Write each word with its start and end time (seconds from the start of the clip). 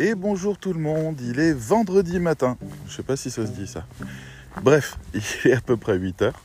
Et 0.00 0.16
bonjour 0.16 0.58
tout 0.58 0.72
le 0.72 0.80
monde, 0.80 1.20
il 1.20 1.38
est 1.38 1.52
vendredi 1.52 2.18
matin. 2.18 2.56
Je 2.88 2.96
sais 2.96 3.04
pas 3.04 3.16
si 3.16 3.30
ça 3.30 3.46
se 3.46 3.52
dit 3.52 3.68
ça. 3.68 3.86
Bref, 4.60 4.98
il 5.14 5.50
est 5.50 5.54
à 5.54 5.60
peu 5.60 5.76
près 5.76 5.96
8 5.96 6.22
heures. 6.22 6.42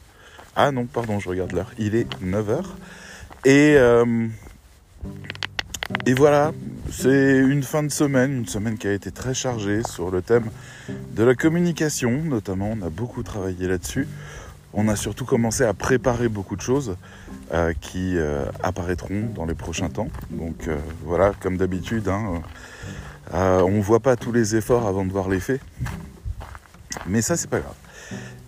Ah 0.55 0.71
non, 0.71 0.85
pardon, 0.85 1.19
je 1.19 1.29
regarde 1.29 1.53
l'heure. 1.53 1.71
Il 1.79 1.95
est 1.95 2.07
9 2.21 2.49
heures. 2.51 2.77
Et, 3.45 3.73
euh, 3.75 4.27
et 6.05 6.13
voilà, 6.13 6.51
c'est 6.91 7.39
une 7.39 7.63
fin 7.63 7.81
de 7.81 7.89
semaine, 7.89 8.31
une 8.33 8.45
semaine 8.45 8.77
qui 8.77 8.87
a 8.87 8.93
été 8.93 9.09
très 9.09 9.33
chargée 9.33 9.81
sur 9.81 10.11
le 10.11 10.21
thème 10.21 10.51
de 11.15 11.23
la 11.23 11.33
communication, 11.33 12.21
notamment. 12.21 12.75
On 12.79 12.85
a 12.85 12.91
beaucoup 12.91 13.23
travaillé 13.23 13.67
là-dessus. 13.67 14.07
On 14.75 14.87
a 14.89 14.95
surtout 14.95 15.25
commencé 15.25 15.63
à 15.63 15.73
préparer 15.73 16.29
beaucoup 16.29 16.55
de 16.55 16.61
choses 16.61 16.97
euh, 17.51 17.73
qui 17.81 18.15
euh, 18.15 18.45
apparaîtront 18.61 19.31
dans 19.33 19.47
les 19.47 19.55
prochains 19.55 19.89
temps. 19.89 20.09
Donc 20.29 20.69
voilà, 21.03 21.33
comme 21.39 21.57
d'habitude, 21.57 22.09
hein, 22.09 22.43
on 23.33 23.71
ne 23.71 23.81
voit 23.81 23.99
pas 23.99 24.15
tous 24.15 24.31
les 24.31 24.55
efforts 24.55 24.87
avant 24.87 25.05
de 25.05 25.11
voir 25.11 25.29
les 25.29 25.39
faits. 25.39 25.61
Mais 27.07 27.21
ça, 27.21 27.37
c'est 27.37 27.49
pas 27.49 27.59
grave. 27.59 27.75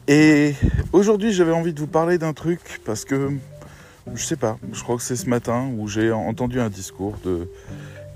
Et 0.07 0.55
aujourd'hui, 0.91 1.31
j'avais 1.31 1.52
envie 1.52 1.73
de 1.73 1.80
vous 1.80 1.88
parler 1.88 2.17
d'un 2.17 2.34
truc 2.34 2.81
parce 2.85 3.05
que 3.05 3.31
je 4.16 4.23
sais 4.23 4.35
pas, 4.35 4.57
je 4.73 4.81
crois 4.81 4.98
que 4.98 5.04
c'est 5.04 5.16
ce 5.16 5.30
matin 5.30 5.70
où 5.77 5.88
j'ai 5.88 6.12
entendu 6.12 6.59
un 6.59 6.70
discours 6.70 7.17
de 7.23 7.48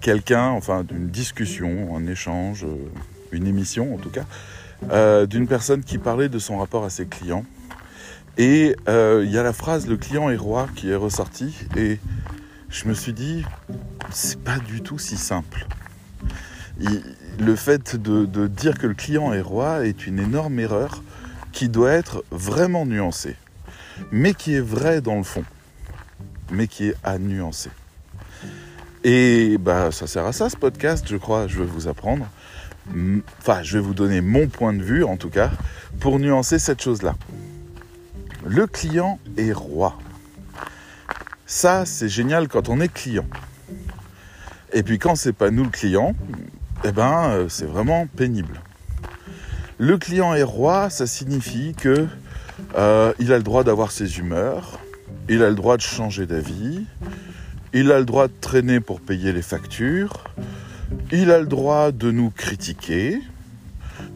quelqu'un, 0.02 0.50
enfin 0.50 0.84
d'une 0.84 1.10
discussion, 1.10 1.96
un 1.96 2.08
échange, 2.08 2.66
une 3.32 3.48
émission 3.48 3.94
en 3.94 3.98
tout 3.98 4.10
cas, 4.10 5.26
d'une 5.27 5.48
personne 5.48 5.84
qui 5.84 6.00
parlait 6.00 6.30
de 6.30 6.40
son 6.40 6.58
rapport 6.58 6.84
à 6.84 6.90
ses 6.90 7.05
clients 7.05 7.46
et 8.38 8.76
euh, 8.90 9.24
il 9.26 9.32
y 9.32 9.38
a 9.38 9.44
la 9.44 9.54
phrase 9.54 9.88
le 9.88 9.96
client 9.96 10.30
est 10.30 10.36
roi 10.36 10.68
qui 10.76 10.90
est 10.90 10.96
ressortie 10.96 11.55
et 11.77 12.00
je 12.70 12.88
me 12.88 12.94
suis 12.94 13.13
dit 13.13 13.46
c'est 14.12 14.40
pas 14.40 14.60
du 14.60 14.82
tout 14.82 14.99
si 14.99 15.16
simple. 15.16 15.66
Le 17.40 17.55
fait 17.55 17.95
de, 17.95 18.48
dire 18.48 18.77
que 18.77 18.87
le 18.87 18.93
client 18.93 19.34
est 19.34 19.41
roi 19.41 19.85
est 19.85 20.07
une 20.07 20.20
énorme 20.20 20.59
erreur 20.59 21.04
qui 21.51 21.70
doit 21.70 21.91
être 21.91 22.23
vraiment 22.31 22.85
nuancée, 22.85 23.35
mais 24.12 24.34
qui 24.34 24.55
est 24.55 24.62
vraie 24.62 25.01
dans 25.01 25.15
le 25.15 25.23
fond, 25.23 25.43
mais 26.51 26.68
qui 26.68 26.90
est 26.90 26.96
à 27.03 27.18
nuancer. 27.18 27.70
Et 29.03 29.57
bah 29.57 29.91
ça 29.91 30.07
sert 30.07 30.26
à 30.26 30.34
ça 30.34 30.49
ce 30.49 30.57
podcast, 30.57 31.05
je 31.07 31.15
crois, 31.15 31.48
je 31.48 31.59
vais 31.59 31.65
vous 31.65 31.87
apprendre. 31.87 32.27
Enfin, 33.40 33.63
je 33.63 33.77
vais 33.77 33.84
vous 33.84 33.93
donner 33.93 34.21
mon 34.21 34.48
point 34.48 34.73
de 34.73 34.84
vue 34.84 35.03
en 35.03 35.18
tout 35.18 35.29
cas 35.29 35.51
pour 35.99 36.20
nuancer 36.20 36.59
cette 36.59 36.81
chose-là. 36.81 37.15
Le 38.46 38.68
client 38.68 39.20
est 39.37 39.53
roi. 39.53 39.98
Ça, 41.48 41.85
c'est 41.85 42.09
génial 42.09 42.48
quand 42.48 42.70
on 42.70 42.79
est 42.79 42.91
client. 42.91 43.26
Et 44.73 44.84
puis 44.84 44.99
quand 44.99 45.15
c'est 45.15 45.34
pas 45.34 45.51
nous 45.51 45.63
le 45.63 45.70
client, 45.70 46.15
eh 46.88 46.91
ben, 46.91 47.30
euh, 47.32 47.50
c'est 47.50 47.66
vraiment 47.66 48.05
pénible. 48.05 48.62
Le 49.80 49.98
client 49.98 50.36
est 50.36 50.44
roi, 50.44 50.92
ça 50.92 51.08
signifie 51.08 51.74
que 51.74 52.05
euh, 52.77 53.12
il 53.18 53.34
a 53.34 53.38
le 53.38 53.44
droit 53.44 53.64
d'avoir 53.64 53.90
ses 53.90 54.20
humeurs, 54.20 54.80
il 55.27 55.42
a 55.42 55.50
le 55.50 55.55
droit 55.55 55.77
de 55.77 55.82
changer 55.82 56.27
d'avis, 56.27 56.86
il 57.74 57.92
a 57.92 57.98
le 57.98 58.05
droit 58.05 58.27
de 58.27 58.34
traîner 58.40 58.82
pour 58.82 59.02
payer 59.02 59.34
les 59.34 59.42
factures, 59.42 60.26
il 61.12 61.32
a 61.32 61.40
le 61.40 61.48
droit 61.48 61.92
de 61.92 62.12
nous 62.12 62.30
critiquer, 62.30 63.20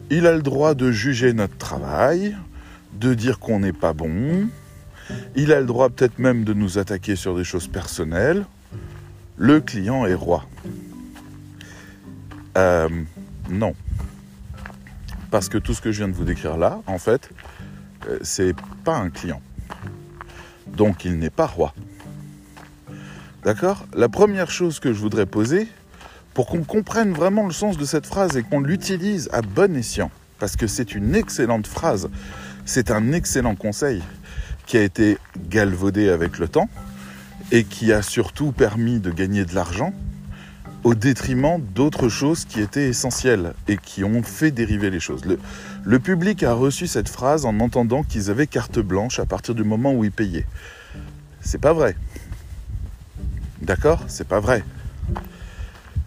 il 0.08 0.28
a 0.28 0.32
le 0.32 0.42
droit 0.42 0.74
de 0.74 0.92
juger 0.92 1.32
notre 1.32 1.58
travail, 1.58 2.36
de 2.92 3.14
dire 3.14 3.40
qu'on 3.40 3.58
n'est 3.58 3.72
pas 3.72 3.94
bon. 3.94 4.48
Il 5.34 5.52
a 5.52 5.58
le 5.58 5.66
droit 5.66 5.88
peut-être 5.88 6.20
même 6.20 6.44
de 6.44 6.52
nous 6.52 6.78
attaquer 6.78 7.16
sur 7.16 7.36
des 7.36 7.42
choses 7.42 7.66
personnelles. 7.66 8.44
Le 9.36 9.60
client 9.60 10.06
est 10.06 10.14
roi. 10.14 10.44
Euh, 12.56 12.88
non. 13.48 13.74
Parce 15.30 15.48
que 15.48 15.58
tout 15.58 15.74
ce 15.74 15.80
que 15.80 15.92
je 15.92 15.98
viens 15.98 16.08
de 16.08 16.14
vous 16.14 16.24
décrire 16.24 16.56
là, 16.56 16.80
en 16.86 16.98
fait, 16.98 17.30
euh, 18.08 18.18
c'est 18.22 18.54
pas 18.84 18.96
un 18.96 19.10
client. 19.10 19.40
Donc 20.66 21.04
il 21.04 21.18
n'est 21.18 21.30
pas 21.30 21.46
roi. 21.46 21.74
D'accord? 23.44 23.86
La 23.94 24.08
première 24.08 24.50
chose 24.50 24.80
que 24.80 24.92
je 24.92 24.98
voudrais 24.98 25.26
poser, 25.26 25.68
pour 26.34 26.46
qu'on 26.46 26.62
comprenne 26.62 27.12
vraiment 27.12 27.46
le 27.46 27.52
sens 27.52 27.76
de 27.76 27.84
cette 27.84 28.06
phrase 28.06 28.36
et 28.36 28.42
qu'on 28.42 28.60
l'utilise 28.60 29.28
à 29.32 29.42
bon 29.42 29.76
escient, 29.76 30.10
parce 30.38 30.56
que 30.56 30.66
c'est 30.66 30.94
une 30.94 31.14
excellente 31.14 31.66
phrase, 31.66 32.10
c'est 32.64 32.90
un 32.90 33.12
excellent 33.12 33.56
conseil 33.56 34.02
qui 34.66 34.76
a 34.76 34.82
été 34.82 35.18
galvaudé 35.48 36.08
avec 36.08 36.38
le 36.38 36.48
temps 36.48 36.68
et 37.50 37.64
qui 37.64 37.92
a 37.92 38.02
surtout 38.02 38.52
permis 38.52 39.00
de 39.00 39.10
gagner 39.10 39.44
de 39.44 39.54
l'argent 39.54 39.92
au 40.84 40.94
détriment 40.94 41.60
d'autres 41.60 42.08
choses 42.08 42.44
qui 42.44 42.60
étaient 42.60 42.88
essentielles 42.88 43.54
et 43.68 43.76
qui 43.76 44.04
ont 44.04 44.22
fait 44.22 44.50
dériver 44.50 44.90
les 44.90 45.00
choses. 45.00 45.22
Le, 45.84 45.98
public 45.98 46.42
a 46.42 46.54
reçu 46.54 46.86
cette 46.86 47.08
phrase 47.08 47.44
en 47.44 47.60
entendant 47.60 48.02
qu'ils 48.02 48.30
avaient 48.30 48.46
carte 48.46 48.78
blanche 48.78 49.18
à 49.18 49.26
partir 49.26 49.54
du 49.54 49.64
moment 49.64 49.92
où 49.92 50.04
ils 50.04 50.12
payaient. 50.12 50.46
C'est 51.40 51.60
pas 51.60 51.72
vrai. 51.72 51.96
D'accord? 53.60 54.02
C'est 54.08 54.26
pas 54.26 54.40
vrai. 54.40 54.64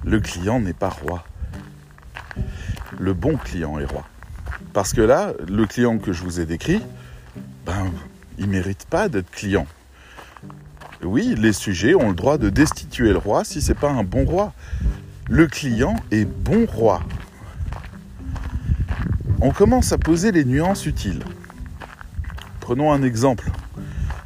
Le 0.04 0.20
client 0.20 0.60
n'est 0.60 0.74
pas 0.74 0.90
roi. 0.90 1.24
Le 3.00 3.14
bon 3.14 3.38
client 3.38 3.80
est 3.80 3.86
roi. 3.86 4.06
Parce 4.74 4.94
que 4.94 5.02
là, 5.02 5.34
le 5.48 5.66
client 5.68 6.00
que 6.00 6.14
je 6.14 6.24
vous 6.24 6.40
ai 6.40 6.46
décrit, 6.46 6.82
ben, 7.66 7.92
il 8.38 8.48
ne 8.48 8.52
mérite 8.52 8.86
pas 8.86 9.08
d'être 9.08 9.30
client. 9.30 9.68
Oui, 11.03 11.36
les 11.38 11.53
sujets 11.53 11.96
ont 11.96 12.09
le 12.09 12.16
droit 12.16 12.38
de 12.38 12.50
destituer 12.50 13.12
le 13.12 13.18
roi 13.18 13.44
si 13.44 13.62
ce 13.62 13.69
n'est 13.69 13.80
pas 13.80 13.91
un 13.91 14.03
bon 14.03 14.25
roi. 14.25 14.53
Le 15.30 15.47
client 15.47 15.96
est 16.12 16.25
bon 16.25 16.66
roi. 16.66 17.02
On 19.42 19.52
commence 19.52 19.92
à 19.92 19.97
poser 19.97 20.31
les 20.31 20.46
nuances 20.46 20.86
utiles. 20.86 21.24
Prenons 22.59 22.92
un 22.92 23.03
exemple 23.03 23.52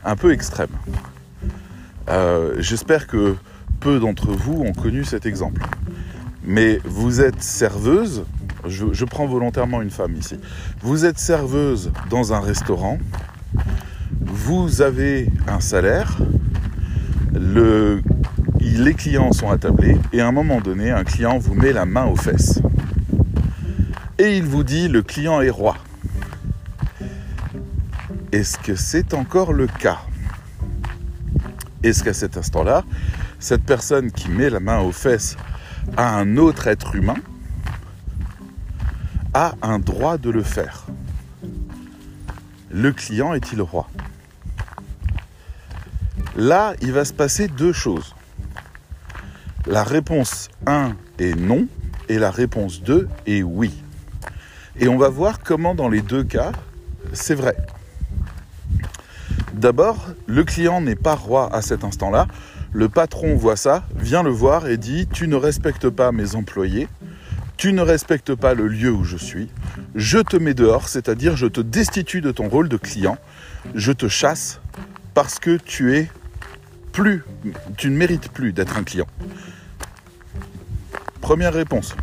un 0.05 0.15
peu 0.15 0.31
extrême. 0.31 0.69
Euh, 2.09 2.55
j'espère 2.59 3.07
que 3.07 3.35
peu 3.79 3.99
d'entre 3.99 4.31
vous 4.31 4.61
ont 4.61 4.73
connu 4.73 5.03
cet 5.03 5.25
exemple. 5.25 5.61
Mais 6.43 6.79
vous 6.85 7.21
êtes 7.21 7.41
serveuse 7.41 8.23
je, 8.69 9.05
prends 9.05 9.25
volontairement 9.25 9.81
une 9.81 9.89
femme 9.89 10.15
ici. 10.15 10.37
Vous 10.81 11.05
êtes 11.05 11.19
serveuse 11.19 11.91
dans 12.09 12.33
un 12.33 12.39
restaurant, 12.39 12.97
vous 14.21 14.81
avez 14.81 15.29
un 15.47 15.59
salaire, 15.59 16.17
les 18.87 18.93
clients 18.93 19.33
sont 19.33 19.49
attablés 19.49 19.97
et 20.13 20.21
à 20.21 20.27
un 20.27 20.31
moment 20.31 20.61
donné, 20.61 20.91
un 20.91 21.03
client 21.03 21.37
vous 21.37 21.55
met 21.55 21.73
la 21.73 21.85
main 21.85 22.05
aux 22.05 22.15
fesses. 22.15 22.61
Et 24.17 24.37
il 24.37 24.43
vous 24.43 24.63
dit 24.63 24.87
le 24.87 25.01
client 25.01 25.41
est 25.41 25.49
roi. 25.49 25.75
Est-ce 28.31 28.57
que 28.57 28.75
c'est 28.75 29.13
encore 29.13 29.51
le 29.51 29.67
cas? 29.67 29.99
Est-ce 31.83 32.03
qu'à 32.03 32.13
cet 32.13 32.37
instant-là, 32.37 32.83
cette 33.39 33.63
personne 33.63 34.11
qui 34.11 34.29
met 34.29 34.49
la 34.49 34.59
main 34.59 34.79
aux 34.79 34.91
fesses 34.91 35.37
a 35.95 36.15
un 36.15 36.37
autre 36.37 36.67
être 36.67 36.95
humain 36.95 37.17
a 39.33 39.53
un 39.61 39.79
droit 39.79 40.17
de 40.17 40.29
le 40.29 40.43
faire? 40.43 40.85
Le 42.71 42.91
client 42.91 43.33
est-il 43.33 43.61
roi? 43.61 43.89
Là, 46.37 46.75
il 46.81 46.91
va 46.91 47.03
se 47.03 47.13
passer 47.13 47.47
deux 47.47 47.73
choses. 47.73 48.13
La 49.65 49.83
réponse 49.83 50.49
1 50.67 50.95
est 51.17 51.35
non 51.35 51.67
et 52.09 52.19
la 52.19 52.29
réponse 52.29 52.83
2 52.83 53.09
est 53.25 53.41
oui. 53.41 53.73
Et 54.79 54.87
on 54.87 54.99
va 54.99 55.09
voir 55.09 55.39
comment 55.39 55.73
dans 55.73 55.89
les 55.89 56.01
deux 56.01 56.23
cas, 56.23 56.51
c'est 57.11 57.33
vrai. 57.33 57.57
D'abord, 59.53 60.09
le 60.27 60.43
client 60.43 60.79
n'est 60.79 60.95
pas 60.95 61.15
roi 61.15 61.51
à 61.55 61.63
cet 61.63 61.83
instant-là. 61.83 62.27
Le 62.71 62.87
patron 62.87 63.35
voit 63.35 63.55
ça, 63.55 63.83
vient 63.95 64.21
le 64.21 64.29
voir 64.29 64.67
et 64.67 64.77
dit 64.77 65.07
Tu 65.11 65.27
ne 65.27 65.35
respectes 65.35 65.89
pas 65.89 66.11
mes 66.11 66.35
employés, 66.35 66.87
tu 67.57 67.73
ne 67.73 67.81
respectes 67.81 68.35
pas 68.35 68.53
le 68.53 68.67
lieu 68.67 68.91
où 68.91 69.03
je 69.03 69.17
suis, 69.17 69.49
je 69.95 70.19
te 70.19 70.37
mets 70.37 70.53
dehors, 70.53 70.87
c'est-à-dire 70.87 71.35
je 71.35 71.47
te 71.47 71.61
destitue 71.61 72.21
de 72.21 72.29
ton 72.29 72.47
rôle 72.47 72.69
de 72.69 72.77
client, 72.77 73.17
je 73.73 73.91
te 73.91 74.07
chasse 74.07 74.61
parce 75.15 75.39
que 75.39 75.57
tu 75.57 75.95
es 75.95 76.11
plus, 76.97 77.23
tu 77.77 77.91
ne 77.91 77.95
mérites 77.95 78.29
plus 78.29 78.53
d'être 78.53 78.75
un 78.75 78.83
client. 78.83 79.05
Première 81.21 81.53
réponse. 81.53 81.95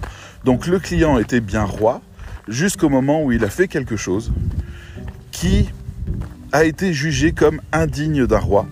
Donc 0.44 0.68
le 0.68 0.78
client 0.78 1.18
était 1.18 1.40
bien 1.40 1.64
roi 1.64 2.00
jusqu'au 2.46 2.88
moment 2.88 3.24
où 3.24 3.32
il 3.32 3.44
a 3.44 3.50
fait 3.50 3.66
quelque 3.66 3.96
chose 3.96 4.32
qui 5.32 5.68
a 6.52 6.62
été 6.62 6.92
jugé 6.92 7.32
comme 7.32 7.60
indigne 7.72 8.24
d'un 8.28 8.38
roi 8.38 8.68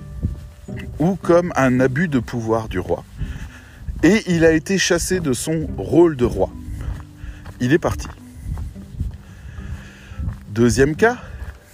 ou 1.00 1.16
comme 1.16 1.52
un 1.56 1.80
abus 1.80 2.06
de 2.06 2.20
pouvoir 2.20 2.68
du 2.68 2.78
roi. 2.78 3.02
Et 4.04 4.22
il 4.28 4.44
a 4.44 4.52
été 4.52 4.78
chassé 4.78 5.18
de 5.18 5.32
son 5.32 5.66
rôle 5.76 6.14
de 6.16 6.24
roi 6.24 6.50
il 7.58 7.72
est 7.72 7.78
parti. 7.78 8.06
Deuxième 10.50 10.94
cas, 10.94 11.16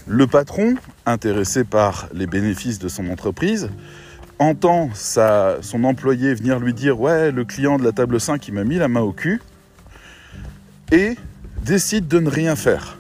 le 0.06 0.26
patron, 0.26 0.76
intéressé 1.04 1.64
par 1.64 2.08
les 2.14 2.26
bénéfices 2.26 2.78
de 2.78 2.88
son 2.88 3.08
entreprise, 3.08 3.68
entend 4.38 4.90
son 4.94 5.84
employé 5.84 6.34
venir 6.34 6.58
lui 6.60 6.74
dire 6.74 7.00
Ouais, 7.00 7.30
le 7.30 7.44
client 7.44 7.78
de 7.78 7.84
la 7.84 7.92
table 7.92 8.20
5 8.20 8.46
il 8.48 8.54
m'a 8.54 8.64
mis 8.64 8.76
la 8.76 8.88
main 8.88 9.00
au 9.00 9.12
cul. 9.12 9.40
et 10.92 11.16
décide 11.62 12.08
de 12.08 12.18
ne 12.18 12.30
rien 12.30 12.56
faire. 12.56 12.96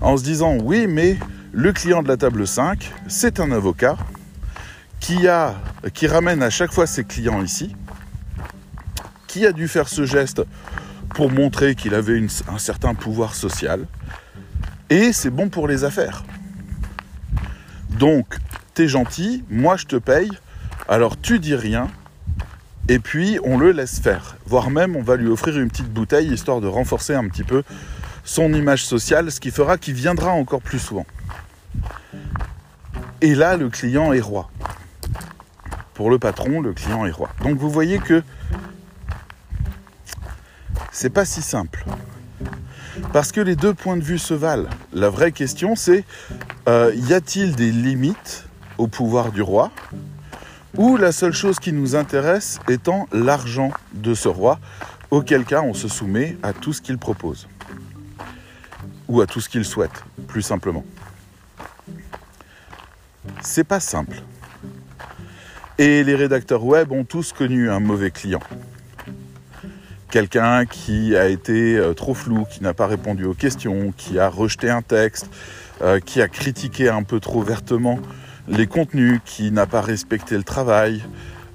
En 0.00 0.16
se 0.16 0.22
disant 0.22 0.56
oui 0.62 0.86
mais 0.86 1.18
le 1.52 1.72
client 1.72 2.02
de 2.02 2.08
la 2.08 2.16
table 2.16 2.46
5, 2.46 2.90
c'est 3.08 3.38
un 3.38 3.52
avocat 3.52 3.98
qui, 5.00 5.28
a, 5.28 5.54
qui 5.92 6.06
ramène 6.06 6.42
à 6.42 6.48
chaque 6.48 6.72
fois 6.72 6.86
ses 6.86 7.04
clients 7.04 7.42
ici, 7.42 7.76
qui 9.26 9.44
a 9.46 9.52
dû 9.52 9.68
faire 9.68 9.88
ce 9.88 10.06
geste 10.06 10.42
pour 11.10 11.30
montrer 11.30 11.74
qu'il 11.74 11.94
avait 11.94 12.24
un 12.48 12.58
certain 12.58 12.94
pouvoir 12.94 13.34
social, 13.34 13.86
et 14.88 15.12
c'est 15.12 15.28
bon 15.28 15.50
pour 15.50 15.68
les 15.68 15.84
affaires. 15.84 16.24
Donc, 17.90 18.38
t'es 18.72 18.88
gentil, 18.88 19.44
moi 19.50 19.76
je 19.76 19.84
te 19.84 19.96
paye, 19.96 20.30
alors 20.88 21.20
tu 21.20 21.38
dis 21.38 21.54
rien, 21.54 21.88
et 22.88 22.98
puis 22.98 23.38
on 23.44 23.58
le 23.58 23.72
laisse 23.72 24.00
faire. 24.00 24.36
Voire 24.46 24.70
même 24.70 24.96
on 24.96 25.02
va 25.02 25.16
lui 25.16 25.28
offrir 25.28 25.58
une 25.58 25.68
petite 25.68 25.92
bouteille 25.92 26.32
histoire 26.32 26.60
de 26.60 26.66
renforcer 26.66 27.14
un 27.14 27.28
petit 27.28 27.44
peu 27.44 27.62
son 28.24 28.52
image 28.52 28.84
sociale, 28.84 29.30
ce 29.30 29.40
qui 29.40 29.50
fera 29.50 29.78
qu'il 29.78 29.94
viendra 29.94 30.30
encore 30.30 30.62
plus 30.62 30.78
souvent. 30.78 31.06
Et 33.20 33.34
là, 33.34 33.56
le 33.56 33.68
client 33.68 34.12
est 34.12 34.20
roi. 34.20 34.50
Pour 35.94 36.10
le 36.10 36.18
patron, 36.18 36.60
le 36.60 36.72
client 36.72 37.06
est 37.06 37.10
roi. 37.10 37.30
Donc 37.42 37.56
vous 37.58 37.70
voyez 37.70 37.98
que 37.98 38.22
c'est 40.90 41.10
pas 41.10 41.24
si 41.24 41.42
simple. 41.42 41.84
Parce 43.12 43.32
que 43.32 43.40
les 43.40 43.56
deux 43.56 43.74
points 43.74 43.96
de 43.96 44.02
vue 44.02 44.18
se 44.18 44.34
valent. 44.34 44.68
La 44.92 45.08
vraie 45.08 45.32
question, 45.32 45.76
c'est 45.76 46.04
euh, 46.68 46.92
y 46.94 47.14
a-t-il 47.14 47.54
des 47.54 47.70
limites 47.70 48.46
au 48.78 48.86
pouvoir 48.86 49.32
du 49.32 49.42
roi? 49.42 49.70
Ou 50.76 50.96
la 50.96 51.12
seule 51.12 51.32
chose 51.32 51.58
qui 51.58 51.72
nous 51.72 51.96
intéresse 51.96 52.58
étant 52.68 53.06
l'argent 53.12 53.70
de 53.92 54.14
ce 54.14 54.28
roi, 54.28 54.58
auquel 55.10 55.44
cas 55.44 55.60
on 55.62 55.74
se 55.74 55.88
soumet 55.88 56.36
à 56.42 56.52
tout 56.52 56.72
ce 56.72 56.80
qu'il 56.80 56.98
propose 56.98 57.46
Ou 59.08 59.20
à 59.20 59.26
tout 59.26 59.40
ce 59.40 59.48
qu'il 59.48 59.64
souhaite, 59.64 60.04
plus 60.26 60.42
simplement. 60.42 60.84
C'est 63.42 63.64
pas 63.64 63.80
simple. 63.80 64.22
Et 65.78 66.04
les 66.04 66.14
rédacteurs 66.14 66.64
web 66.64 66.92
ont 66.92 67.04
tous 67.04 67.32
connu 67.32 67.70
un 67.70 67.80
mauvais 67.80 68.10
client 68.10 68.40
quelqu'un 70.12 70.66
qui 70.66 71.16
a 71.16 71.26
été 71.26 71.78
euh, 71.78 71.94
trop 71.94 72.12
flou, 72.12 72.44
qui 72.44 72.62
n'a 72.62 72.74
pas 72.74 72.86
répondu 72.86 73.24
aux 73.24 73.32
questions, 73.32 73.94
qui 73.96 74.18
a 74.18 74.28
rejeté 74.28 74.68
un 74.68 74.82
texte, 74.82 75.30
euh, 75.80 76.00
qui 76.00 76.20
a 76.20 76.28
critiqué 76.28 76.90
un 76.90 77.02
peu 77.02 77.18
trop 77.18 77.42
vertement 77.42 77.98
les 78.48 78.66
contenus, 78.66 79.20
qui 79.24 79.50
n'a 79.50 79.66
pas 79.66 79.80
respecté 79.80 80.36
le 80.36 80.42
travail, 80.42 81.02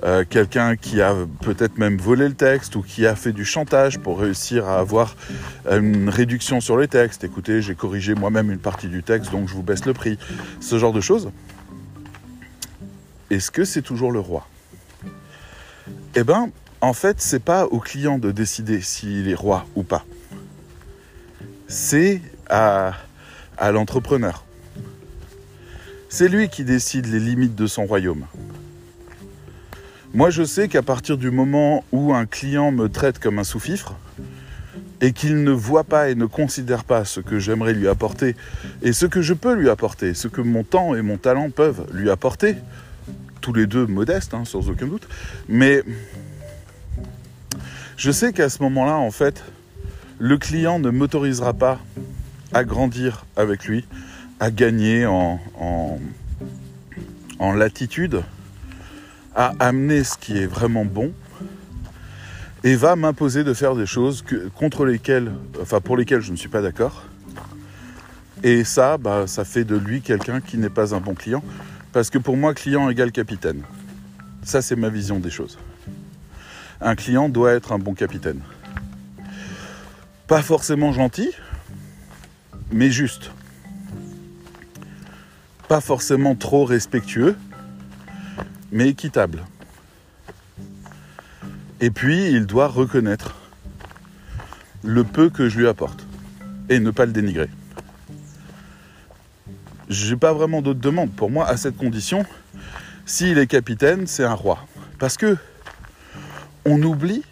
euh, 0.03 0.23
quelqu'un 0.29 0.75
qui 0.75 1.01
a 1.01 1.15
peut-être 1.41 1.79
même 1.79 1.97
volé 1.97 2.27
le 2.27 2.35
texte 2.35 2.75
ou 2.75 2.83
qui 2.83 3.07
a 3.07 3.15
fait 3.15 3.31
du 3.31 3.45
chantage 3.45 3.97
pour 3.97 4.19
réussir 4.19 4.67
à 4.67 4.77
avoir 4.77 5.15
une 5.69 6.09
réduction 6.09 6.61
sur 6.61 6.77
le 6.77 6.87
texte. 6.87 7.23
Écoutez, 7.23 7.61
j'ai 7.61 7.73
corrigé 7.73 8.13
moi-même 8.13 8.51
une 8.51 8.59
partie 8.59 8.89
du 8.89 9.01
texte, 9.01 9.31
donc 9.31 9.47
je 9.47 9.53
vous 9.53 9.63
baisse 9.63 9.85
le 9.85 9.93
prix. 9.93 10.19
Ce 10.59 10.77
genre 10.77 10.93
de 10.93 11.01
choses. 11.01 11.31
Est-ce 13.31 13.49
que 13.49 13.65
c'est 13.65 13.81
toujours 13.81 14.11
le 14.11 14.19
roi? 14.19 14.47
Eh 16.15 16.23
bien, 16.23 16.51
en 16.79 16.93
fait, 16.93 17.19
c'est 17.19 17.43
pas 17.43 17.65
au 17.65 17.79
client 17.79 18.19
de 18.19 18.31
décider 18.31 18.81
s'il 18.81 19.27
est 19.27 19.35
roi 19.35 19.65
ou 19.75 19.81
pas. 19.83 20.05
C'est 21.67 22.21
à 22.49 22.93
l'entrepreneur. 23.59 24.46
C'est 26.09 26.29
lui 26.29 26.47
qui 26.47 26.63
décide 26.63 27.05
les 27.07 27.19
limites 27.19 27.55
de 27.55 27.67
son 27.67 27.85
royaume. 27.85 28.25
Moi, 30.13 30.29
je 30.29 30.43
sais 30.43 30.69
qu'à 30.69 30.81
partir 30.81 31.17
du 31.17 31.31
moment 31.31 31.83
où 31.91 32.13
un 32.13 32.25
client 32.25 32.71
me 32.71 32.87
traite 32.87 33.19
comme 33.19 33.39
un 33.39 33.43
sous-fifre 33.43 33.95
et 35.01 35.11
qu'il 35.11 35.43
ne 35.43 35.51
voit 35.51 35.83
pas 35.83 36.09
et 36.09 36.15
ne 36.15 36.25
considère 36.25 36.85
pas 36.85 37.03
ce 37.03 37.19
que 37.19 37.39
j'aimerais 37.39 37.73
lui 37.73 37.89
apporter 37.89 38.35
et 38.81 38.93
ce 38.93 39.05
que 39.05 39.21
je 39.21 39.33
peux 39.33 39.53
lui 39.53 39.69
apporter, 39.69 40.13
ce 40.13 40.29
que 40.29 40.41
mon 40.41 40.63
temps 40.63 40.95
et 40.95 41.01
mon 41.01 41.17
talent 41.17 41.49
peuvent 41.49 41.85
lui 41.93 42.09
apporter, 42.09 42.55
tous 43.41 43.53
les 43.53 43.67
deux 43.67 43.85
modestes, 43.85 44.33
hein, 44.33 44.43
sans 44.45 44.69
aucun 44.69 44.87
doute, 44.87 45.07
mais 45.47 45.83
je 47.97 48.11
sais 48.11 48.31
qu'à 48.31 48.49
ce 48.49 48.63
moment-là, 48.63 48.95
en 48.95 49.11
fait, 49.11 49.43
le 50.19 50.37
client 50.37 50.79
ne 50.79 50.89
m'autorisera 50.89 51.53
pas 51.53 51.79
à 52.53 52.63
grandir 52.63 53.25
avec 53.35 53.65
lui, 53.65 53.85
à 54.39 54.51
gagner 54.51 55.05
en, 55.05 55.39
en, 57.39 57.53
latitude, 57.53 58.23
à 59.35 59.53
amener 59.59 60.03
ce 60.03 60.17
qui 60.17 60.37
est 60.37 60.45
vraiment 60.45 60.85
bon, 60.85 61.11
et 62.63 62.75
va 62.75 62.95
m'imposer 62.95 63.43
de 63.43 63.53
faire 63.53 63.75
des 63.75 63.85
choses 63.85 64.23
contre 64.55 64.85
lesquelles, 64.85 65.31
enfin 65.61 65.79
pour 65.79 65.97
lesquelles 65.97 66.21
je 66.21 66.31
ne 66.31 66.37
suis 66.37 66.49
pas 66.49 66.61
d'accord. 66.61 67.03
Et 68.43 68.63
ça, 68.63 68.97
bah, 68.97 69.25
ça 69.25 69.45
fait 69.45 69.63
de 69.63 69.75
lui 69.75 70.01
quelqu'un 70.01 70.41
qui 70.41 70.57
n'est 70.57 70.69
pas 70.69 70.93
un 70.93 70.99
bon 70.99 71.13
client, 71.13 71.43
parce 71.93 72.09
que 72.09 72.17
pour 72.17 72.37
moi, 72.37 72.53
client 72.53 72.89
égale 72.89 73.11
capitaine. 73.11 73.61
Ça, 74.43 74.61
c'est 74.61 74.75
ma 74.75 74.89
vision 74.89 75.19
des 75.19 75.31
choses 75.31 75.57
un 76.81 76.95
client 76.95 77.29
doit 77.29 77.53
être 77.53 77.71
un 77.71 77.79
bon 77.79 77.93
capitaine. 77.93 78.41
Pas 80.27 80.41
forcément 80.41 80.91
gentil, 80.91 81.31
mais 82.71 82.91
juste. 82.91 83.31
Pas 85.67 85.81
forcément 85.81 86.35
trop 86.35 86.65
respectueux, 86.65 87.35
mais 88.71 88.89
équitable. 88.89 89.43
Et 91.81 91.91
puis, 91.91 92.31
il 92.31 92.45
doit 92.45 92.67
reconnaître 92.67 93.35
le 94.83 95.03
peu 95.03 95.29
que 95.29 95.49
je 95.49 95.59
lui 95.59 95.67
apporte 95.67 96.05
et 96.69 96.79
ne 96.79 96.91
pas 96.91 97.05
le 97.05 97.11
dénigrer. 97.11 97.49
J'ai 99.89 100.15
pas 100.15 100.33
vraiment 100.33 100.61
d'autres 100.61 100.79
demandes. 100.79 101.11
Pour 101.11 101.29
moi, 101.29 101.47
à 101.47 101.57
cette 101.57 101.77
condition, 101.77 102.25
s'il 103.05 103.37
est 103.37 103.47
capitaine, 103.47 104.07
c'est 104.07 104.23
un 104.23 104.33
roi. 104.33 104.65
Parce 104.99 105.17
que 105.17 105.37
on 106.65 106.81
oublie 106.83 107.23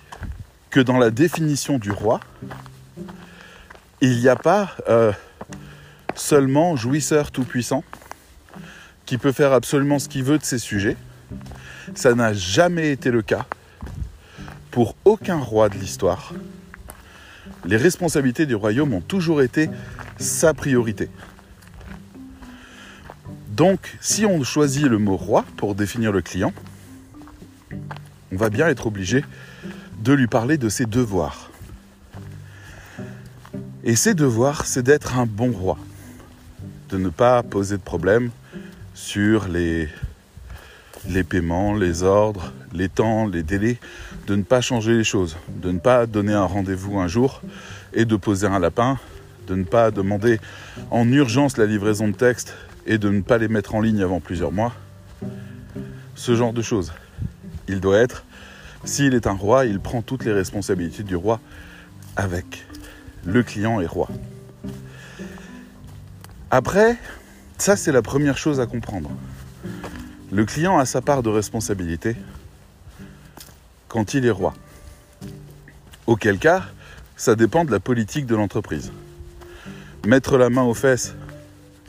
que 0.69 0.79
dans 0.79 0.97
la 0.97 1.09
définition 1.09 1.77
du 1.77 1.91
roi, 1.91 2.19
il 4.01 4.19
n'y 4.19 4.27
a 4.27 4.35
pas 4.35 4.75
euh, 4.89 5.11
seulement 6.15 6.75
jouisseur 6.75 7.31
tout-puissant 7.31 7.83
qui 9.05 9.17
peut 9.17 9.31
faire 9.31 9.53
absolument 9.53 9.99
ce 9.99 10.09
qu'il 10.09 10.23
veut 10.23 10.37
de 10.37 10.43
ses 10.43 10.59
sujets. 10.59 10.97
Ça 11.93 12.15
n'a 12.15 12.33
jamais 12.33 12.91
été 12.91 13.11
le 13.11 13.21
cas 13.21 13.45
pour 14.71 14.95
aucun 15.05 15.37
roi 15.37 15.69
de 15.69 15.75
l'histoire. 15.75 16.33
Les 17.65 17.77
responsabilités 17.77 18.45
du 18.45 18.55
royaume 18.55 18.93
ont 18.93 19.01
toujours 19.01 19.41
été 19.41 19.69
sa 20.17 20.53
priorité. 20.53 21.09
Donc, 23.49 23.97
si 24.01 24.25
on 24.25 24.43
choisit 24.43 24.85
le 24.85 24.97
mot 24.97 25.15
roi 25.15 25.45
pour 25.55 25.75
définir 25.75 26.11
le 26.11 26.21
client, 26.21 26.51
on 28.31 28.35
va 28.35 28.49
bien 28.49 28.67
être 28.67 28.87
obligé 28.87 29.23
de 30.03 30.13
lui 30.13 30.27
parler 30.27 30.57
de 30.57 30.67
ses 30.67 30.85
devoirs. 30.85 31.51
Et 33.83 33.95
ses 33.95 34.13
devoirs, 34.13 34.65
c'est 34.65 34.83
d'être 34.83 35.17
un 35.17 35.25
bon 35.25 35.51
roi, 35.51 35.77
de 36.89 36.97
ne 36.97 37.09
pas 37.09 37.43
poser 37.43 37.77
de 37.77 37.81
problème 37.81 38.29
sur 38.95 39.47
les, 39.47 39.87
paiements, 41.29 41.75
les 41.75 42.01
ordres, 42.01 42.51
les 42.73 42.89
temps, 42.89 43.27
les 43.27 43.43
délais, 43.43 43.77
de 44.25 44.35
ne 44.35 44.41
pas 44.41 44.61
changer 44.61 44.95
les 44.95 45.03
choses, 45.03 45.37
de 45.49 45.71
ne 45.71 45.77
pas 45.77 46.07
donner 46.07 46.33
un 46.33 46.45
rendez-vous 46.45 46.99
un 46.99 47.07
jour 47.07 47.41
et 47.93 48.05
de 48.05 48.15
poser 48.15 48.47
un 48.47 48.57
lapin, 48.57 48.97
de 49.47 49.53
ne 49.55 49.63
pas 49.63 49.91
demander 49.91 50.39
en 50.89 51.07
urgence 51.11 51.57
la 51.57 51.67
livraison 51.67 52.07
de 52.07 52.15
textes 52.15 52.55
et 52.87 52.97
de 52.97 53.09
ne 53.09 53.21
pas 53.21 53.37
les 53.37 53.47
mettre 53.47 53.75
en 53.75 53.81
ligne 53.81 54.01
avant 54.01 54.19
plusieurs 54.19 54.51
mois. 54.51 54.73
Ce 56.15 56.33
genre 56.35 56.53
de 56.53 56.63
choses 56.63 56.91
il 57.67 57.79
doit 57.79 57.97
être, 57.97 58.23
s'il 58.83 59.13
est 59.13 59.27
un 59.27 59.33
roi, 59.33 59.65
il 59.65 59.79
prend 59.79 60.01
toutes 60.01 60.25
les 60.25 60.33
responsabilités 60.33 61.03
du 61.03 61.15
roi 61.15 61.39
avec. 62.15 62.65
Le 63.25 63.43
client 63.43 63.81
est 63.81 63.87
roi. 63.87 64.07
Après, 66.51 66.97
ça 67.57 67.75
c'est 67.75 67.91
la 67.91 68.01
première 68.01 68.37
chose 68.37 68.59
à 68.59 68.65
comprendre. 68.65 69.09
Le 70.31 70.45
client 70.45 70.77
a 70.77 70.85
sa 70.85 71.01
part 71.01 71.23
de 71.23 71.29
responsabilité 71.29 72.15
quand 73.87 74.13
il 74.13 74.25
est 74.25 74.31
roi. 74.31 74.53
Auquel 76.07 76.37
cas, 76.37 76.63
ça 77.15 77.35
dépend 77.35 77.65
de 77.65 77.71
la 77.71 77.79
politique 77.79 78.25
de 78.25 78.35
l'entreprise. 78.35 78.91
Mettre 80.05 80.37
la 80.37 80.49
main 80.49 80.63
aux 80.63 80.73
fesses, 80.73 81.15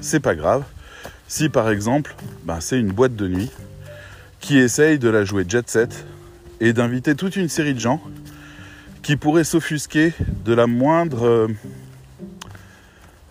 c'est 0.01 0.21
pas 0.21 0.35
grave. 0.35 0.65
Si 1.29 1.49
par 1.49 1.71
exemple, 1.71 2.15
ben, 2.45 2.61
c'est 2.61 2.79
une 2.79 2.93
boîte 2.93 3.17
de 3.17 3.27
nuit 3.27 3.51
qui 4.41 4.59
essaye 4.59 4.99
de 4.99 5.09
la 5.09 5.25
jouer 5.25 5.45
jet 5.49 5.69
set 5.69 6.07
et 6.61 6.73
d'inviter 6.73 7.15
toute 7.15 7.37
une 7.37 7.49
série 7.49 7.75
de 7.75 7.81
gens 7.81 8.01
qui 9.03 9.17
pourraient 9.17 9.45
s'offusquer 9.45 10.13
de 10.45 10.55
la 10.55 10.67
moindre 10.67 11.27
euh, 11.27 11.49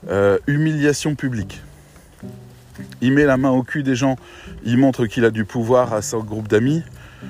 euh, 0.10 0.38
humiliation 0.48 1.15
publique. 1.15 1.62
Il 3.06 3.12
met 3.12 3.26
la 3.26 3.38
main 3.38 3.52
au 3.52 3.62
cul 3.62 3.84
des 3.84 3.94
gens, 3.94 4.16
il 4.64 4.80
montre 4.80 5.06
qu'il 5.06 5.26
a 5.26 5.30
du 5.30 5.46
pouvoir 5.46 5.94
à 5.94 6.02
son 6.02 6.24
groupe 6.24 6.48
d'amis. 6.48 6.82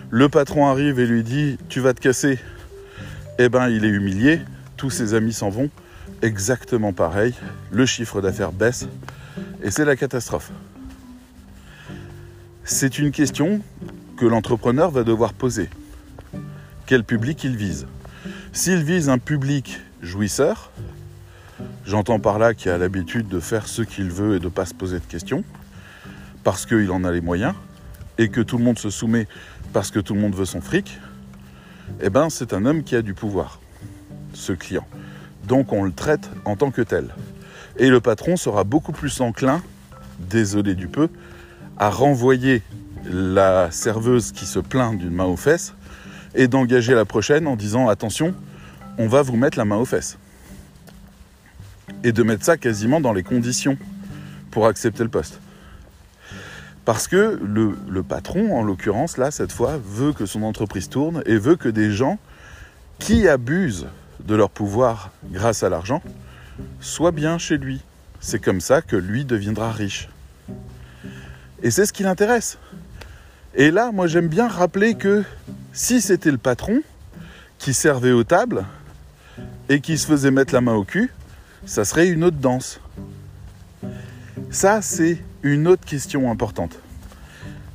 Le 0.09 0.29
patron 0.29 0.67
arrive 0.67 1.01
et 1.01 1.05
lui 1.05 1.21
dit 1.21 1.57
Tu 1.67 1.81
vas 1.81 1.93
te 1.93 1.99
casser. 1.99 2.39
Eh 3.39 3.49
ben, 3.49 3.67
il 3.67 3.83
est 3.83 3.89
humilié. 3.89 4.39
tous 4.77 4.89
ses 4.89 5.15
amis 5.15 5.33
s'en 5.33 5.49
vont, 5.49 5.69
exactement 6.21 6.93
pareil, 6.93 7.33
le 7.71 7.85
chiffre 7.85 8.21
d'affaires 8.21 8.53
baisse 8.53 8.87
et 9.63 9.69
c'est 9.69 9.83
la 9.83 9.97
catastrophe. 9.97 10.49
C'est 12.63 12.97
une 12.97 13.11
question 13.11 13.59
que 14.15 14.25
l'entrepreneur 14.25 14.91
va 14.91 15.03
devoir 15.03 15.33
poser. 15.33 15.69
Quel 16.85 17.03
public 17.03 17.43
il 17.43 17.57
vise 17.57 17.85
S'il 18.53 18.81
vise 18.81 19.09
un 19.09 19.17
public 19.17 19.81
jouisseur, 20.01 20.71
j'entends 21.85 22.19
par 22.19 22.39
là 22.39 22.53
qu'il 22.53 22.71
a 22.71 22.77
l'habitude 22.77 23.27
de 23.27 23.41
faire 23.41 23.67
ce 23.67 23.81
qu'il 23.81 24.09
veut 24.09 24.37
et 24.37 24.39
de 24.39 24.45
ne 24.45 24.49
pas 24.49 24.65
se 24.65 24.73
poser 24.73 24.99
de 24.99 25.05
questions, 25.05 25.43
parce 26.45 26.67
qu'il 26.67 26.91
en 26.91 27.03
a 27.03 27.11
les 27.11 27.21
moyens, 27.21 27.55
et 28.19 28.29
que 28.29 28.39
tout 28.39 28.57
le 28.57 28.63
monde 28.63 28.77
se 28.79 28.91
soumet 28.91 29.27
parce 29.73 29.91
que 29.91 29.99
tout 29.99 30.13
le 30.13 30.21
monde 30.21 30.35
veut 30.35 30.45
son 30.45 30.61
fric, 30.61 30.99
eh 32.01 32.09
ben 32.09 32.29
c'est 32.29 32.53
un 32.53 32.65
homme 32.65 32.83
qui 32.83 32.95
a 32.95 33.01
du 33.01 33.15
pouvoir, 33.15 33.59
ce 34.33 34.53
client. 34.53 34.85
Donc 35.45 35.73
on 35.73 35.83
le 35.83 35.91
traite 35.91 36.29
en 36.45 36.55
tant 36.55 36.69
que 36.69 36.83
tel. 36.83 37.09
Et 37.77 37.89
le 37.89 37.99
patron 37.99 38.37
sera 38.37 38.63
beaucoup 38.63 38.91
plus 38.91 39.21
enclin, 39.21 39.61
désolé 40.19 40.75
du 40.75 40.87
peu, 40.87 41.09
à 41.77 41.89
renvoyer 41.89 42.61
la 43.11 43.71
serveuse 43.71 44.31
qui 44.31 44.45
se 44.45 44.59
plaint 44.59 44.97
d'une 44.97 45.13
main 45.13 45.25
aux 45.25 45.37
fesses 45.37 45.73
et 46.35 46.47
d'engager 46.47 46.93
la 46.93 47.05
prochaine 47.05 47.47
en 47.47 47.55
disant 47.55 47.89
attention, 47.89 48.35
on 48.99 49.07
va 49.07 49.23
vous 49.23 49.35
mettre 49.35 49.57
la 49.57 49.65
main 49.65 49.77
aux 49.77 49.85
fesses. 49.85 50.19
Et 52.03 52.11
de 52.11 52.21
mettre 52.21 52.45
ça 52.45 52.55
quasiment 52.55 53.01
dans 53.01 53.13
les 53.13 53.23
conditions 53.23 53.77
pour 54.51 54.67
accepter 54.67 55.01
le 55.01 55.09
poste. 55.09 55.39
Parce 56.85 57.07
que 57.07 57.39
le, 57.43 58.03
patron, 58.03 58.55
en 58.55 58.63
l'occurrence, 58.63 59.17
là, 59.17 59.31
cette 59.31 59.51
fois, 59.51 59.79
veut 59.83 60.13
que 60.13 60.27
son 60.27 60.43
entreprise 60.43 60.87
tourne 60.87 61.23
et 61.25 61.37
veut 61.37 61.55
que 61.55 61.67
des 61.69 61.91
gens 61.91 62.19
qui 62.99 63.27
abusent 63.27 63.87
de 64.23 64.35
leur 64.35 64.51
pouvoir 64.51 65.11
grâce 65.31 65.63
à 65.63 65.69
l'argent 65.69 66.03
soient 66.79 67.11
bien 67.11 67.39
chez 67.39 67.57
lui. 67.57 67.81
C'est 68.19 68.39
comme 68.39 68.61
ça 68.61 68.81
que 68.83 68.95
lui 68.95 69.25
deviendra 69.25 69.71
riche. 69.71 70.09
Et 71.63 71.71
c'est 71.71 71.87
ce 71.87 71.93
qui 71.93 72.03
l'intéresse. 72.03 72.59
Et 73.55 73.71
là, 73.71 73.91
moi 73.91 74.07
j'aime 74.07 74.27
bien 74.27 74.47
rappeler 74.47 74.95
que 74.95 75.23
si 75.73 76.01
c'était 76.01 76.31
le 76.31 76.37
patron 76.37 76.81
qui 77.57 77.73
servait 77.73 78.11
aux 78.11 78.23
tables 78.23 78.65
et 79.69 79.81
qui 79.81 79.97
se 79.97 80.05
faisait 80.05 80.31
mettre 80.31 80.53
la 80.53 80.61
main 80.61 80.73
au 80.73 80.83
cul, 80.83 81.11
ça 81.65 81.83
serait 81.83 82.07
une 82.07 82.23
autre 82.23 82.37
danse. 82.37 82.79
Ça, 84.55 84.81
c'est 84.81 85.17
une 85.43 85.67
autre 85.67 85.83
question 85.83 86.31
importante. 86.31 86.79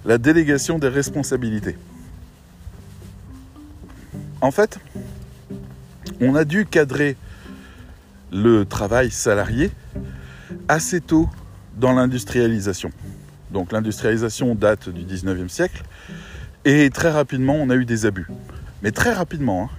La 0.07 0.17
délégation 0.17 0.79
des 0.79 0.89
responsabilités. 0.89 1.77
En 4.41 4.51
fait, 4.51 4.79
on 6.23 6.35
a 6.35 6.47
dû 6.47 6.65
cadrer 6.65 7.19
le 8.33 8.65
travail 8.65 9.11
salarié 9.11 9.71
assez 10.69 11.03
tôt 11.03 11.29
dans 11.77 11.93
l'industrialisation. 11.93 12.93
Donc 13.51 13.73
l'industrialisation 13.73 14.55
date 14.55 14.89
du 14.89 15.05
19e 15.05 15.51
siècle 15.51 15.83
et 16.65 16.89
très 16.89 17.11
rapidement 17.11 17.57
on 17.57 17.69
a 17.69 17.75
eu 17.75 17.85
des 17.85 18.07
abus. 18.07 18.27
Mais 18.83 18.91
très 18.91 19.13
rapidement. 19.13 19.65
Hein. 19.65 19.77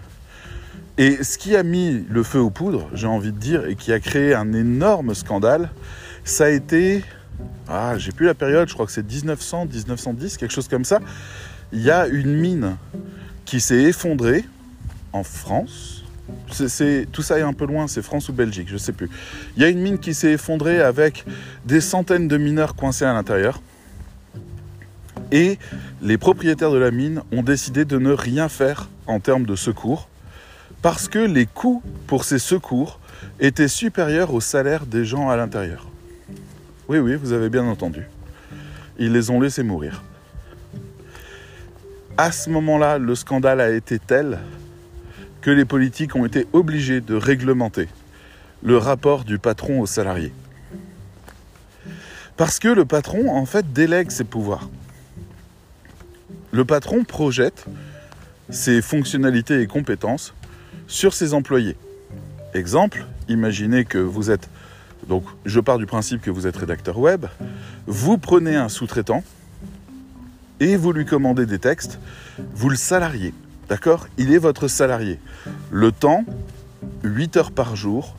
Et 0.99 1.23
ce 1.23 1.39
qui 1.39 1.55
a 1.55 1.63
mis 1.63 2.05
le 2.07 2.21
feu 2.21 2.39
aux 2.39 2.51
poudres, 2.51 2.87
j'ai 2.93 3.07
envie 3.07 3.31
de 3.31 3.39
dire, 3.39 3.65
et 3.65 3.75
qui 3.75 3.91
a 3.91 3.99
créé 3.99 4.35
un 4.35 4.53
énorme 4.53 5.15
scandale, 5.15 5.71
ça 6.23 6.45
a 6.45 6.49
été 6.49 7.03
ah, 7.67 7.97
j'ai 7.97 8.11
plus 8.11 8.25
la 8.25 8.33
période, 8.33 8.67
je 8.67 8.73
crois 8.73 8.85
que 8.85 8.91
c'est 8.91 9.09
1900, 9.09 9.67
1910, 9.67 10.37
quelque 10.37 10.51
chose 10.51 10.67
comme 10.67 10.85
ça. 10.85 10.99
Il 11.71 11.81
y 11.81 11.89
a 11.89 12.07
une 12.07 12.35
mine 12.35 12.75
qui 13.45 13.61
s'est 13.61 13.83
effondrée 13.83 14.43
en 15.13 15.23
France. 15.23 16.03
C'est, 16.51 17.07
tout 17.11 17.21
ça 17.21 17.39
est 17.39 17.43
un 17.43 17.53
peu 17.53 17.65
loin, 17.65 17.87
c'est 17.87 18.01
France 18.01 18.29
ou 18.29 18.33
Belgique, 18.33 18.67
je 18.67 18.73
ne 18.73 18.77
sais 18.77 18.91
plus. 18.91 19.09
Il 19.55 19.61
y 19.61 19.65
a 19.65 19.69
une 19.69 19.79
mine 19.79 19.99
qui 19.99 20.13
s'est 20.13 20.33
effondrée 20.33 20.81
avec 20.81 21.25
des 21.65 21.81
centaines 21.81 22.27
de 22.27 22.37
mineurs 22.37 22.75
coincés 22.75 23.05
à 23.05 23.13
l'intérieur. 23.13 23.61
Et 25.31 25.57
les 26.01 26.17
propriétaires 26.17 26.71
de 26.71 26.77
la 26.77 26.91
mine 26.91 27.21
ont 27.31 27.43
décidé 27.43 27.85
de 27.85 27.97
ne 27.97 28.11
rien 28.11 28.49
faire 28.49 28.89
en 29.07 29.19
termes 29.19 29.45
de 29.45 29.55
secours 29.55 30.09
parce 30.81 31.07
que 31.07 31.19
les 31.19 31.45
coûts 31.45 31.81
pour 32.07 32.25
ces 32.25 32.39
secours 32.39 32.99
étaient 33.39 33.69
supérieurs 33.69 34.33
au 34.33 34.41
salaire 34.41 34.85
des 34.85 35.05
gens 35.05 35.29
à 35.29 35.37
l'intérieur. 35.37 35.90
Oui, 36.91 36.99
oui, 36.99 37.15
vous 37.15 37.31
avez 37.31 37.47
bien 37.47 37.63
entendu. 37.63 38.05
Ils 38.99 39.13
les 39.13 39.29
ont 39.29 39.39
laissés 39.39 39.63
mourir. 39.63 40.03
À 42.17 42.33
ce 42.33 42.49
moment-là, 42.49 42.97
le 42.97 43.15
scandale 43.15 43.61
a 43.61 43.69
été 43.69 43.97
tel 43.97 44.39
que 45.39 45.51
les 45.51 45.63
politiques 45.63 46.17
ont 46.17 46.25
été 46.25 46.47
obligés 46.51 46.99
de 46.99 47.15
réglementer 47.15 47.87
le 48.61 48.75
rapport 48.75 49.23
du 49.23 49.39
patron 49.39 49.79
aux 49.79 49.85
salariés. 49.85 50.33
Parce 52.35 52.59
que 52.59 52.67
le 52.67 52.83
patron, 52.83 53.37
en 53.37 53.45
fait, 53.45 53.71
délègue 53.71 54.11
ses 54.11 54.25
pouvoirs. 54.25 54.69
Le 56.51 56.65
patron 56.65 57.05
projette 57.05 57.67
ses 58.49 58.81
fonctionnalités 58.81 59.61
et 59.61 59.67
compétences 59.67 60.33
sur 60.87 61.13
ses 61.13 61.33
employés. 61.33 61.77
Exemple, 62.53 63.05
imaginez 63.29 63.85
que 63.85 63.97
vous 63.97 64.29
êtes 64.29 64.49
donc 65.07 65.23
je 65.45 65.59
pars 65.59 65.77
du 65.77 65.85
principe 65.85 66.21
que 66.21 66.31
vous 66.31 66.47
êtes 66.47 66.57
rédacteur 66.57 66.97
web, 66.97 67.25
vous 67.87 68.17
prenez 68.17 68.55
un 68.55 68.69
sous-traitant 68.69 69.23
et 70.59 70.77
vous 70.77 70.91
lui 70.91 71.05
commandez 71.05 71.45
des 71.45 71.59
textes, 71.59 71.99
vous 72.53 72.69
le 72.69 72.75
salariez, 72.75 73.33
d'accord? 73.67 74.07
Il 74.17 74.31
est 74.31 74.37
votre 74.37 74.67
salarié. 74.67 75.19
Le 75.71 75.91
temps, 75.91 76.23
8 77.03 77.37
heures 77.37 77.51
par 77.51 77.75
jour, 77.75 78.15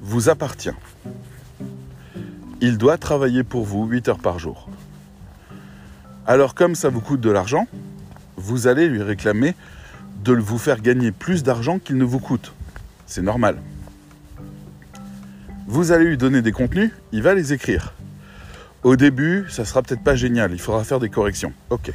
vous 0.00 0.28
appartient. 0.28 0.70
Il 2.60 2.78
doit 2.78 2.96
travailler 2.96 3.42
pour 3.42 3.64
vous 3.64 3.84
8 3.86 4.08
heures 4.08 4.18
par 4.18 4.38
jour. 4.38 4.68
Alors 6.26 6.54
comme 6.54 6.74
ça 6.74 6.88
vous 6.88 7.00
coûte 7.00 7.20
de 7.20 7.30
l'argent, 7.30 7.66
vous 8.36 8.66
allez 8.66 8.88
lui 8.88 9.02
réclamer 9.02 9.54
de 10.22 10.32
vous 10.32 10.58
faire 10.58 10.80
gagner 10.80 11.10
plus 11.10 11.42
d'argent 11.42 11.78
qu'il 11.78 11.96
ne 11.96 12.04
vous 12.04 12.20
coûte. 12.20 12.52
C'est 13.06 13.22
normal. 13.22 13.58
Vous 15.66 15.92
allez 15.92 16.04
lui 16.04 16.18
donner 16.18 16.42
des 16.42 16.52
contenus, 16.52 16.90
il 17.12 17.22
va 17.22 17.34
les 17.34 17.54
écrire. 17.54 17.94
Au 18.82 18.96
début, 18.96 19.46
ça 19.48 19.64
sera 19.64 19.82
peut-être 19.82 20.04
pas 20.04 20.14
génial, 20.14 20.52
il 20.52 20.60
faudra 20.60 20.84
faire 20.84 21.00
des 21.00 21.08
corrections. 21.08 21.54
Ok. 21.70 21.90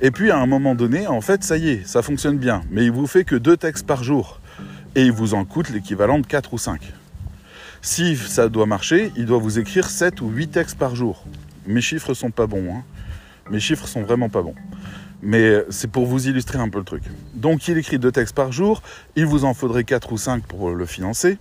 Et 0.00 0.10
puis 0.10 0.32
à 0.32 0.38
un 0.38 0.46
moment 0.46 0.74
donné, 0.74 1.06
en 1.06 1.20
fait, 1.20 1.44
ça 1.44 1.56
y 1.56 1.68
est, 1.68 1.86
ça 1.86 2.02
fonctionne 2.02 2.38
bien, 2.38 2.62
mais 2.70 2.84
il 2.84 2.90
vous 2.90 3.06
fait 3.06 3.22
que 3.22 3.36
deux 3.36 3.56
textes 3.56 3.86
par 3.86 4.02
jour 4.02 4.40
et 4.96 5.02
il 5.02 5.12
vous 5.12 5.34
en 5.34 5.44
coûte 5.44 5.70
l'équivalent 5.70 6.18
de 6.18 6.26
4 6.26 6.52
ou 6.52 6.58
5. 6.58 6.92
Si 7.82 8.16
ça 8.16 8.48
doit 8.48 8.66
marcher, 8.66 9.12
il 9.16 9.26
doit 9.26 9.38
vous 9.38 9.60
écrire 9.60 9.88
7 9.88 10.20
ou 10.20 10.28
8 10.28 10.48
textes 10.48 10.76
par 10.76 10.96
jour. 10.96 11.24
Mes 11.68 11.80
chiffres 11.80 12.14
sont 12.14 12.32
pas 12.32 12.48
bons, 12.48 12.74
hein. 12.74 12.82
Mes 13.48 13.60
chiffres 13.60 13.86
sont 13.86 14.02
vraiment 14.02 14.28
pas 14.28 14.42
bons. 14.42 14.56
Mais 15.22 15.64
c'est 15.70 15.90
pour 15.90 16.06
vous 16.06 16.26
illustrer 16.26 16.58
un 16.58 16.68
peu 16.68 16.78
le 16.78 16.84
truc. 16.84 17.04
Donc 17.34 17.68
il 17.68 17.78
écrit 17.78 18.00
deux 18.00 18.10
textes 18.10 18.34
par 18.34 18.50
jour, 18.50 18.82
il 19.14 19.26
vous 19.26 19.44
en 19.44 19.54
faudrait 19.54 19.84
4 19.84 20.12
ou 20.12 20.18
5 20.18 20.42
pour 20.42 20.70
le 20.70 20.86
financer 20.86 21.38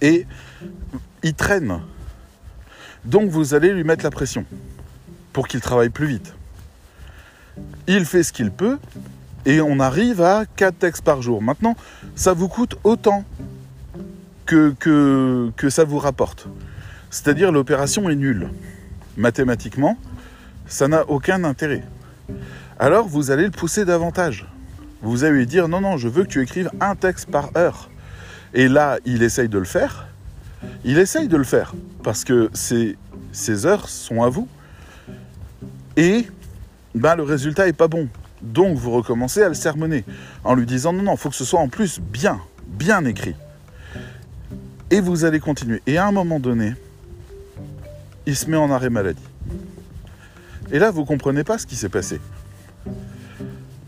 et 0.00 0.26
il 1.22 1.34
traîne. 1.34 1.80
Donc 3.04 3.30
vous 3.30 3.54
allez 3.54 3.72
lui 3.72 3.84
mettre 3.84 4.04
la 4.04 4.10
pression 4.10 4.44
pour 5.32 5.48
qu'il 5.48 5.60
travaille 5.60 5.90
plus 5.90 6.06
vite. 6.06 6.34
Il 7.86 8.04
fait 8.04 8.22
ce 8.22 8.32
qu'il 8.32 8.50
peut 8.50 8.78
et 9.44 9.60
on 9.60 9.80
arrive 9.80 10.20
à 10.20 10.44
4 10.56 10.78
textes 10.78 11.04
par 11.04 11.22
jour. 11.22 11.40
Maintenant, 11.40 11.76
ça 12.14 12.32
vous 12.32 12.48
coûte 12.48 12.76
autant 12.84 13.24
que, 14.44 14.74
que, 14.78 15.50
que 15.56 15.70
ça 15.70 15.84
vous 15.84 15.98
rapporte. 15.98 16.48
C'est-à-dire 17.10 17.52
l'opération 17.52 18.08
est 18.10 18.16
nulle. 18.16 18.50
Mathématiquement, 19.16 19.96
ça 20.66 20.88
n'a 20.88 21.08
aucun 21.08 21.44
intérêt. 21.44 21.84
Alors 22.78 23.08
vous 23.08 23.30
allez 23.30 23.44
le 23.44 23.50
pousser 23.50 23.84
davantage. 23.84 24.46
Vous 25.02 25.24
allez 25.24 25.38
lui 25.38 25.46
dire 25.46 25.68
non, 25.68 25.80
non, 25.80 25.96
je 25.96 26.08
veux 26.08 26.24
que 26.24 26.28
tu 26.28 26.42
écrives 26.42 26.70
un 26.80 26.96
texte 26.96 27.30
par 27.30 27.50
heure. 27.56 27.90
Et 28.54 28.68
là, 28.68 28.98
il 29.04 29.22
essaye 29.22 29.48
de 29.48 29.58
le 29.58 29.64
faire. 29.64 30.06
Il 30.84 30.98
essaye 30.98 31.28
de 31.28 31.36
le 31.36 31.44
faire 31.44 31.74
parce 32.02 32.24
que 32.24 32.50
ces, 32.52 32.96
heures 33.66 33.88
sont 33.88 34.22
à 34.22 34.28
vous. 34.28 34.48
Et 35.96 36.26
ben, 36.94 37.16
le 37.16 37.22
résultat 37.22 37.66
n'est 37.66 37.72
pas 37.72 37.88
bon. 37.88 38.08
Donc 38.42 38.76
vous 38.76 38.90
recommencez 38.90 39.42
à 39.42 39.48
le 39.48 39.54
sermonner 39.54 40.04
en 40.44 40.54
lui 40.54 40.66
disant 40.66 40.92
non, 40.92 41.02
non, 41.02 41.12
il 41.14 41.18
faut 41.18 41.30
que 41.30 41.36
ce 41.36 41.44
soit 41.44 41.60
en 41.60 41.68
plus 41.68 42.00
bien, 42.00 42.40
bien 42.66 43.04
écrit. 43.04 43.34
Et 44.90 45.00
vous 45.00 45.24
allez 45.24 45.40
continuer. 45.40 45.82
Et 45.86 45.98
à 45.98 46.06
un 46.06 46.12
moment 46.12 46.38
donné, 46.38 46.74
il 48.26 48.36
se 48.36 48.48
met 48.48 48.56
en 48.56 48.70
arrêt 48.70 48.90
maladie. 48.90 49.22
Et 50.70 50.78
là, 50.78 50.90
vous 50.90 51.02
ne 51.02 51.06
comprenez 51.06 51.44
pas 51.44 51.58
ce 51.58 51.66
qui 51.66 51.76
s'est 51.76 51.88
passé. 51.88 52.20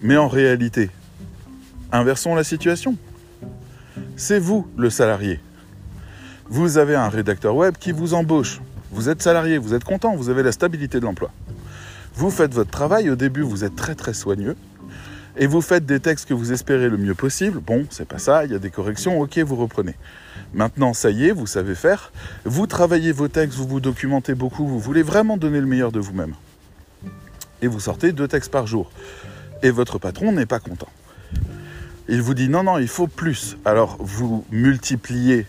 Mais 0.01 0.17
en 0.17 0.29
réalité, 0.29 0.91
inversons 1.93 2.35
la 2.35 2.45
situation 2.45 2.97
c'est 4.19 4.41
vous 4.41 4.67
le 4.77 4.91
salarié. 4.91 5.41
Vous 6.51 6.77
avez 6.77 6.97
un 6.97 7.09
rédacteur 7.09 7.55
web 7.55 7.77
qui 7.79 7.93
vous 7.93 8.15
embauche. 8.15 8.61
Vous 8.91 9.09
êtes 9.09 9.23
salarié, 9.23 9.59
vous 9.59 9.75
êtes 9.75 9.85
content, 9.85 10.17
vous 10.17 10.29
avez 10.29 10.43
la 10.43 10.51
stabilité 10.51 10.99
de 10.99 11.05
l'emploi. 11.05 11.31
Vous 12.15 12.31
faites 12.31 12.53
votre 12.53 12.71
travail, 12.71 13.11
au 13.11 13.17
début 13.17 13.43
vous 13.43 13.63
êtes 13.63 13.77
très 13.77 13.95
très 13.95 14.15
soigneux, 14.15 14.57
et 15.37 15.47
vous 15.47 15.61
faites 15.61 15.87
des 15.87 16.01
textes 16.01 16.29
que 16.29 16.35
vous 16.35 16.53
espérez 16.53 16.89
le 16.89 16.97
mieux 16.97 17.15
possible, 17.15 17.61
bon, 17.61 17.87
c'est 17.91 18.09
pas 18.09 18.19
ça, 18.19 18.45
il 18.45 18.51
y 18.51 18.57
a 18.57 18.59
des 18.59 18.71
corrections, 18.71 19.21
ok, 19.21 19.39
vous 19.39 19.55
reprenez. 19.55 19.95
Maintenant, 20.53 20.95
ça 20.95 21.11
y 21.11 21.29
est, 21.29 21.33
vous 21.33 21.47
savez 21.47 21.77
faire, 21.77 22.11
vous 22.45 22.67
travaillez 22.67 23.13
vos 23.13 23.29
textes, 23.29 23.57
vous 23.57 23.69
vous 23.69 23.81
documentez 23.81 24.35
beaucoup, 24.35 24.67
vous 24.67 24.81
voulez 24.81 25.03
vraiment 25.03 25.37
donner 25.37 25.61
le 25.61 25.67
meilleur 25.67 25.93
de 25.93 26.01
vous-même. 26.01 26.35
Et 27.63 27.69
vous 27.69 27.79
sortez 27.79 28.11
deux 28.11 28.27
textes 28.27 28.51
par 28.51 28.67
jour. 28.67 28.91
Et 29.63 29.71
votre 29.71 29.99
patron 29.99 30.33
n'est 30.33 30.47
pas 30.47 30.59
content. 30.59 30.89
Il 32.09 32.23
vous 32.23 32.35
dit 32.35 32.49
non, 32.49 32.63
non, 32.63 32.79
il 32.79 32.89
faut 32.89 33.07
plus. 33.07 33.57
Alors 33.65 33.97
vous 34.01 34.45
multipliez 34.51 35.47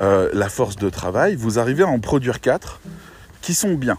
euh, 0.00 0.30
la 0.32 0.48
force 0.48 0.76
de 0.76 0.90
travail, 0.90 1.36
vous 1.36 1.58
arrivez 1.58 1.82
à 1.82 1.88
en 1.88 2.00
produire 2.00 2.40
quatre 2.40 2.80
qui 3.40 3.54
sont 3.54 3.74
bien. 3.74 3.98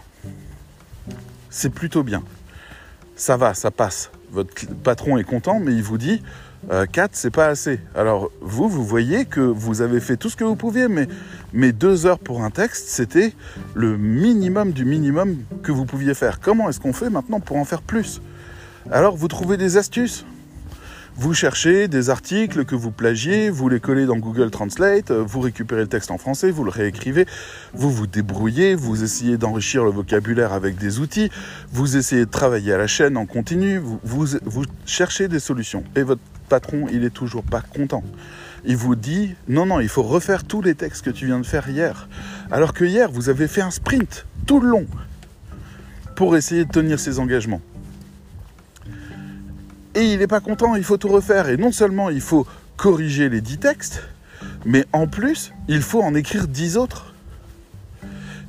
C'est 1.50 1.70
plutôt 1.70 2.02
bien. 2.02 2.22
Ça 3.14 3.36
va, 3.36 3.54
ça 3.54 3.70
passe 3.70 4.10
votre 4.30 4.66
patron 4.82 5.16
est 5.16 5.24
content, 5.24 5.60
mais 5.60 5.72
il 5.72 5.82
vous 5.82 5.98
dit 5.98 6.22
4, 6.68 6.98
euh, 6.98 7.08
c'est 7.12 7.30
pas 7.30 7.46
assez. 7.46 7.80
Alors 7.94 8.30
vous, 8.40 8.68
vous 8.68 8.84
voyez 8.84 9.24
que 9.24 9.40
vous 9.40 9.82
avez 9.82 10.00
fait 10.00 10.16
tout 10.16 10.28
ce 10.28 10.36
que 10.36 10.44
vous 10.44 10.56
pouviez, 10.56 10.88
mais, 10.88 11.08
mais 11.52 11.72
deux 11.72 12.06
heures 12.06 12.18
pour 12.18 12.42
un 12.42 12.50
texte, 12.50 12.88
c'était 12.88 13.34
le 13.74 13.96
minimum 13.96 14.72
du 14.72 14.84
minimum 14.84 15.38
que 15.62 15.72
vous 15.72 15.84
pouviez 15.84 16.14
faire. 16.14 16.40
Comment 16.40 16.68
est-ce 16.68 16.80
qu'on 16.80 16.92
fait 16.92 17.10
maintenant 17.10 17.40
pour 17.40 17.56
en 17.56 17.64
faire 17.64 17.82
plus? 17.82 18.20
Alors 18.90 19.16
vous 19.16 19.28
trouvez 19.28 19.56
des 19.56 19.76
astuces? 19.76 20.24
Vous 21.18 21.32
cherchez 21.32 21.88
des 21.88 22.10
articles 22.10 22.66
que 22.66 22.74
vous 22.74 22.90
plagiez, 22.90 23.48
vous 23.48 23.70
les 23.70 23.80
collez 23.80 24.04
dans 24.04 24.18
Google 24.18 24.50
Translate, 24.50 25.10
euh, 25.10 25.24
vous 25.26 25.40
récupérez 25.40 25.80
le 25.80 25.86
texte 25.86 26.10
en 26.10 26.18
français, 26.18 26.50
vous 26.50 26.62
le 26.62 26.68
réécrivez, 26.68 27.24
vous 27.72 27.90
vous 27.90 28.06
débrouillez, 28.06 28.74
vous 28.74 29.02
essayez 29.02 29.38
d'enrichir 29.38 29.82
le 29.82 29.90
vocabulaire 29.90 30.52
avec 30.52 30.76
des 30.76 30.98
outils, 30.98 31.30
vous 31.72 31.96
essayez 31.96 32.26
de 32.26 32.30
travailler 32.30 32.74
à 32.74 32.76
la 32.76 32.86
chaîne 32.86 33.16
en 33.16 33.24
continu, 33.24 33.78
vous, 33.78 33.98
vous, 34.44 34.64
cherchez 34.84 35.26
des 35.26 35.38
solutions. 35.38 35.84
Et 35.96 36.02
votre 36.02 36.20
patron, 36.50 36.86
il 36.92 37.02
est 37.02 37.14
toujours 37.14 37.44
pas 37.44 37.62
content. 37.62 38.04
Il 38.66 38.76
vous 38.76 38.94
dit 38.94 39.36
non, 39.48 39.64
non, 39.64 39.80
il 39.80 39.88
faut 39.88 40.02
refaire 40.02 40.44
tous 40.44 40.60
les 40.60 40.74
textes 40.74 41.02
que 41.02 41.10
tu 41.10 41.24
viens 41.24 41.40
de 41.40 41.46
faire 41.46 41.66
hier. 41.66 42.10
Alors 42.50 42.74
que 42.74 42.84
hier, 42.84 43.10
vous 43.10 43.30
avez 43.30 43.48
fait 43.48 43.62
un 43.62 43.70
sprint 43.70 44.26
tout 44.46 44.60
le 44.60 44.68
long 44.68 44.84
pour 46.14 46.36
essayer 46.36 46.66
de 46.66 46.70
tenir 46.70 47.00
ses 47.00 47.18
engagements 47.20 47.62
et 49.96 50.12
il 50.12 50.18
n'est 50.18 50.26
pas 50.26 50.40
content, 50.40 50.76
il 50.76 50.84
faut 50.84 50.98
tout 50.98 51.08
refaire. 51.08 51.48
Et 51.48 51.56
non 51.56 51.72
seulement 51.72 52.10
il 52.10 52.20
faut 52.20 52.46
corriger 52.76 53.28
les 53.28 53.40
dix 53.40 53.58
textes, 53.58 54.02
mais 54.64 54.84
en 54.92 55.06
plus, 55.06 55.52
il 55.68 55.80
faut 55.80 56.02
en 56.02 56.14
écrire 56.14 56.46
dix 56.46 56.76
autres. 56.76 57.14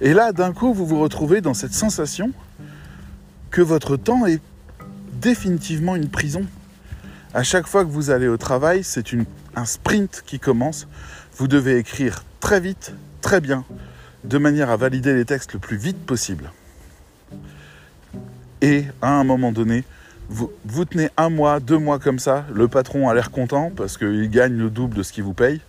Et 0.02 0.14
là, 0.14 0.34
d'un 0.34 0.52
coup, 0.52 0.74
vous 0.74 0.86
vous 0.86 1.00
retrouvez 1.00 1.42
dans 1.42 1.54
cette 1.54 1.74
sensation 1.74 2.32
que 3.50 3.62
votre 3.62 3.96
temps 3.96 4.26
est 4.26 4.42
définitivement 5.14 5.96
une 5.96 6.10
prison. 6.10 6.46
À 7.34 7.44
chaque 7.44 7.66
fois 7.66 7.86
que 7.86 7.90
vous 7.90 8.10
allez 8.10 8.28
au 8.28 8.38
travail, 8.38 8.84
c'est 8.84 9.06
un 9.56 9.66
sprint 9.66 10.24
qui 10.26 10.40
commence. 10.40 10.88
Vous 11.38 11.48
devez 11.48 11.78
écrire 11.78 12.24
très 12.42 12.60
vite, 12.60 12.94
très 13.22 13.42
bien, 13.42 13.64
de 14.26 14.38
manière 14.38 14.70
à 14.70 14.78
valider 14.78 15.14
les 15.14 15.26
textes 15.26 15.54
le 15.54 15.60
plus 15.60 15.78
vite 15.78 16.06
possible. 16.06 16.52
Et 18.62 18.86
à 19.02 19.12
un 19.12 19.24
moment 19.24 19.52
donné, 19.52 19.84
vous, 20.30 20.86
tenez 20.86 21.10
un 21.18 21.30
mois, 21.30 21.60
deux 21.60 21.78
mois 21.78 22.00
comme 22.00 22.20
ça, 22.20 22.46
le 22.54 22.68
patron 22.68 23.10
a 23.10 23.14
l'air 23.14 23.32
content 23.32 23.72
parce 23.76 23.98
qu'il 23.98 24.30
gagne 24.30 24.58
le 24.58 24.70
double 24.70 24.96
de 24.96 25.04
ce 25.04 25.14
qu'il 25.14 25.24
vous 25.24 25.34
paye, 25.34 25.62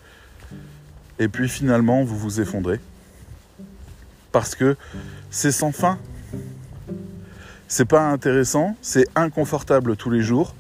et 1.19 1.29
puis 1.29 1.49
finalement 1.49 2.03
vous 2.03 2.17
vous 2.17 2.41
effondrez. 2.41 2.81
Parce 4.33 4.55
que 4.55 4.77
c'est 5.31 5.53
sans 5.53 5.73
fin. 5.73 5.99
C'est 7.69 7.85
pas 7.85 8.09
intéressant, 8.09 8.77
c'est 8.83 9.07
inconfortable 9.15 9.97
tous 9.97 10.11
les 10.11 10.23
jours, 10.23 10.55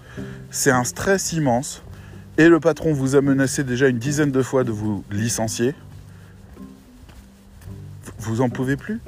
c'est 0.50 0.70
un 0.70 0.84
stress 0.84 1.32
immense, 1.32 1.82
et 2.36 2.48
le 2.48 2.60
patron 2.60 2.92
vous 2.92 3.16
a 3.16 3.20
menacé 3.20 3.64
déjà 3.64 3.88
une 3.88 3.98
dizaine 3.98 4.30
de 4.30 4.42
fois 4.42 4.62
de 4.62 4.70
vous 4.70 5.04
licencier. 5.10 5.74
Vous 8.18 8.40
en 8.42 8.48
pouvez 8.48 8.76
plus 8.76 9.00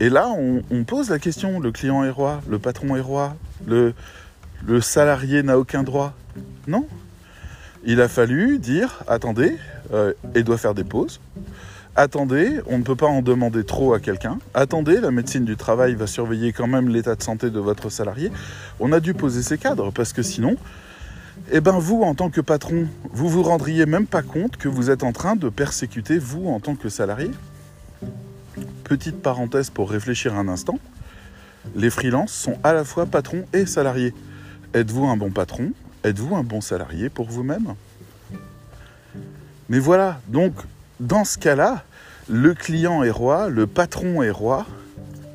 et 0.00 0.10
là, 0.10 0.28
on, 0.28 0.84
pose 0.84 1.10
la 1.10 1.18
question, 1.18 1.58
le 1.58 1.72
client 1.72 2.04
est 2.04 2.10
roi, 2.10 2.40
le 2.48 2.58
patron 2.58 2.94
est 2.94 3.00
roi, 3.00 3.36
le, 3.66 3.94
salarié 4.80 5.42
n'a 5.42 5.58
aucun 5.58 5.82
droit. 5.82 6.14
Non. 6.68 6.86
Il 7.84 8.00
a 8.00 8.08
fallu 8.08 8.58
dire, 8.58 9.02
attendez, 9.08 9.56
euh, 9.92 10.12
il 10.36 10.44
doit 10.44 10.58
faire 10.58 10.74
des 10.74 10.84
pauses. 10.84 11.20
Attendez, 11.96 12.60
on 12.68 12.78
ne 12.78 12.84
peut 12.84 12.94
pas 12.94 13.06
en 13.06 13.22
demander 13.22 13.64
trop 13.64 13.92
à 13.92 13.98
quelqu'un. 13.98 14.38
Attendez, 14.54 15.00
la 15.00 15.10
médecine 15.10 15.44
du 15.44 15.56
travail 15.56 15.96
va 15.96 16.06
surveiller 16.06 16.52
quand 16.52 16.68
même 16.68 16.88
l'état 16.88 17.16
de 17.16 17.22
santé 17.22 17.50
de 17.50 17.58
votre 17.58 17.90
salarié. 17.90 18.30
On 18.78 18.92
a 18.92 19.00
dû 19.00 19.14
poser 19.14 19.42
ces 19.42 19.58
cadres 19.58 19.90
parce 19.90 20.12
que 20.12 20.22
sinon, 20.22 20.56
eh 21.50 21.60
ben 21.60 21.76
vous, 21.78 22.02
en 22.02 22.14
tant 22.14 22.30
que 22.30 22.40
patron, 22.40 22.86
vous 23.10 23.28
vous 23.28 23.42
rendriez 23.42 23.84
même 23.84 24.06
pas 24.06 24.22
compte 24.22 24.58
que 24.58 24.68
vous 24.68 24.90
êtes 24.90 25.02
en 25.02 25.10
train 25.10 25.34
de 25.34 25.48
persécuter 25.48 26.18
vous 26.18 26.46
en 26.46 26.60
tant 26.60 26.76
que 26.76 26.88
salarié. 26.88 27.32
Petite 28.88 29.20
parenthèse 29.20 29.68
pour 29.68 29.90
réfléchir 29.90 30.34
un 30.34 30.48
instant, 30.48 30.78
les 31.76 31.90
freelances 31.90 32.32
sont 32.32 32.58
à 32.64 32.72
la 32.72 32.84
fois 32.84 33.04
patrons 33.04 33.44
et 33.52 33.66
salariés. 33.66 34.14
Êtes-vous 34.72 35.06
un 35.06 35.16
bon 35.18 35.30
patron? 35.30 35.72
Êtes-vous 36.04 36.34
un 36.34 36.42
bon 36.42 36.62
salarié 36.62 37.10
pour 37.10 37.28
vous-même? 37.28 37.74
Mais 39.68 39.78
voilà, 39.78 40.22
donc 40.28 40.54
dans 41.00 41.24
ce 41.24 41.36
cas-là, 41.36 41.84
le 42.30 42.54
client 42.54 43.02
est 43.02 43.10
roi, 43.10 43.50
le 43.50 43.66
patron 43.66 44.22
est 44.22 44.30
roi, 44.30 44.64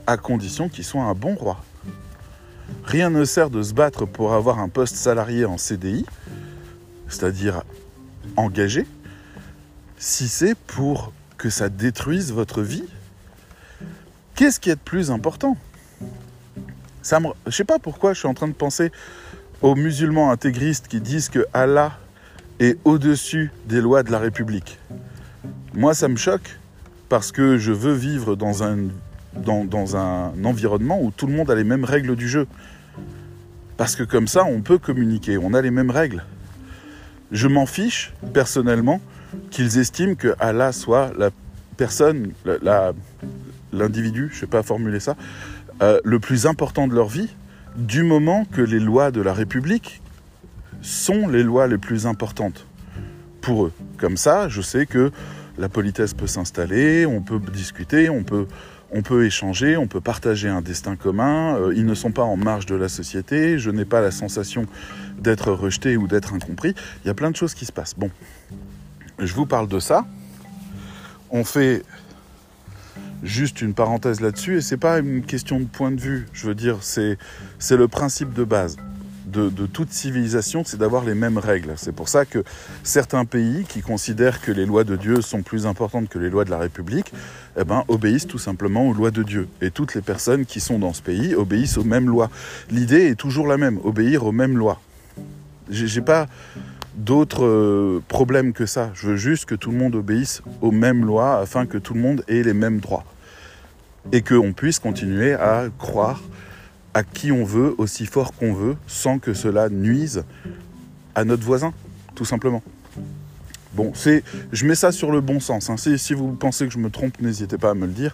à 0.08 0.18
condition 0.18 0.68
qu'il 0.68 0.84
soit 0.84 1.04
un 1.04 1.14
bon 1.14 1.36
roi. 1.36 1.64
Rien 2.86 3.12
ne 3.12 3.24
sert 3.24 3.52
de 3.52 3.62
se 3.62 3.76
battre 3.76 4.06
pour 4.08 4.34
avoir 4.34 4.58
un 4.58 4.70
poste 4.70 4.96
salarié 4.96 5.46
en 5.46 5.60
CDI, 5.60 6.08
c'est-à-dire 7.08 7.62
engagé, 8.36 8.88
si 10.00 10.28
c'est 10.28 10.56
pour 10.56 11.14
que 11.38 11.52
ça 11.52 11.70
détruise 11.70 12.32
votre 12.32 12.64
vie 12.64 12.86
Qu'est-ce 14.44 14.60
qui 14.60 14.70
est 14.70 14.76
de 14.76 14.82
plus 14.82 15.10
important? 15.10 15.56
Ça 17.02 17.22
me... 17.22 17.30
Je 17.46 17.52
sais 17.52 17.64
pas 17.64 17.80
pourquoi 17.80 18.12
je 18.12 18.20
suis 18.20 18.28
en 18.28 18.34
train 18.34 18.50
de 18.50 18.54
penser 18.54 18.92
aux 19.62 19.74
musulmans 19.74 20.32
intégristes 20.32 20.90
qui 20.90 21.00
disent 21.00 21.30
que 21.30 21.46
Allah 21.54 21.98
est 22.60 22.78
au-dessus 22.84 23.52
des 23.70 23.80
lois 23.80 24.04
de 24.04 24.12
la 24.12 24.20
République. 24.20 24.80
Moi, 25.74 25.94
ça 25.94 26.10
me 26.10 26.18
choque 26.18 26.60
parce 27.08 27.32
que 27.32 27.58
je 27.58 27.72
veux 27.72 27.94
vivre 27.94 28.36
dans 28.36 28.64
un, 28.64 28.90
dans, 29.34 29.64
dans 29.64 29.96
un 29.96 30.34
environnement 30.44 31.02
où 31.02 31.12
tout 31.12 31.28
le 31.28 31.32
monde 31.32 31.50
a 31.50 31.56
les 31.56 31.64
mêmes 31.64 31.86
règles 31.86 32.18
du 32.18 32.28
jeu. 32.28 32.46
Parce 33.78 33.96
que 33.96 34.04
comme 34.04 34.28
ça, 34.28 34.44
on 34.44 34.60
peut 34.60 34.78
communiquer, 34.78 35.38
on 35.38 35.54
a 35.54 35.62
les 35.62 35.72
mêmes 35.72 35.90
règles. 35.90 36.22
Je 37.32 37.48
m'en 37.48 37.66
fiche, 37.66 38.14
personnellement, 38.34 39.00
qu'ils 39.52 39.78
estiment 39.78 40.16
que 40.16 40.36
Allah 40.38 40.74
soit 40.74 41.14
la 41.18 41.30
personne, 41.78 42.34
la, 42.44 42.92
l'individu, 43.74 44.30
je 44.30 44.36
ne 44.36 44.40
sais 44.42 44.48
pas 44.48 44.64
formuler 44.64 45.00
ça, 45.00 45.16
euh, 45.82 46.00
le 46.04 46.20
plus 46.20 46.46
important 46.46 46.88
de 46.88 46.94
leur 46.94 47.08
vie, 47.08 47.30
du 47.76 48.04
moment 48.04 48.46
que 48.46 48.62
les 48.62 48.80
lois 48.80 49.12
de 49.12 49.22
la 49.22 49.34
République 49.34 50.02
sont 50.82 51.28
les 51.28 51.44
lois 51.44 51.68
les 51.68 51.78
plus 51.78 52.06
importantes 52.06 52.68
pour 53.42 53.66
eux. 53.66 53.74
Comme 53.98 54.18
ça, 54.18 54.48
je 54.48 54.62
sais 54.62 54.86
que 54.86 55.12
la 55.58 55.70
politesse 55.70 56.14
peut 56.14 56.28
s'installer, 56.28 57.06
on 57.06 57.22
peut 57.22 57.40
discuter, 57.40 58.10
on 58.10 58.24
peut, 58.24 58.48
on 58.92 59.02
peut 59.02 59.26
échanger, 59.26 59.78
on 59.78 59.88
peut 59.88 60.02
partager 60.02 60.50
un 60.50 60.62
destin 60.62 60.96
commun, 60.96 61.56
euh, 61.56 61.74
ils 61.76 61.86
ne 61.86 61.94
sont 61.94 62.12
pas 62.12 62.24
en 62.24 62.38
marge 62.38 62.66
de 62.66 62.76
la 62.76 62.90
société, 62.90 63.60
je 63.60 63.70
n'ai 63.70 63.86
pas 63.86 64.02
la 64.02 64.12
sensation 64.12 64.66
d'être 65.20 65.52
rejeté 65.52 65.98
ou 65.98 66.08
d'être 66.08 66.34
incompris, 66.34 66.76
il 67.04 67.08
y 67.08 67.10
a 67.10 67.14
plein 67.14 67.32
de 67.32 67.36
choses 67.36 67.54
qui 67.54 67.66
se 67.66 67.72
passent. 67.72 67.96
Bon, 67.98 68.10
je 69.20 69.34
vous 69.34 69.46
parle 69.46 69.68
de 69.68 69.80
ça, 69.80 70.06
on 71.30 71.44
fait 71.44 71.84
juste 73.24 73.62
une 73.62 73.74
parenthèse 73.74 74.22
là-dessus, 74.22 74.58
et 74.58 74.62
c'est 74.62 74.78
pas 74.78 75.00
une 75.00 75.24
question 75.24 75.60
de 75.60 75.66
point 75.66 75.92
de 75.92 76.00
vue. 76.00 76.28
Je 76.34 76.48
veux 76.48 76.56
dire, 76.56 76.78
c'est 76.82 77.18
le 77.72 77.88
principe 77.88 78.34
de 78.34 78.44
base 78.44 78.78
de, 79.34 79.50
de 79.50 79.66
toute 79.66 79.92
civilisation, 79.92 80.64
c'est 80.66 80.78
d'avoir 80.78 81.04
les 81.04 81.16
mêmes 81.16 81.38
règles. 81.38 81.74
C'est 81.76 81.92
pour 81.92 82.08
ça 82.08 82.26
que 82.26 82.44
certains 82.84 83.26
pays 83.26 83.66
qui 83.68 83.82
considèrent 83.82 84.42
que 84.42 84.52
les 84.52 84.66
lois 84.66 84.84
de 84.84 84.96
Dieu 84.96 85.22
sont 85.22 85.42
plus 85.42 85.66
importantes 85.66 86.08
que 86.08 86.20
les 86.20 86.30
lois 86.30 86.46
de 86.46 86.52
la 86.52 86.60
République, 86.60 87.12
eh 87.60 87.64
ben, 87.64 87.84
obéissent 87.88 88.28
tout 88.28 88.38
simplement 88.38 88.88
aux 88.88 88.94
lois 88.94 89.12
de 89.12 89.24
Dieu. 89.24 89.48
Et 89.62 89.72
toutes 89.72 89.96
les 89.96 90.02
personnes 90.02 90.46
qui 90.46 90.60
sont 90.60 90.80
dans 90.80 90.94
ce 90.94 91.02
pays 91.02 91.36
obéissent 91.36 91.78
aux 91.78 91.84
mêmes 91.84 92.08
lois. 92.08 92.30
L'idée 92.70 93.08
est 93.08 93.16
toujours 93.16 93.48
la 93.48 93.58
même, 93.58 93.80
obéir 93.84 94.26
aux 94.26 94.32
mêmes 94.32 94.58
lois. 94.58 94.80
J'ai 95.70 96.02
pas 96.02 96.28
d'autres 96.96 97.46
euh, 97.46 98.04
problèmes 98.08 98.54
que 98.54 98.66
ça. 98.66 98.92
Je 98.94 99.08
veux 99.08 99.16
juste 99.16 99.46
que 99.46 99.56
tout 99.56 99.72
le 99.72 99.78
monde 99.78 99.96
obéisse 99.96 100.42
aux 100.62 100.72
mêmes 100.72 101.06
lois 101.06 101.40
afin 101.40 101.66
que 101.66 101.78
tout 101.78 101.94
le 101.96 102.02
monde 102.02 102.24
ait 102.28 102.44
les 102.44 102.54
mêmes 102.54 102.80
droits 102.80 103.06
et 104.12 104.22
qu'on 104.22 104.54
puisse 104.54 104.80
continuer 104.80 105.34
à 105.34 105.66
croire 105.78 106.22
à 106.94 107.04
qui 107.04 107.32
on 107.32 107.44
veut, 107.44 107.74
aussi 107.78 108.06
fort 108.06 108.34
qu'on 108.34 108.54
veut, 108.54 108.76
sans 108.88 109.20
que 109.20 109.34
cela 109.34 109.70
nuise 109.70 110.24
à 111.16 111.26
notre 111.26 111.44
voisin, 111.44 111.74
tout 112.16 112.26
simplement. 112.26 112.62
Bon, 113.74 113.92
c'est, 113.96 114.24
je 114.52 114.66
mets 114.68 114.76
ça 114.76 114.92
sur 114.92 115.12
le 115.12 115.20
bon 115.20 115.40
sens. 115.40 115.70
Hein. 115.70 115.78
Si, 115.78 116.14
vous 116.14 116.34
pensez 116.34 116.68
que 116.68 116.74
je 116.74 116.78
me 116.78 116.92
trompe, 116.92 117.20
n'hésitez 117.20 117.58
pas 117.58 117.72
à 117.72 117.74
me 117.74 117.88
le 117.88 117.92
dire. 117.92 118.14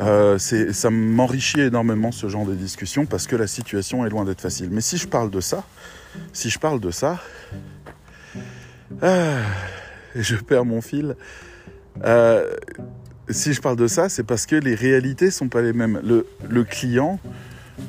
Euh, 0.00 0.38
ça 0.38 0.90
m'enrichit 0.90 1.60
énormément 1.60 2.12
ce 2.12 2.28
genre 2.28 2.46
de 2.46 2.54
discussion 2.54 3.06
parce 3.06 3.26
que 3.26 3.36
la 3.36 3.46
situation 3.46 4.06
est 4.06 4.10
loin 4.10 4.24
d'être 4.24 4.40
facile. 4.40 4.68
Mais 4.70 4.80
si 4.80 4.96
je 4.96 5.06
parle 5.06 5.30
de 5.30 5.40
ça, 5.40 5.64
si 6.32 6.48
je 6.48 6.58
parle 6.58 6.80
de 6.80 6.90
ça, 6.90 7.18
ah, 9.02 9.40
je 10.14 10.36
perds 10.36 10.64
mon 10.64 10.80
fil. 10.80 11.16
Euh, 12.04 12.54
si 13.28 13.52
je 13.52 13.60
parle 13.60 13.76
de 13.76 13.86
ça, 13.86 14.08
c'est 14.08 14.22
parce 14.22 14.46
que 14.46 14.56
les 14.56 14.74
réalités 14.74 15.30
sont 15.30 15.48
pas 15.48 15.62
les 15.62 15.72
mêmes. 15.72 16.00
Le 16.02 16.64
client 16.64 17.18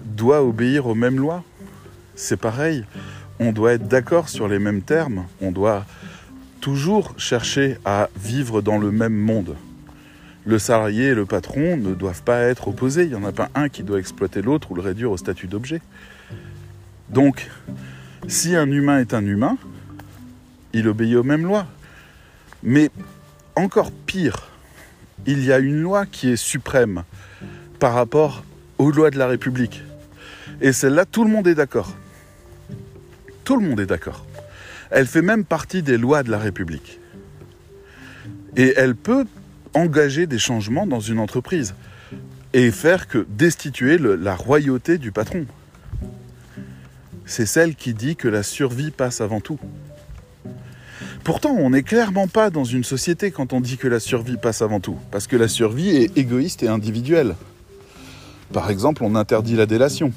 doit 0.06 0.43
obéir 0.43 0.88
aux 0.88 0.95
mêmes 0.95 1.17
lois. 1.17 1.43
C'est 2.15 2.38
pareil. 2.38 2.84
On 3.39 3.52
doit 3.52 3.73
être 3.73 3.88
d'accord 3.88 4.30
sur 4.30 4.47
les 4.47 4.60
mêmes 4.60 4.82
termes. 4.82 5.26
On 5.41 5.52
doit 5.52 5.86
toujours 6.62 7.13
chercher 7.17 7.78
à 7.86 8.10
vivre 8.19 8.62
dans 8.62 8.80
le 8.80 8.91
même 8.91 9.13
monde. 9.13 9.56
Le 10.45 10.60
salarié 10.60 11.08
et 11.08 11.13
le 11.13 11.26
patron 11.26 11.78
ne 11.78 11.93
doivent 11.93 12.23
pas 12.23 12.39
être 12.41 12.69
opposés. 12.69 13.04
Il 13.04 13.10
n'y 13.10 13.15
en 13.15 13.26
a 13.26 13.32
pas 13.32 13.50
un 13.54 13.69
qui 13.69 13.84
doit 13.84 14.00
exploiter 14.00 14.41
l'autre 14.41 14.71
ou 14.71 14.76
le 14.76 14.82
réduire 14.82 15.12
au 15.12 15.17
statut 15.17 15.47
d'objet. 15.47 15.82
Donc, 17.10 17.50
si 18.28 18.56
un 18.56 18.69
humain 18.71 19.00
est 19.00 19.13
un 19.13 19.26
humain, 19.26 19.58
il 20.73 20.88
obéit 20.88 21.15
aux 21.15 21.23
mêmes 21.23 21.45
lois. 21.45 21.67
Mais 22.63 22.89
encore 23.56 23.91
pire, 23.91 24.50
il 25.25 25.43
y 25.43 25.51
a 25.51 25.60
une 25.60 25.82
loi 25.82 26.06
qui 26.06 26.30
est 26.30 26.38
suprême 26.38 27.03
par 27.80 27.93
rapport 27.93 28.43
aux 28.77 28.91
lois 28.91 29.10
de 29.10 29.17
la 29.17 29.27
République. 29.27 29.82
Et 30.62 30.71
celle-là, 30.71 31.06
tout 31.06 31.23
le 31.23 31.30
monde 31.30 31.47
est 31.47 31.56
d'accord. 31.56 31.95
Tout 33.43 33.60
le 33.60 33.67
monde 33.67 33.80
est 33.80 33.86
d'accord. 33.86 34.25
Elle 34.89 35.08
fait 35.08 35.21
même 35.21 35.43
partie 35.43 35.82
des 35.82 35.97
lois 35.97 36.23
de 36.23 36.32
la 36.32 36.38
République. 36.38 36.99
Et 38.56 38.73
elle 38.77 38.95
peut 38.95 39.25
engager 39.73 40.27
des 40.27 40.39
changements 40.39 40.88
dans 40.88 40.99
une 40.99 41.19
entreprise 41.19 41.75
et 42.53 42.71
faire 42.71 43.08
que 43.08 43.25
destituer 43.30 43.97
la 43.97 44.36
royauté 44.36 44.97
du 44.97 45.12
patron. 45.12 45.45
C'est 47.25 47.45
celle 47.45 47.75
qui 47.75 47.93
dit 47.93 48.15
que 48.15 48.27
la 48.27 48.41
survie 48.41 48.91
passe 48.91 49.21
avant 49.21 49.41
tout. 49.41 49.60
Pourtant, 51.27 51.53
on 51.59 51.71
n'est 51.71 51.83
clairement 51.83 52.29
pas 52.29 52.49
dans 52.49 52.63
une 52.63 52.85
société 52.85 53.31
quand 53.31 53.51
on 53.51 53.59
dit 53.59 53.75
que 53.75 53.89
la 53.89 53.99
survie 53.99 54.37
passe 54.37 54.61
avant 54.61 54.79
tout, 54.79 54.95
parce 55.11 55.27
que 55.27 55.35
la 55.35 55.49
survie 55.49 55.89
est 55.89 56.17
égoïste 56.17 56.63
et 56.63 56.69
individuelle. 56.69 57.35
Par 58.53 58.69
exemple, 58.69 59.03
on 59.03 59.13
interdit 59.13 59.57
la 59.57 59.65
délation. 59.65 60.13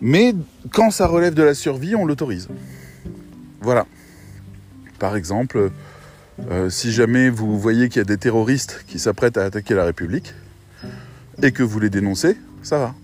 Mais 0.00 0.36
quand 0.70 0.92
ça 0.92 1.08
relève 1.08 1.34
de 1.34 1.42
la 1.42 1.54
survie, 1.54 1.96
on 1.96 2.06
l'autorise. 2.06 2.46
Voilà. 3.60 3.86
Par 5.00 5.16
exemple, 5.16 5.72
euh, 6.48 6.70
si 6.70 6.92
jamais 6.92 7.28
vous 7.28 7.58
voyez 7.58 7.88
qu'il 7.88 7.98
y 7.98 8.02
a 8.02 8.04
des 8.04 8.18
terroristes 8.18 8.84
qui 8.86 9.00
s'apprêtent 9.00 9.38
à 9.38 9.44
attaquer 9.44 9.74
la 9.74 9.86
République 9.86 10.34
et 11.42 11.50
que 11.50 11.64
vous 11.64 11.80
les 11.80 11.90
dénoncez, 11.90 12.36
ça 12.62 12.78
va. 12.78 12.94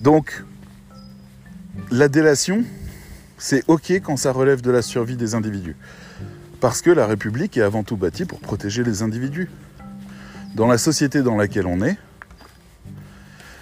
Donc, 0.00 0.42
la 1.92 2.08
délation, 2.08 2.64
c'est 3.40 3.64
OK 3.68 3.90
quand 3.90 4.16
ça 4.16 4.32
relève 4.32 4.60
de 4.60 4.70
la 4.70 4.82
survie 4.82 5.16
des 5.16 5.34
individus. 5.34 5.74
Parce 6.60 6.82
que 6.82 6.90
la 6.90 7.06
République 7.06 7.56
est 7.56 7.62
avant 7.62 7.82
tout 7.82 7.96
bâtie 7.96 8.26
pour 8.26 8.38
protéger 8.38 8.84
les 8.84 9.02
individus. 9.02 9.50
Dans 10.54 10.66
la 10.66 10.76
société 10.76 11.22
dans 11.22 11.36
laquelle 11.36 11.66
on 11.66 11.80
est, 11.80 11.96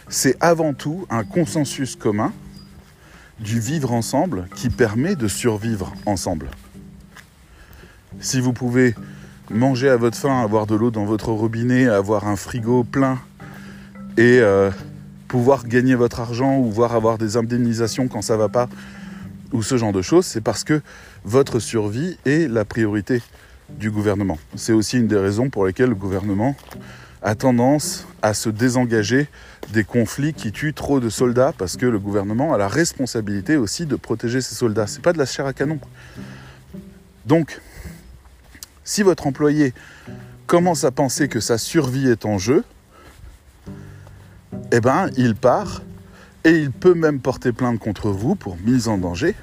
c'est 0.09 0.37
avant 0.41 0.75
tout 0.75 1.07
un 1.11 1.23
consensus 1.23 1.95
commun 1.95 2.33
du 3.39 3.61
vivre 3.61 3.93
ensemble 3.93 4.49
qui 4.57 4.69
permet 4.69 5.15
de 5.15 5.29
survivre 5.29 5.95
ensemble. 6.07 6.51
Si 8.21 8.41
vous 8.41 8.53
pouvez 8.53 8.97
manger 9.49 9.91
à 9.91 9.97
votre 9.97 10.17
faim, 10.17 10.43
avoir 10.43 10.67
de 10.67 10.75
l'eau 10.75 10.91
dans 10.91 11.05
votre 11.05 11.31
robinet, 11.31 11.87
avoir 11.87 12.27
un 12.27 12.35
frigo 12.35 12.83
plein 12.83 13.21
et 14.17 14.41
euh, 14.41 14.73
pouvoir 15.29 15.69
gagner 15.69 15.95
votre 15.95 16.19
argent 16.19 16.59
ou 16.59 16.69
voir 16.69 16.97
avoir 16.97 17.17
des 17.17 17.37
indemnisations 17.37 18.09
quand 18.09 18.23
ça 18.23 18.37
va 18.37 18.49
pas 18.49 18.69
ou 19.53 19.63
ce 19.63 19.77
genre 19.77 19.93
de 19.93 20.03
choses, 20.03 20.27
c'est 20.27 20.41
parce 20.41 20.65
que 20.65 20.81
votre 21.25 21.59
survie 21.59 22.19
est 22.27 22.51
la 22.51 22.65
priorité 22.65 23.23
du 23.71 23.91
gouvernement. 23.91 24.39
C'est 24.55 24.73
aussi 24.73 24.99
une 24.99 25.09
des 25.09 25.19
raisons 25.19 25.51
pour 25.51 25.67
lesquelles 25.67 25.91
le 25.91 25.95
gouvernement 25.95 26.57
a 27.23 27.35
tendance 27.35 28.07
à 28.23 28.35
se 28.35 28.49
désengager 28.49 29.29
des 29.73 29.85
conflits 29.85 30.35
qui 30.35 30.53
tuent 30.53 30.75
trop 30.75 31.01
de 31.01 31.09
soldats 31.09 31.53
parce 31.57 31.77
que 31.77 31.87
le 31.87 31.99
gouvernement 31.99 32.55
a 32.55 32.59
la 32.59 32.69
responsabilité 32.69 33.57
aussi 33.57 33.87
de 33.87 33.97
protéger 33.97 34.41
ses 34.41 34.55
soldats. 34.55 34.87
C'est 34.87 35.03
pas 35.03 35.13
de 35.13 35.19
la 35.19 35.27
chair 35.27 35.47
à 35.47 35.53
canon. 35.53 35.79
Donc, 37.27 37.61
si 38.85 39.03
votre 39.03 39.27
employé 39.27 39.75
commence 40.47 40.85
à 40.85 40.91
penser 40.91 41.29
que 41.29 41.41
sa 41.41 41.59
survie 41.59 42.09
est 42.09 42.25
en 42.25 42.39
jeu, 42.39 42.65
eh 44.73 44.81
ben, 44.81 45.11
il 45.17 45.35
part 45.35 45.83
et 46.49 46.53
il 46.53 46.71
peut 46.71 46.95
même 46.95 47.21
porter 47.21 47.53
plainte 47.53 47.79
contre 47.79 48.09
vous 48.09 48.35
pour 48.35 48.57
mise 48.65 48.89
en 48.89 48.97
danger. 48.97 49.35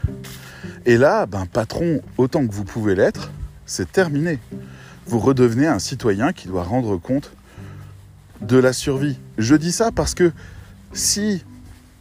Et 0.88 0.98
là, 0.98 1.28
ben, 1.28 1.46
patron, 1.46 2.02
autant 2.18 2.46
que 2.48 2.52
vous 2.52 2.63
pouvez 2.63 2.96
l'être, 2.96 3.32
c'est 3.68 3.91
terminé. 3.91 4.39
Vous 5.06 5.20
redevenez 5.20 5.68
un 5.68 5.78
citoyen 5.78 6.34
qui 6.34 6.48
doit 6.48 6.63
rendre 6.63 6.98
compte 6.98 7.32
de 8.41 8.58
la 8.58 8.74
survie. 8.74 9.20
Je 9.38 9.54
dis 9.54 9.72
ça 9.72 9.91
parce 9.91 10.15
que 10.15 10.32
si 10.94 11.46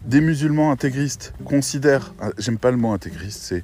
des 0.06 0.22
musulmans 0.22 0.72
intégristes 0.72 1.34
considèrent, 1.44 2.14
ah, 2.18 2.30
j'aime 2.38 2.56
pas 2.56 2.70
le 2.70 2.78
mot 2.78 2.92
intégriste, 2.92 3.62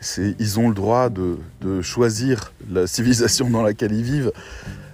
c'est, 0.00 0.34
ils 0.38 0.58
ont 0.58 0.70
le 0.70 0.74
droit 0.74 1.10
de, 1.10 1.36
choisir 1.82 2.54
la 2.70 2.86
civilisation 2.86 3.50
dans 3.50 3.62
laquelle 3.62 3.92
ils 3.92 4.02
vivent. 4.02 4.32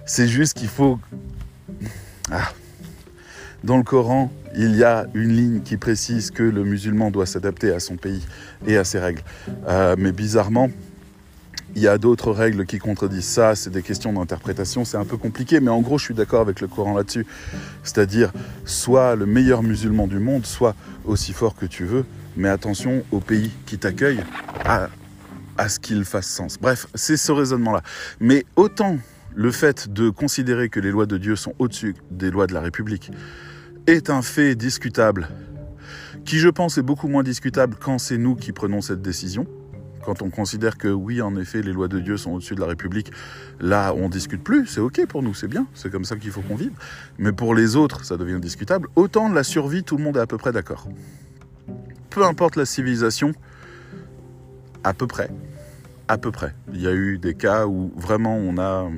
C'est 0.05 0.27
juste 0.27 0.57
qu'il 0.57 0.67
faut. 0.67 0.99
Ah. 2.29 2.51
Dans 3.63 3.77
le 3.77 3.83
Coran, 3.83 4.31
il 4.55 4.75
y 4.75 4.83
a 4.83 5.07
une 5.13 5.35
ligne 5.35 5.61
qui 5.61 5.77
précise 5.77 6.31
que 6.31 6.43
le 6.43 6.63
musulman 6.63 7.11
doit 7.11 7.25
s'adapter 7.25 7.71
à 7.71 7.79
son 7.79 7.95
pays 7.95 8.23
et 8.65 8.77
à 8.77 8.83
ses 8.83 8.99
règles. 8.99 9.21
Euh, 9.67 9.95
mais 9.97 10.11
bizarrement, 10.11 10.69
il 11.75 11.81
y 11.81 11.87
a 11.87 11.97
d'autres 11.97 12.31
règles 12.31 12.65
qui 12.65 12.79
contredisent 12.79 13.25
ça, 13.25 13.55
c'est 13.55 13.69
des 13.69 13.83
questions 13.83 14.13
d'interprétation, 14.13 14.85
c'est 14.85 14.97
un 14.97 15.05
peu 15.05 15.17
compliqué, 15.17 15.59
mais 15.59 15.69
en 15.69 15.81
gros 15.81 15.97
je 15.97 16.05
suis 16.05 16.13
d'accord 16.13 16.41
avec 16.41 16.61
le 16.61 16.67
Coran 16.67 16.95
là-dessus. 16.95 17.25
C'est-à-dire, 17.83 18.31
soit 18.65 19.15
le 19.15 19.25
meilleur 19.25 19.63
musulman 19.63 20.07
du 20.07 20.19
monde, 20.19 20.45
soit 20.45 20.75
aussi 21.05 21.33
fort 21.33 21.55
que 21.55 21.65
tu 21.65 21.83
veux, 21.83 22.05
mais 22.35 22.49
attention 22.49 23.03
au 23.11 23.19
pays 23.19 23.51
qui 23.65 23.77
t'accueille, 23.77 24.19
à, 24.65 24.87
à 25.57 25.69
ce 25.69 25.79
qu'il 25.79 26.03
fasse 26.05 26.27
sens. 26.27 26.57
Bref, 26.59 26.87
c'est 26.95 27.17
ce 27.17 27.31
raisonnement-là. 27.31 27.81
Mais 28.19 28.45
autant 28.55 28.97
le 29.35 29.51
fait 29.51 29.91
de 29.91 30.09
considérer 30.09 30.69
que 30.69 30.79
les 30.79 30.89
lois 30.89 31.05
de 31.05 31.17
Dieu 31.17 31.35
sont 31.35 31.53
au-dessus 31.59 31.95
des 32.09 32.31
lois 32.31 32.47
de 32.47 32.53
la 32.53 32.61
République 32.61 33.11
est 33.87 34.09
un 34.09 34.21
fait 34.21 34.53
discutable, 34.53 35.29
qui 36.25 36.39
je 36.39 36.49
pense 36.49 36.77
est 36.77 36.81
beaucoup 36.81 37.07
moins 37.07 37.23
discutable 37.23 37.77
quand 37.79 37.97
c'est 37.97 38.17
nous 38.17 38.35
qui 38.35 38.51
prenons 38.51 38.81
cette 38.81 39.01
décision, 39.01 39.47
quand 40.03 40.21
on 40.21 40.29
considère 40.29 40.77
que 40.77 40.89
oui, 40.89 41.21
en 41.21 41.35
effet, 41.37 41.61
les 41.61 41.71
lois 41.71 41.87
de 41.87 41.99
Dieu 41.99 42.17
sont 42.17 42.31
au-dessus 42.31 42.55
de 42.55 42.59
la 42.59 42.67
République, 42.67 43.11
là, 43.61 43.93
on 43.93 44.09
discute 44.09 44.43
plus, 44.43 44.67
c'est 44.67 44.81
ok 44.81 45.05
pour 45.07 45.23
nous, 45.23 45.33
c'est 45.33 45.47
bien, 45.47 45.67
c'est 45.73 45.89
comme 45.89 46.03
ça 46.03 46.17
qu'il 46.17 46.31
faut 46.31 46.41
qu'on 46.41 46.55
vive. 46.55 46.73
Mais 47.17 47.31
pour 47.31 47.55
les 47.55 47.77
autres, 47.77 48.03
ça 48.03 48.17
devient 48.17 48.39
discutable. 48.41 48.89
Autant 48.95 49.29
de 49.29 49.35
la 49.35 49.43
survie, 49.43 49.83
tout 49.83 49.97
le 49.97 50.03
monde 50.03 50.17
est 50.17 50.21
à 50.21 50.27
peu 50.27 50.37
près 50.37 50.51
d'accord. 50.51 50.87
Peu 52.09 52.25
importe 52.25 52.57
la 52.57 52.65
civilisation, 52.65 53.31
à 54.83 54.93
peu 54.93 55.07
près. 55.07 55.29
À 56.09 56.17
peu 56.17 56.31
près. 56.31 56.53
Il 56.73 56.81
y 56.81 56.87
a 56.87 56.93
eu 56.93 57.17
des 57.17 57.35
cas 57.35 57.67
où 57.67 57.91
vraiment 57.95 58.35
on 58.35 58.57
a 58.57 58.89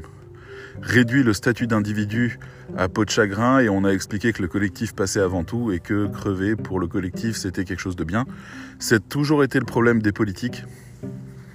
réduit 0.82 1.24
le 1.24 1.34
statut 1.34 1.68
d'individu 1.68 2.40
à 2.78 2.88
peau 2.88 3.06
de 3.06 3.10
chagrin 3.10 3.60
et 3.60 3.70
on 3.70 3.84
a 3.84 3.90
expliqué 3.90 4.34
que 4.34 4.42
le 4.42 4.48
collectif 4.48 4.94
passait 4.94 5.20
avant 5.20 5.44
tout 5.44 5.72
et 5.72 5.80
que 5.80 6.08
crever 6.08 6.56
pour 6.56 6.80
le 6.80 6.88
collectif 6.88 7.36
c'était 7.36 7.66
quelque 7.66 7.80
chose 7.80 7.96
de 7.96 8.04
bien. 8.04 8.26
C'est 8.80 9.10
toujours 9.10 9.44
été 9.44 9.60
le 9.60 9.66
problème 9.66 10.02
des 10.02 10.12
politiques 10.12 10.64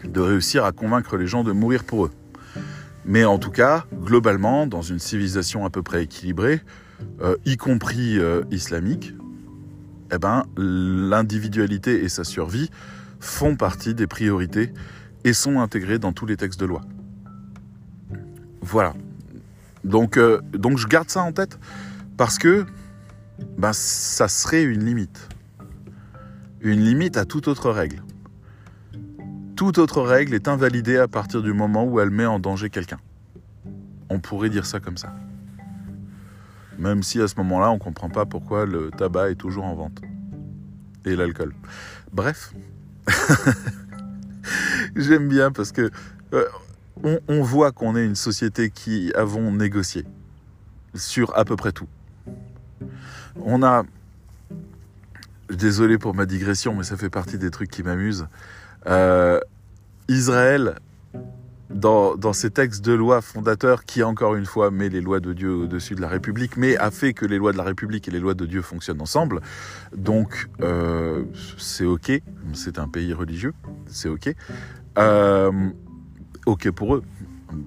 de 0.05 0.21
réussir 0.21 0.65
à 0.65 0.73
convaincre 0.73 1.17
les 1.17 1.27
gens 1.27 1.45
de 1.45 1.53
mourir 1.53 1.85
pour 1.85 2.07
eux. 2.07 2.11
Mais 3.07 3.25
en 3.25 3.39
tout 3.39 3.51
cas, 3.51 3.85
globalement, 3.93 4.67
dans 4.67 4.83
une 4.83 4.99
civilisation 4.99 5.65
à 5.67 5.71
peu 5.71 5.83
près 5.83 6.05
équilibrée, 6.05 6.63
euh, 7.21 7.37
y 7.45 7.57
compris 7.57 8.19
euh, 8.19 8.43
islamique, 8.51 9.15
eh 10.13 10.19
ben, 10.19 10.45
l'individualité 10.57 12.05
et 12.05 12.09
sa 12.09 12.25
survie 12.25 12.71
font 13.21 13.57
partie 13.57 13.95
des 13.95 14.07
priorités 14.07 14.73
et 15.25 15.33
sont 15.33 15.61
intégrées 15.61 15.99
dans 15.99 16.13
tous 16.13 16.27
les 16.27 16.37
textes 16.37 16.61
de 16.61 16.67
loi. 16.67 16.83
Voilà. 18.61 18.95
Donc, 19.85 20.17
euh, 20.17 20.41
donc 20.53 20.79
je 20.79 20.87
garde 20.87 21.11
ça 21.11 21.23
en 21.23 21.33
tête 21.33 21.59
parce 22.17 22.39
que 22.39 22.65
ben, 23.59 23.73
ça 23.73 24.29
serait 24.29 24.63
une 24.63 24.85
limite. 24.85 25.29
Une 26.61 26.81
limite 26.81 27.17
à 27.17 27.25
toute 27.25 27.49
autre 27.49 27.71
règle 27.71 28.03
toute 29.57 29.79
autre 29.79 30.03
règle 30.03 30.35
est 30.35 30.49
invalidée 30.49 30.99
à 30.99 31.09
partir 31.09 31.43
du 31.43 31.53
moment 31.53 31.85
où 31.85 32.01
elle 32.01 32.11
met 32.11 32.27
en 32.27 32.39
danger 32.39 32.71
quelqu'un. 32.71 32.99
On 34.11 34.19
pourrait 34.19 34.51
dire 34.51 34.67
ça 34.67 34.81
comme 34.81 34.97
ça. 34.97 35.15
Même 36.79 37.03
si 37.03 37.21
à 37.21 37.29
ce 37.29 37.37
moment-là, 37.37 37.71
on 37.71 37.75
ne 37.75 37.79
comprend 37.79 38.09
pas 38.09 38.27
pourquoi 38.27 38.67
le 38.67 38.91
tabac 38.91 39.31
est 39.31 39.37
toujours 39.37 39.65
en 39.65 39.75
vente. 39.75 40.01
Et 41.05 41.15
l'alcool. 41.15 41.55
Bref. 42.13 42.53
J'aime 44.97 45.29
bien 45.29 45.53
parce 45.53 45.71
que 45.71 45.91
euh, 46.33 46.45
on, 47.03 47.43
voit 47.43 47.73
qu'on 47.73 47.97
est 47.97 48.05
une 48.05 48.15
société 48.15 48.71
qui 48.71 49.13
avons 49.15 49.53
négocié. 49.53 50.05
sur 50.95 51.37
à 51.37 51.45
peu 51.45 51.57
près 51.57 51.73
tout. 51.73 51.89
On 53.37 53.63
a, 53.63 53.85
désolé 55.51 55.99
pour 55.99 56.15
ma 56.15 56.27
digression, 56.27 56.75
mais 56.75 56.85
ça 56.85 56.97
fait 56.97 57.11
partie 57.11 57.39
des 57.39 57.51
trucs 57.51 57.71
qui 57.71 57.83
m'amusent. 57.83 58.27
Euh, 58.87 59.41
Israël, 60.09 60.77
dans, 61.71 62.33
ses 62.33 62.51
textes 62.51 62.85
de 62.85 62.93
loi 62.93 63.21
fondateurs, 63.21 63.85
qui 63.85 64.03
encore 64.03 64.35
une 64.37 64.47
fois 64.47 64.71
met 64.71 64.89
les 64.89 65.01
lois 65.01 65.21
de 65.21 65.33
Dieu 65.33 65.53
au-dessus 65.55 65.95
de 65.95 66.01
la 66.01 66.09
République, 66.09 66.57
mais 66.57 66.77
a 66.77 66.91
fait 66.91 67.15
que 67.15 67.27
les 67.27 67.39
lois 67.39 67.53
de 67.53 67.57
la 67.57 67.65
République 67.65 68.07
et 68.09 68.11
les 68.11 68.21
lois 68.21 68.35
de 68.35 68.47
Dieu 68.47 68.63
fonctionnent 68.63 69.01
ensemble. 69.01 69.41
Donc 69.97 70.49
euh, 70.61 71.25
c'est 71.59 71.87
ok, 71.87 72.13
c'est 72.53 72.79
un 72.79 72.89
pays 72.89 73.13
religieux, 73.13 73.55
c'est 73.87 74.09
ok. 74.09 74.35
Euh, 74.99 75.51
ok 76.47 76.71
pour 76.71 76.97
eux, 76.97 77.03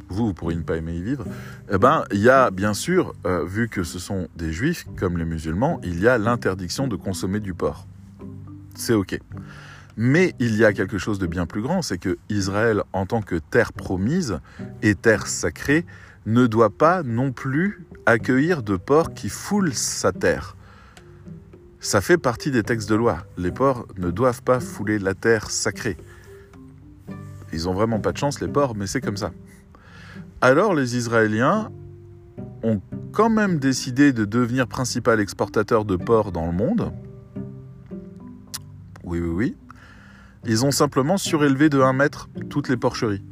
vous, 0.09 0.27
vous 0.27 0.33
pourriez 0.33 0.57
ne 0.57 0.63
pas 0.63 0.77
aimer 0.77 0.95
y 0.95 1.01
vivre, 1.01 1.25
eh 1.71 1.77
ben, 1.77 2.03
il 2.11 2.19
y 2.19 2.29
a 2.29 2.51
bien 2.51 2.73
sûr, 2.73 3.13
euh, 3.25 3.45
vu 3.45 3.69
que 3.69 3.83
ce 3.83 3.99
sont 3.99 4.27
des 4.35 4.51
juifs 4.51 4.85
comme 4.97 5.17
les 5.17 5.25
musulmans, 5.25 5.79
il 5.83 5.99
y 5.99 6.07
a 6.07 6.17
l'interdiction 6.17 6.87
de 6.87 6.95
consommer 6.95 7.39
du 7.39 7.53
porc. 7.53 7.87
C'est 8.75 8.93
ok. 8.93 9.19
Mais 9.95 10.35
il 10.39 10.55
y 10.55 10.63
a 10.63 10.73
quelque 10.73 10.99
chose 10.99 11.17
de 11.17 11.25
bien 11.25 11.47
plus 11.47 11.61
grand, 11.61 11.81
c'est 11.81 11.97
que 11.97 12.17
Israël, 12.29 12.83
en 12.93 13.07
tant 13.07 13.21
que 13.21 13.35
terre 13.35 13.73
promise 13.73 14.39
et 14.83 14.93
terre 14.93 15.25
sacrée, 15.25 15.85
ne 16.27 16.45
doit 16.45 16.69
pas 16.69 17.01
non 17.03 17.31
plus 17.31 17.85
accueillir 18.05 18.61
de 18.61 18.75
porcs 18.75 19.13
qui 19.13 19.29
foulent 19.29 19.73
sa 19.73 20.11
terre. 20.11 20.55
Ça 21.79 22.01
fait 22.01 22.17
partie 22.17 22.51
des 22.51 22.63
textes 22.63 22.89
de 22.89 22.95
loi. 22.95 23.25
Les 23.37 23.51
porcs 23.51 23.87
ne 23.97 24.11
doivent 24.11 24.43
pas 24.43 24.59
fouler 24.59 24.99
la 24.99 25.13
terre 25.13 25.49
sacrée. 25.49 25.97
Ils 27.53 27.69
ont 27.69 27.73
vraiment 27.73 27.99
pas 27.99 28.11
de 28.11 28.17
chance, 28.17 28.41
les 28.41 28.47
porcs, 28.47 28.75
mais 28.75 28.87
c'est 28.87 29.01
comme 29.01 29.17
ça. 29.17 29.31
Alors 30.41 30.73
les 30.73 30.97
Israéliens 30.97 31.71
ont 32.63 32.81
quand 33.11 33.29
même 33.29 33.59
décidé 33.59 34.13
de 34.13 34.25
devenir 34.25 34.67
principal 34.67 35.19
exportateur 35.19 35.85
de 35.85 35.95
porc 35.95 36.31
dans 36.31 36.45
le 36.45 36.51
monde. 36.51 36.91
Oui, 39.03 39.19
oui, 39.19 39.29
oui. 39.29 39.55
Ils 40.45 40.65
ont 40.65 40.71
simplement 40.71 41.17
surélevé 41.17 41.69
de 41.69 41.79
1 41.79 41.93
mètre 41.93 42.29
toutes 42.49 42.69
les 42.69 42.77
porcheries. 42.77 43.23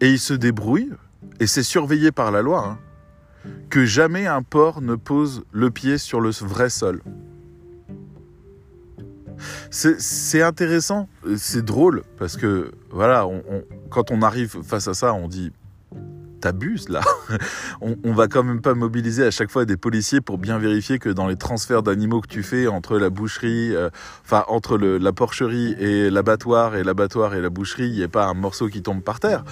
Et 0.00 0.10
ils 0.10 0.18
se 0.18 0.34
débrouillent, 0.34 0.92
et 1.40 1.46
c'est 1.46 1.62
surveillé 1.62 2.12
par 2.12 2.30
la 2.30 2.42
loi, 2.42 2.66
hein, 2.66 2.78
que 3.70 3.84
jamais 3.84 4.26
un 4.26 4.42
porc 4.42 4.80
ne 4.80 4.94
pose 4.94 5.44
le 5.52 5.70
pied 5.70 5.98
sur 5.98 6.20
le 6.20 6.30
vrai 6.30 6.70
sol. 6.70 7.02
C'est 9.70 10.42
intéressant, 10.42 11.08
c'est 11.36 11.64
drôle, 11.64 12.02
parce 12.18 12.36
que 12.36 12.72
voilà, 12.90 13.26
quand 13.90 14.10
on 14.10 14.22
arrive 14.22 14.62
face 14.62 14.88
à 14.88 14.94
ça, 14.94 15.14
on 15.14 15.28
dit 15.28 15.52
t'abuses 16.40 16.88
là. 16.88 17.00
on, 17.80 18.12
va 18.12 18.28
quand 18.28 18.42
même 18.42 18.60
pas 18.60 18.74
mobiliser 18.74 19.24
à 19.24 19.30
chaque 19.30 19.50
fois 19.50 19.64
des 19.64 19.76
policiers 19.76 20.20
pour 20.20 20.38
bien 20.38 20.58
vérifier 20.58 20.98
que 20.98 21.08
dans 21.08 21.26
les 21.26 21.36
transferts 21.36 21.82
d'animaux 21.82 22.20
que 22.20 22.28
tu 22.28 22.42
fais 22.42 22.66
entre 22.66 22.98
la 22.98 23.10
boucherie, 23.10 23.74
euh, 23.74 23.90
enfin 24.24 24.44
entre 24.48 24.78
la 24.78 25.12
porcherie 25.12 25.74
et 25.78 26.10
l'abattoir 26.10 26.76
et 26.76 26.84
l'abattoir 26.84 27.34
et 27.34 27.40
la 27.40 27.50
boucherie, 27.50 27.88
il 27.88 27.92
n'y 27.92 28.02
ait 28.02 28.08
pas 28.08 28.26
un 28.26 28.34
morceau 28.34 28.68
qui 28.68 28.82
tombe 28.82 29.02
par 29.02 29.20
terre 29.20 29.44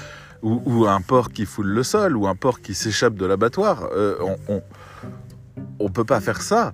ou, 0.42 0.86
un 0.86 1.00
porc 1.00 1.32
qui 1.32 1.44
foule 1.44 1.66
le 1.66 1.82
sol 1.82 2.16
ou 2.16 2.28
un 2.28 2.36
porc 2.36 2.60
qui 2.60 2.74
s'échappe 2.74 3.14
de 3.14 3.26
l'abattoir. 3.26 3.88
Euh, 3.96 4.16
on, 4.48 4.62
on, 5.80 5.90
peut 5.90 6.04
pas 6.04 6.20
faire 6.20 6.40
ça. 6.40 6.72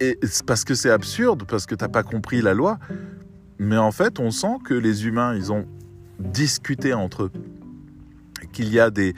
Et 0.00 0.18
parce 0.46 0.64
que 0.64 0.74
c'est 0.74 0.90
absurde, 0.90 1.44
parce 1.48 1.66
que 1.66 1.74
t'as 1.74 1.88
pas 1.88 2.02
compris 2.02 2.40
la 2.40 2.54
loi. 2.54 2.78
Mais 3.58 3.76
en 3.76 3.90
fait, 3.90 4.20
on 4.20 4.30
sent 4.30 4.58
que 4.64 4.74
les 4.74 5.06
humains, 5.06 5.34
ils 5.34 5.52
ont 5.52 5.66
discuté 6.20 6.94
entre 6.94 7.24
eux 7.24 7.32
qu'il 8.52 8.72
y 8.72 8.80
a 8.80 8.90
des, 8.90 9.14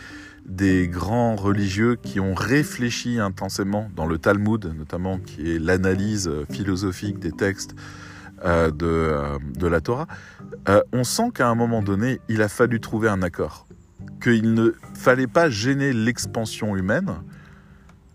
grands 0.89 1.37
religieux 1.37 1.97
qui 1.97 2.21
ont 2.21 2.35
réfléchi 2.35 3.21
intensément 3.21 3.89
dans 3.95 4.07
le 4.07 4.19
Talmud, 4.19 4.73
notamment 4.77 5.19
qui 5.19 5.53
est 5.53 5.59
l'analyse 5.59 6.31
philosophique 6.51 7.19
des 7.19 7.33
textes 7.33 7.75
euh, 8.45 8.71
de, 8.71 8.87
euh, 8.87 9.39
de, 9.55 9.67
la 9.67 9.81
Torah, 9.81 10.07
euh, 10.69 10.81
on 10.93 11.05
sent 11.05 11.31
qu'à 11.35 11.49
un 11.49 11.55
moment 11.55 11.83
donné, 11.83 12.21
il 12.29 12.43
a 12.43 12.49
fallu 12.49 12.81
trouver 12.81 13.09
un 13.09 13.23
accord. 13.23 13.67
Qu'il 14.23 14.55
ne 14.55 14.73
fallait 14.95 15.27
pas 15.27 15.51
gêner 15.51 15.93
l'expansion 15.93 16.75
humaine, 16.75 17.17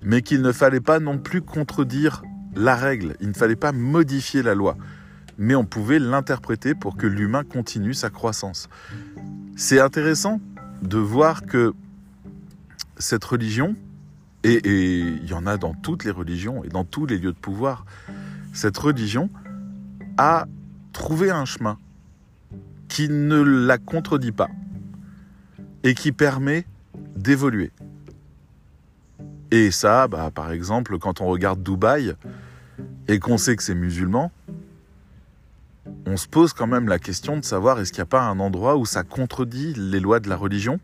mais 0.01 0.21
qu'il 0.21 0.41
ne 0.41 0.51
fallait 0.51 0.82
pas 0.82 0.99
non 0.99 1.19
plus 1.19 1.41
contredire 1.41 2.23
la 2.55 2.75
règle, 2.75 3.15
il 3.19 3.29
ne 3.29 3.33
fallait 3.33 3.55
pas 3.55 3.71
modifier 3.71 4.41
la 4.41 4.55
loi, 4.55 4.77
mais 5.37 5.55
on 5.55 5.65
pouvait 5.65 5.99
l'interpréter 5.99 6.75
pour 6.75 6.95
que 6.95 7.07
l'humain 7.07 7.43
continue 7.43 7.93
sa 7.93 8.09
croissance. 8.09 8.69
C'est 9.55 9.79
intéressant 9.79 10.39
de 10.81 10.97
voir 10.97 11.45
que 11.45 11.73
cette 12.97 13.23
religion, 13.23 13.75
et, 14.43 14.61
il 14.65 15.27
y 15.27 15.33
en 15.33 15.47
a 15.47 15.57
dans 15.57 15.73
toutes 15.73 16.03
les 16.03 16.11
religions 16.11 16.63
et 16.63 16.69
dans 16.69 16.85
tous 16.85 17.05
les 17.05 17.17
lieux 17.17 17.33
de 17.33 17.37
pouvoir, 17.37 17.85
cette 18.53 18.77
religion 18.77 19.29
a 20.17 20.45
trouvé 20.93 21.31
un 21.31 21.45
chemin 21.45 21.77
qui 22.87 23.09
ne 23.09 23.41
la 23.41 23.77
contredit 23.77 24.31
pas 24.31 24.49
et 25.83 25.93
qui 25.93 26.11
permet 26.11 26.65
d'évoluer. 27.15 27.71
Et 29.51 29.71
ça, 29.71 30.08
bah, 30.08 30.31
par 30.34 30.51
exemple, 30.51 30.97
quand 30.99 31.21
on 31.21 31.27
regarde 31.27 31.62
Dubaï 31.62 32.15
et 33.08 33.19
qu'on 33.19 33.38
sait 33.38 33.55
que 33.55 33.63
c'est 33.63 33.75
musulman, 33.75 34.31
on 36.05 36.17
se 36.17 36.27
pose 36.27 36.53
quand 36.53 36.67
même 36.67 36.88
la 36.88 36.99
question 36.99 37.38
de 37.38 37.45
savoir 37.45 37.79
est-ce 37.79 37.91
qu'il 37.91 37.99
n'y 37.99 38.03
a 38.03 38.08
pas 38.08 38.23
un 38.23 38.39
endroit 38.39 38.77
où 38.77 38.86
ça 38.86 39.03
contredit 39.03 39.73
les 39.75 39.99
lois 39.99 40.19
de 40.19 40.29
la 40.29 40.36
religion? 40.36 40.79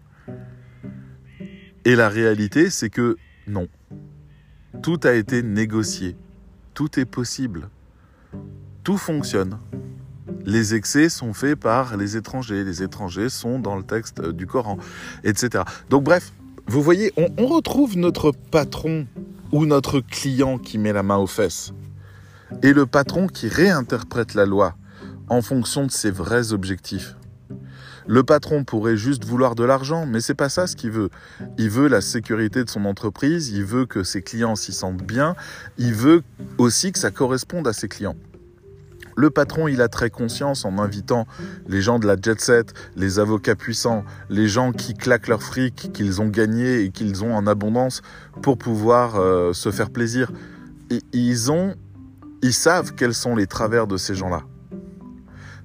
Et 1.86 1.96
la 1.96 2.10
réalité, 2.10 2.70
c'est 2.70 2.90
que 2.90 3.18
non. 3.48 3.68
Tout 4.84 5.00
a 5.04 5.14
été 5.14 5.42
négocié. 5.42 6.16
Tout 6.74 7.00
est 7.00 7.06
possible. 7.06 7.70
Tout 8.84 8.98
fonctionne. 8.98 9.58
Les 10.46 10.76
excès 10.76 11.10
sont 11.10 11.34
faits 11.34 11.60
par 11.60 11.98
les 11.98 12.18
étrangers. 12.18 12.64
Les 12.64 12.84
étrangers 12.84 13.30
sont 13.30 13.60
dans 13.60 13.76
le 13.76 13.84
texte 13.84 14.22
du 14.22 14.48
Coran, 14.48 14.78
etc. 15.24 15.64
Donc 15.90 16.04
bref, 16.04 16.32
vous 16.68 16.82
voyez, 16.82 17.12
on, 17.18 17.48
retrouve 17.48 17.98
notre 17.98 18.32
patron 18.32 19.08
ou 19.52 19.66
notre 19.66 20.00
client 20.00 20.58
qui 20.58 20.78
met 20.78 20.94
la 20.94 21.04
main 21.04 21.18
aux 21.18 21.28
fesses. 21.28 21.74
Et 22.64 22.74
le 22.74 22.86
patron 22.86 23.28
qui 23.28 23.48
réinterprète 23.48 24.34
la 24.34 24.46
loi 24.46 24.76
en 25.30 25.42
fonction 25.42 25.86
de 25.86 25.92
ses 25.92 26.12
vrais 26.12 26.54
objectifs. 26.54 27.16
Le 28.08 28.24
patron 28.24 28.64
pourrait 28.64 28.98
juste 28.98 29.26
vouloir 29.26 29.56
de 29.56 29.64
l'argent, 29.64 30.06
mais 30.06 30.22
c'est 30.22 30.34
pas 30.34 30.50
ça 30.50 30.68
ce 30.68 30.76
qu'il 30.76 30.92
veut. 30.92 31.10
Il 31.58 31.70
veut 31.70 31.88
la 31.88 32.02
sécurité 32.02 32.64
de 32.64 32.70
son 32.70 32.86
entreprise, 32.86 33.50
il 33.50 33.64
veut 33.64 33.86
que 33.86 34.04
ses 34.04 34.22
clients 34.22 34.56
s'y 34.56 34.74
sentent 34.74 35.04
bien, 35.04 35.36
il 35.78 35.94
veut 35.94 36.24
aussi 36.58 36.92
que 36.92 37.00
ça 37.00 37.12
corresponde 37.12 37.68
à 37.68 37.74
ses 37.74 37.88
clients. 37.88 38.16
Le 39.16 39.30
patron, 39.30 39.68
il 39.68 39.82
a 39.82 39.88
très 39.88 40.10
conscience 40.10 40.66
en 40.66 40.78
invitant 40.78 41.28
les 41.68 41.82
gens 41.82 42.00
de 42.00 42.08
la 42.08 42.16
jet 42.22 42.40
set, 42.40 42.74
les 42.96 43.20
avocats 43.20 43.56
puissants, 43.56 44.04
les 44.30 44.48
gens 44.48 44.72
qui 44.72 44.94
claquent 44.94 45.28
leur 45.28 45.44
fric, 45.44 45.92
qu'ils 45.94 46.22
ont 46.22 46.28
gagné 46.28 46.82
et 46.82 46.92
qu'ils 46.92 47.24
ont 47.24 47.36
en 47.36 47.48
abondance 47.48 48.02
pour 48.42 48.58
pouvoir 48.58 49.16
euh, 49.18 49.54
se 49.54 49.72
faire 49.72 49.90
plaisir. 49.90 50.32
Et 50.90 51.00
ils 51.14 51.52
ont, 51.52 51.76
ils 52.42 52.54
savent 52.54 52.94
quels 52.96 53.14
sont 53.14 53.36
les 53.36 53.48
travers 53.48 53.88
de 53.88 53.98
ces 53.98 54.16
gens-là. 54.16 54.44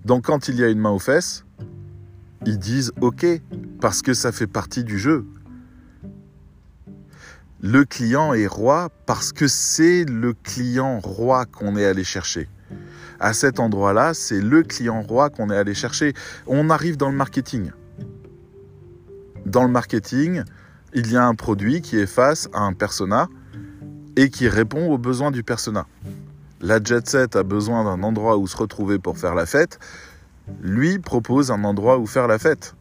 Donc 0.05 0.27
quand 0.27 0.49
il 0.49 0.57
y 0.57 0.65
a 0.65 0.69
une 0.69 0.79
main 0.79 0.91
aux 0.91 1.01
fesses, 1.01 1.45
ils 2.45 2.59
disent 2.59 2.93
OK, 3.01 3.27
parce 3.81 4.03
que 4.03 4.15
ça 4.15 4.33
fait 4.33 4.47
partie 4.47 4.85
du 4.85 4.99
jeu. 4.99 5.27
Le 7.61 7.85
client 7.85 8.35
est 8.35 8.47
roi 8.47 8.91
parce 9.07 9.33
que 9.33 9.49
c'est 9.49 10.05
le 10.05 10.35
client 10.35 11.01
roi 11.01 11.47
qu'on 11.47 11.77
est 11.77 11.85
allé 11.85 12.05
chercher. 12.05 12.49
À 13.21 13.33
cet 13.33 13.61
endroit-là, 13.61 14.15
c'est 14.15 14.41
le 14.41 14.63
client 14.63 15.03
roi 15.03 15.31
qu'on 15.31 15.51
est 15.51 15.57
allé 15.57 15.75
chercher. 15.75 16.15
On 16.47 16.71
arrive 16.71 16.97
dans 16.97 17.11
le 17.11 17.17
marketing. 17.17 17.71
Dans 19.45 19.63
le 19.63 19.71
marketing, 19.71 20.43
il 20.93 21.11
y 21.11 21.17
a 21.17 21.25
un 21.25 21.35
produit 21.35 21.81
qui 21.81 21.99
est 21.99 22.07
face 22.07 22.49
à 22.53 22.61
un 22.61 22.73
persona 22.73 23.29
et 24.17 24.31
qui 24.31 24.49
répond 24.49 24.91
aux 24.91 24.99
besoins 24.99 25.31
du 25.31 25.43
persona 25.43 25.87
la 26.61 26.83
jet 26.83 27.07
set 27.09 27.37
a 27.37 27.43
besoin 27.43 27.85
d'un 27.85 28.03
endroit 28.03 28.37
où 28.39 28.47
se 28.47 28.57
retrouver 28.57 28.99
pour 28.99 29.19
faire 29.19 29.35
la 29.35 29.47
fête, 29.47 29.79
lui 30.63 30.99
propose 30.99 31.51
un 31.51 31.65
endroit 31.65 31.99
où 31.99 32.07
faire 32.07 32.29
la 32.29 32.39
fête. 32.39 32.75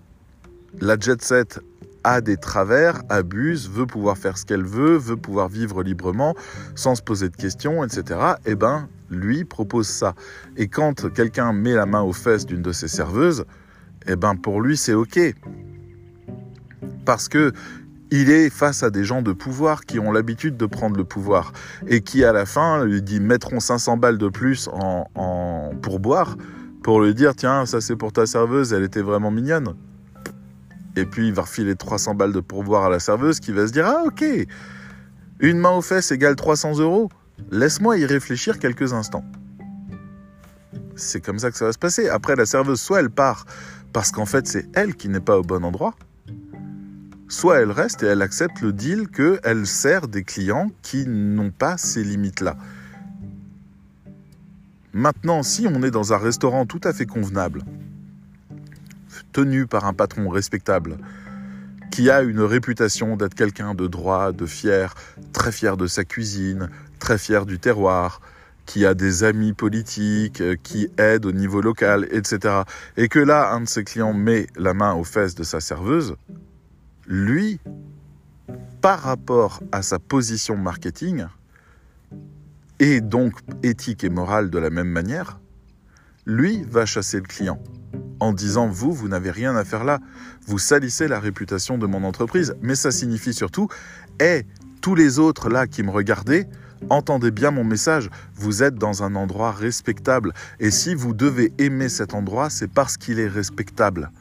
La 0.81 0.97
jet 0.99 1.21
set 1.21 1.59
a 2.03 2.21
des 2.21 2.37
travers, 2.37 3.01
abuse, 3.09 3.69
veut 3.69 3.85
pouvoir 3.85 4.17
faire 4.17 4.37
ce 4.37 4.45
qu'elle 4.45 4.63
veut, 4.63 4.97
veut 4.97 5.17
pouvoir 5.17 5.49
vivre 5.49 5.83
librement, 5.83 6.35
sans 6.75 6.95
se 6.95 7.01
poser 7.01 7.29
de 7.29 7.35
questions, 7.35 7.83
etc. 7.83 8.19
Eh 8.45 8.55
ben, 8.55 8.87
lui 9.09 9.45
propose 9.45 9.87
ça. 9.87 10.15
Et 10.57 10.67
quand 10.67 11.11
quelqu'un 11.13 11.53
met 11.53 11.73
la 11.73 11.85
main 11.85 12.01
aux 12.01 12.13
fesses 12.13 12.45
d'une 12.45 12.61
de 12.61 12.71
ses 12.71 12.87
serveuses, 12.87 13.45
eh 14.07 14.15
ben, 14.15 14.35
pour 14.35 14.61
lui, 14.61 14.77
c'est 14.77 14.93
OK. 14.93 15.19
Parce 17.05 17.27
que 17.27 17.51
il 18.11 18.29
est 18.29 18.49
face 18.49 18.83
à 18.83 18.91
des 18.91 19.03
gens 19.03 19.21
de 19.21 19.31
pouvoir 19.31 19.85
qui 19.85 19.99
ont 19.99 20.11
l'habitude 20.11 20.57
de 20.57 20.65
prendre 20.67 20.95
le 20.95 21.03
pouvoir 21.03 21.53
et 21.87 22.01
qui 22.01 22.23
à 22.23 22.31
la 22.31 22.45
fin 22.45 22.85
lui 22.85 23.01
dit 23.01 23.19
mettront 23.19 23.59
500 23.59 23.97
balles 23.97 24.19
de 24.19 24.29
plus 24.29 24.69
en, 24.71 25.09
en 25.15 25.71
pour 25.81 25.99
boire 25.99 26.37
pour 26.83 27.01
lui 27.01 27.15
dire 27.15 27.35
tiens 27.35 27.65
ça 27.65 27.81
c'est 27.81 27.95
pour 27.95 28.13
ta 28.13 28.27
serveuse 28.27 28.73
elle 28.73 28.83
était 28.83 29.01
vraiment 29.01 29.31
mignonne 29.31 29.73
et 30.95 31.05
puis 31.05 31.27
il 31.27 31.33
va 31.33 31.41
refiler 31.41 31.75
300 31.75 32.13
balles 32.13 32.31
de 32.31 32.39
pourboire 32.39 32.85
à 32.85 32.89
la 32.89 32.99
serveuse 32.99 33.39
qui 33.39 33.51
va 33.51 33.67
se 33.67 33.71
dire 33.71 33.87
ah 33.87 34.03
ok 34.05 34.23
Une 35.39 35.57
main 35.57 35.71
aux 35.71 35.81
fesses 35.81 36.11
égale 36.11 36.35
300 36.35 36.79
euros 36.79 37.09
Laisse-moi 37.51 37.97
y 37.97 38.05
réfléchir 38.05 38.59
quelques 38.59 38.93
instants. 38.93 39.25
C'est 40.95 41.21
comme 41.21 41.39
ça 41.39 41.51
que 41.51 41.57
ça 41.57 41.65
va 41.65 41.73
se 41.73 41.77
passer. 41.77 42.09
Après, 42.09 42.35
la 42.35 42.45
serveuse, 42.45 42.79
soit 42.79 42.99
elle 42.99 43.09
part 43.09 43.45
parce 43.95 44.11
qu'en 44.11 44.25
fait 44.25 44.45
c'est 44.45 44.67
elle 44.73 44.93
qui 44.93 45.07
n'est 45.07 45.21
pas 45.21 45.39
au 45.39 45.41
bon 45.41 45.63
endroit, 45.63 45.95
soit 47.29 47.61
elle 47.61 47.71
reste 47.71 48.03
et 48.03 48.07
elle 48.07 48.21
accepte 48.21 48.59
le 48.59 48.73
deal 48.73 49.07
qu'elle 49.07 49.65
sert 49.65 50.09
des 50.09 50.25
clients 50.25 50.69
qui 50.81 51.05
n'ont 51.07 51.49
pas 51.49 51.77
ces 51.77 52.03
limites-là. 52.03 52.57
Maintenant, 54.91 55.43
si 55.43 55.65
on 55.65 55.81
est 55.81 55.91
dans 55.91 56.11
un 56.11 56.17
restaurant 56.17 56.65
tout 56.65 56.81
à 56.83 56.91
fait 56.91 57.05
convenable, 57.05 57.61
tenu 59.31 59.65
par 59.65 59.85
un 59.85 59.93
patron 59.93 60.27
respectable, 60.27 60.97
qui 61.89 62.09
a 62.09 62.21
une 62.21 62.41
réputation 62.41 63.15
d'être 63.15 63.33
quelqu'un 63.33 63.75
de 63.75 63.87
droit, 63.87 64.33
de 64.33 64.45
fier, 64.45 64.93
très 65.31 65.53
fier 65.53 65.77
de 65.77 65.87
sa 65.87 66.03
cuisine, 66.03 66.69
très 67.05 67.19
fier 67.19 67.45
du 67.45 67.59
terroir, 67.59 68.19
qui 68.65 68.83
a 68.83 68.95
des 68.95 69.23
amis 69.23 69.53
politiques, 69.53 70.41
euh, 70.41 70.55
qui 70.63 70.87
aide 70.97 71.27
au 71.27 71.31
niveau 71.31 71.61
local, 71.61 72.07
etc. 72.09 72.63
Et 72.97 73.09
que 73.09 73.19
là, 73.19 73.53
un 73.53 73.61
de 73.61 73.67
ses 73.67 73.83
clients 73.83 74.11
met 74.11 74.47
la 74.55 74.73
main 74.73 74.95
aux 74.95 75.03
fesses 75.03 75.35
de 75.35 75.43
sa 75.43 75.59
serveuse, 75.59 76.15
lui, 77.05 77.59
par 78.81 79.01
rapport 79.01 79.61
à 79.71 79.83
sa 79.83 79.99
position 79.99 80.57
marketing, 80.57 81.25
et 82.79 83.01
donc 83.01 83.35
éthique 83.61 84.03
et 84.03 84.09
morale 84.09 84.49
de 84.49 84.57
la 84.57 84.71
même 84.71 84.89
manière, 84.89 85.39
lui 86.25 86.63
va 86.67 86.87
chasser 86.87 87.17
le 87.17 87.27
client 87.27 87.61
en 88.19 88.33
disant 88.33 88.67
vous, 88.67 88.91
vous 88.91 89.09
n'avez 89.09 89.29
rien 89.29 89.55
à 89.55 89.63
faire 89.63 89.83
là, 89.83 89.99
vous 90.47 90.57
salissez 90.57 91.07
la 91.07 91.19
réputation 91.19 91.77
de 91.77 91.85
mon 91.85 92.03
entreprise. 92.03 92.55
Mais 92.63 92.73
ça 92.73 92.89
signifie 92.89 93.35
surtout, 93.35 93.67
et 94.19 94.47
tous 94.81 94.95
les 94.95 95.19
autres 95.19 95.49
là 95.49 95.67
qui 95.67 95.83
me 95.83 95.91
regardaient, 95.91 96.49
entendez 96.89 97.31
bien 97.31 97.51
mon 97.51 97.63
message, 97.63 98.09
vous 98.35 98.63
êtes 98.63 98.75
dans 98.75 99.03
un 99.03 99.15
endroit 99.15 99.51
respectable. 99.51 100.33
Et 100.59 100.71
si 100.71 100.95
vous 100.95 101.13
devez 101.13 101.53
aimer 101.57 101.89
cet 101.89 102.13
endroit, 102.13 102.49
c'est 102.49 102.67
parce 102.67 102.97
qu'il 102.97 103.19
est 103.19 103.27
respectable. 103.27 104.11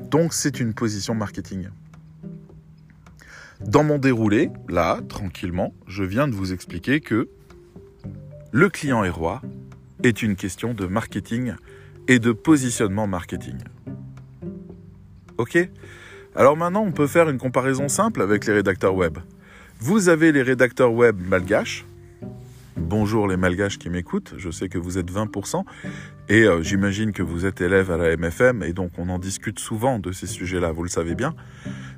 Donc 0.00 0.32
c'est 0.32 0.60
une 0.60 0.74
position 0.74 1.14
marketing. 1.14 1.68
Dans 3.60 3.82
mon 3.82 3.98
déroulé, 3.98 4.50
là, 4.68 5.00
tranquillement, 5.08 5.74
je 5.86 6.04
viens 6.04 6.28
de 6.28 6.34
vous 6.34 6.52
expliquer 6.52 7.00
que 7.00 7.28
le 8.52 8.68
client 8.68 9.04
est 9.04 9.10
roi 9.10 9.42
est 10.04 10.22
une 10.22 10.36
question 10.36 10.74
de 10.74 10.86
marketing 10.86 11.54
et 12.06 12.18
de 12.18 12.32
positionnement 12.32 13.06
marketing. 13.06 13.58
Ok? 15.38 15.58
Alors 16.36 16.56
maintenant, 16.56 16.82
on 16.82 16.92
peut 16.92 17.08
faire 17.08 17.28
une 17.28 17.38
comparaison 17.38 17.88
simple 17.88 18.22
avec 18.22 18.46
les 18.46 18.52
rédacteurs 18.52 18.94
web. 18.94 19.18
Vous 19.80 20.08
avez 20.08 20.32
les 20.32 20.42
rédacteurs 20.42 20.92
web 20.92 21.20
malgaches. 21.24 21.84
Bonjour 22.76 23.28
les 23.28 23.36
malgaches 23.36 23.78
qui 23.78 23.90
m'écoutent, 23.90 24.34
je 24.36 24.50
sais 24.50 24.68
que 24.68 24.76
vous 24.76 24.98
êtes 24.98 25.08
20% 25.08 25.62
et 26.28 26.42
euh, 26.44 26.62
j'imagine 26.62 27.12
que 27.12 27.22
vous 27.22 27.46
êtes 27.46 27.60
élève 27.60 27.92
à 27.92 27.96
la 27.96 28.16
MFM 28.16 28.64
et 28.64 28.72
donc 28.72 28.90
on 28.98 29.08
en 29.08 29.20
discute 29.20 29.60
souvent 29.60 30.00
de 30.00 30.10
ces 30.10 30.26
sujets-là, 30.26 30.72
vous 30.72 30.82
le 30.82 30.88
savez 30.88 31.14
bien. 31.14 31.32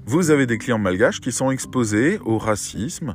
Vous 0.04 0.30
avez 0.30 0.44
des 0.44 0.58
clients 0.58 0.78
malgaches 0.78 1.20
qui 1.20 1.32
sont 1.32 1.50
exposés 1.50 2.18
au 2.22 2.36
racisme, 2.36 3.14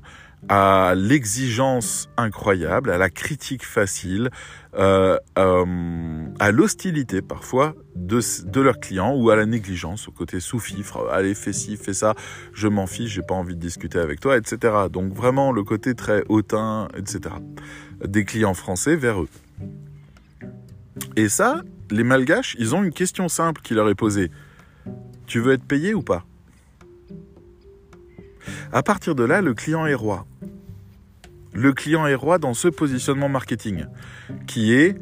à 0.49 0.93
l'exigence 0.95 2.09
incroyable, 2.17 2.89
à 2.89 2.97
la 2.97 3.11
critique 3.11 3.65
facile, 3.65 4.31
euh, 4.77 5.17
euh, 5.37 6.25
à 6.39 6.51
l'hostilité 6.51 7.21
parfois 7.21 7.75
de, 7.95 8.19
de, 8.45 8.61
leurs 8.61 8.79
clients 8.79 9.15
ou 9.15 9.29
à 9.29 9.35
la 9.35 9.45
négligence, 9.45 10.07
au 10.09 10.11
côté 10.11 10.39
sous-fifre, 10.39 11.07
allez 11.11 11.33
fais 11.33 11.53
ci, 11.53 11.77
fais 11.77 11.93
ça, 11.93 12.13
je 12.53 12.67
m'en 12.67 12.85
fiche, 12.85 13.11
j'ai 13.11 13.21
pas 13.21 13.35
envie 13.35 13.55
de 13.55 13.61
discuter 13.61 13.99
avec 13.99 14.19
toi, 14.19 14.37
etc. 14.37 14.73
Donc 14.91 15.13
vraiment 15.13 15.51
le 15.51 15.63
côté 15.63 15.95
très 15.95 16.23
hautain, 16.27 16.89
etc. 16.97 17.35
Des 18.03 18.25
clients 18.25 18.53
français 18.53 18.95
vers 18.95 19.21
eux. 19.21 19.29
Et 21.15 21.29
ça, 21.29 21.61
les 21.89 22.03
malgaches, 22.03 22.55
ils 22.59 22.75
ont 22.75 22.83
une 22.83 22.91
question 22.91 23.29
simple 23.29 23.61
qui 23.61 23.73
leur 23.73 23.89
est 23.89 23.95
posée. 23.95 24.29
Tu 25.25 25.39
veux 25.39 25.53
être 25.53 25.65
payé 25.65 25.93
ou 25.93 26.01
pas? 26.01 26.25
À 28.71 28.83
partir 28.83 29.15
de 29.15 29.23
là, 29.23 29.41
le 29.41 29.53
client 29.53 29.85
est 29.85 29.95
roi. 29.95 30.25
Le 31.55 31.71
client 31.71 32.05
est 32.05 32.15
roi 32.15 32.37
dans 32.37 32.53
ce 32.53 32.67
positionnement 32.67 33.29
marketing, 33.29 33.85
qui 34.45 34.73
est 34.73 34.99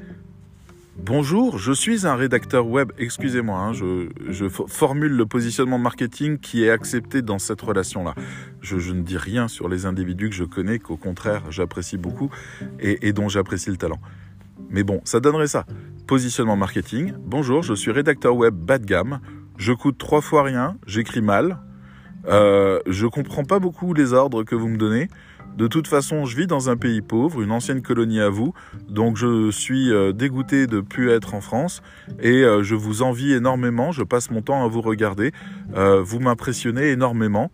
Bonjour, 0.96 1.58
je 1.58 1.74
suis 1.74 2.06
un 2.06 2.16
rédacteur 2.16 2.68
web. 2.68 2.92
Excusez-moi, 3.00 3.58
hein, 3.58 3.74
je, 3.74 4.48
formule 4.68 5.14
le 5.14 5.26
positionnement 5.26 5.80
marketing 5.80 6.38
qui 6.38 6.64
est 6.64 6.70
accepté 6.70 7.24
dans 7.24 7.40
cette 7.40 7.60
relation-là. 7.62 8.14
Je, 8.62 8.76
ne 8.94 9.02
dis 9.02 9.18
rien 9.18 9.48
sur 9.48 9.68
les 9.68 9.88
individus 9.88 10.30
que 10.30 10.36
je 10.36 10.44
connais, 10.44 10.78
qu'au 10.78 10.96
contraire 10.96 11.42
j'apprécie 11.50 11.98
beaucoup 11.98 12.30
et, 12.80 13.12
dont 13.14 13.28
j'apprécie 13.30 13.72
le 13.72 13.78
talent. 13.78 14.00
Mais 14.70 14.84
bon, 14.84 15.02
ça 15.06 15.20
donnerait 15.20 15.48
ça. 15.48 15.66
Positionnement 16.06 16.56
marketing. 16.56 17.14
Bonjour, 17.18 17.64
je 17.64 17.74
suis 17.74 17.90
rédacteur 17.90 18.36
web 18.36 18.54
bas 18.54 18.78
de 18.78 18.86
gamme. 18.86 19.22
Je 19.58 19.74
coûte 19.74 19.98
trois 19.98 20.22
fois 20.22 20.44
rien, 20.44 20.78
j'écris 20.86 21.24
mal, 21.24 21.58
euh, 22.28 22.80
je 22.88 23.08
comprends 23.08 23.44
pas 23.44 23.60
beaucoup 23.60 23.94
les 23.94 24.14
ordres 24.14 24.44
que 24.44 24.56
vous 24.56 24.68
me 24.68 24.78
donnez. 24.78 25.10
De 25.58 25.68
toute 25.68 25.88
façon, 25.88 26.26
je 26.26 26.36
vis 26.36 26.48
dans 26.48 26.72
un 26.72 26.78
pays 26.78 27.02
pauvre, 27.02 27.42
une 27.44 27.52
ancienne 27.52 27.84
colonie 27.84 28.20
à 28.20 28.30
vous, 28.30 28.54
donc 28.90 29.18
je 29.18 29.52
suis 29.52 29.92
euh, 29.92 30.12
dégoûté 30.12 30.66
de 30.66 30.82
plus 30.82 31.12
être 31.12 31.36
en 31.36 31.42
France 31.42 31.84
et 32.20 32.44
euh, 32.44 32.64
je 32.64 32.74
vous 32.74 33.04
envie 33.04 33.34
énormément. 33.34 33.92
Je 33.92 34.02
passe 34.02 34.32
mon 34.32 34.42
temps 34.42 34.64
à 34.64 34.68
vous 34.68 34.82
regarder. 34.82 35.32
Euh, 35.76 36.02
vous 36.02 36.20
m'impressionnez 36.20 36.90
énormément. 36.90 37.52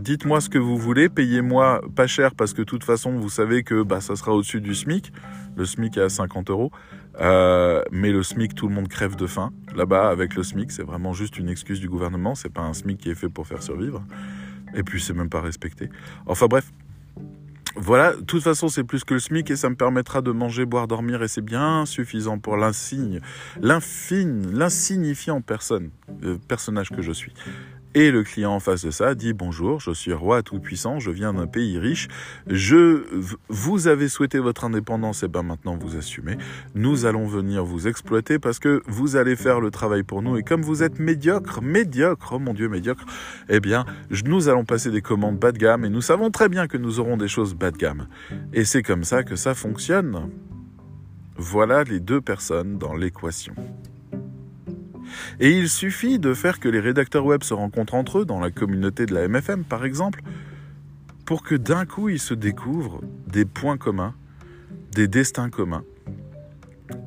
Dites-moi 0.00 0.40
ce 0.40 0.48
que 0.48 0.58
vous 0.58 0.76
voulez, 0.76 1.08
payez-moi 1.08 1.82
pas 1.94 2.08
cher 2.08 2.34
parce 2.34 2.52
que 2.54 2.62
de 2.62 2.64
toute 2.64 2.82
façon, 2.82 3.12
vous 3.12 3.28
savez 3.28 3.62
que 3.62 3.84
bah, 3.84 4.00
ça 4.00 4.16
sera 4.16 4.32
au-dessus 4.32 4.60
du 4.60 4.74
SMIC. 4.74 5.12
Le 5.56 5.64
SMIC 5.64 5.96
est 5.98 6.00
à 6.02 6.08
50 6.08 6.50
euros. 6.50 6.72
Mais 7.20 8.10
le 8.10 8.22
SMIC, 8.24 8.56
tout 8.56 8.66
le 8.66 8.74
monde 8.74 8.88
crève 8.88 9.14
de 9.14 9.28
faim. 9.28 9.52
Là-bas, 9.76 10.10
avec 10.10 10.34
le 10.34 10.42
SMIC, 10.42 10.72
c'est 10.72 10.82
vraiment 10.82 11.12
juste 11.12 11.38
une 11.38 11.48
excuse 11.48 11.78
du 11.78 11.88
gouvernement. 11.88 12.34
C'est 12.34 12.52
pas 12.52 12.62
un 12.62 12.72
SMIC 12.72 12.98
qui 12.98 13.10
est 13.10 13.14
fait 13.14 13.28
pour 13.28 13.46
faire 13.46 13.62
survivre. 13.62 14.02
Et 14.74 14.82
puis, 14.82 15.00
c'est 15.00 15.14
même 15.14 15.30
pas 15.30 15.40
respecté. 15.40 15.88
Enfin 16.26 16.46
bref. 16.46 16.72
Voilà, 17.76 18.14
de 18.14 18.22
toute 18.22 18.42
façon, 18.42 18.68
c'est 18.68 18.84
plus 18.84 19.04
que 19.04 19.14
le 19.14 19.20
SMIC 19.20 19.50
et 19.50 19.56
ça 19.56 19.68
me 19.68 19.74
permettra 19.74 20.22
de 20.22 20.30
manger, 20.30 20.64
boire, 20.64 20.86
dormir 20.86 21.22
et 21.22 21.28
c'est 21.28 21.42
bien 21.42 21.86
suffisant 21.86 22.38
pour 22.38 22.56
l'insigne, 22.56 23.20
l'infine, 23.60 24.56
l'insignifiant 24.56 25.40
personne, 25.40 25.90
euh, 26.22 26.38
personnage 26.48 26.90
que 26.90 27.02
je 27.02 27.12
suis. 27.12 27.32
Et 27.96 28.10
le 28.10 28.24
client 28.24 28.52
en 28.52 28.60
face 28.60 28.84
de 28.84 28.90
ça 28.90 29.14
dit 29.14 29.32
bonjour, 29.32 29.78
je 29.78 29.92
suis 29.92 30.12
roi 30.12 30.42
tout-puissant, 30.42 30.98
je 30.98 31.12
viens 31.12 31.32
d'un 31.32 31.46
pays 31.46 31.78
riche, 31.78 32.08
je, 32.48 33.04
vous 33.48 33.86
avez 33.86 34.08
souhaité 34.08 34.40
votre 34.40 34.64
indépendance, 34.64 35.22
et 35.22 35.28
ben 35.28 35.44
maintenant 35.44 35.76
vous 35.76 35.96
assumez. 35.96 36.36
Nous 36.74 37.06
allons 37.06 37.26
venir 37.26 37.64
vous 37.64 37.86
exploiter 37.86 38.40
parce 38.40 38.58
que 38.58 38.82
vous 38.86 39.14
allez 39.14 39.36
faire 39.36 39.60
le 39.60 39.70
travail 39.70 40.02
pour 40.02 40.22
nous 40.22 40.36
et 40.36 40.42
comme 40.42 40.62
vous 40.62 40.82
êtes 40.82 40.98
médiocre, 40.98 41.62
médiocre, 41.62 42.32
oh 42.32 42.38
mon 42.40 42.52
dieu 42.52 42.68
médiocre, 42.68 43.04
eh 43.48 43.60
bien 43.60 43.84
nous 44.26 44.48
allons 44.48 44.64
passer 44.64 44.90
des 44.90 45.02
commandes 45.02 45.38
bas 45.38 45.52
de 45.52 45.58
gamme 45.58 45.84
et 45.84 45.88
nous 45.88 46.02
savons 46.02 46.32
très 46.32 46.48
bien 46.48 46.66
que 46.66 46.76
nous 46.76 46.98
aurons 46.98 47.16
des 47.16 47.28
choses 47.28 47.54
bas 47.54 47.70
de 47.70 47.76
gamme. 47.76 48.08
Et 48.52 48.64
c'est 48.64 48.82
comme 48.82 49.04
ça 49.04 49.22
que 49.22 49.36
ça 49.36 49.54
fonctionne. 49.54 50.30
Voilà 51.36 51.84
les 51.84 52.00
deux 52.00 52.20
personnes 52.20 52.78
dans 52.78 52.94
l'équation. 52.94 53.54
Et 55.40 55.50
il 55.50 55.68
suffit 55.68 56.18
de 56.18 56.34
faire 56.34 56.60
que 56.60 56.68
les 56.68 56.80
rédacteurs 56.80 57.24
web 57.24 57.42
se 57.42 57.54
rencontrent 57.54 57.94
entre 57.94 58.20
eux, 58.20 58.24
dans 58.24 58.40
la 58.40 58.50
communauté 58.50 59.06
de 59.06 59.14
la 59.14 59.28
MFM 59.28 59.64
par 59.64 59.84
exemple, 59.84 60.22
pour 61.24 61.42
que 61.42 61.54
d'un 61.54 61.86
coup 61.86 62.08
ils 62.08 62.20
se 62.20 62.34
découvrent 62.34 63.00
des 63.26 63.44
points 63.44 63.78
communs, 63.78 64.14
des 64.92 65.08
destins 65.08 65.50
communs, 65.50 65.84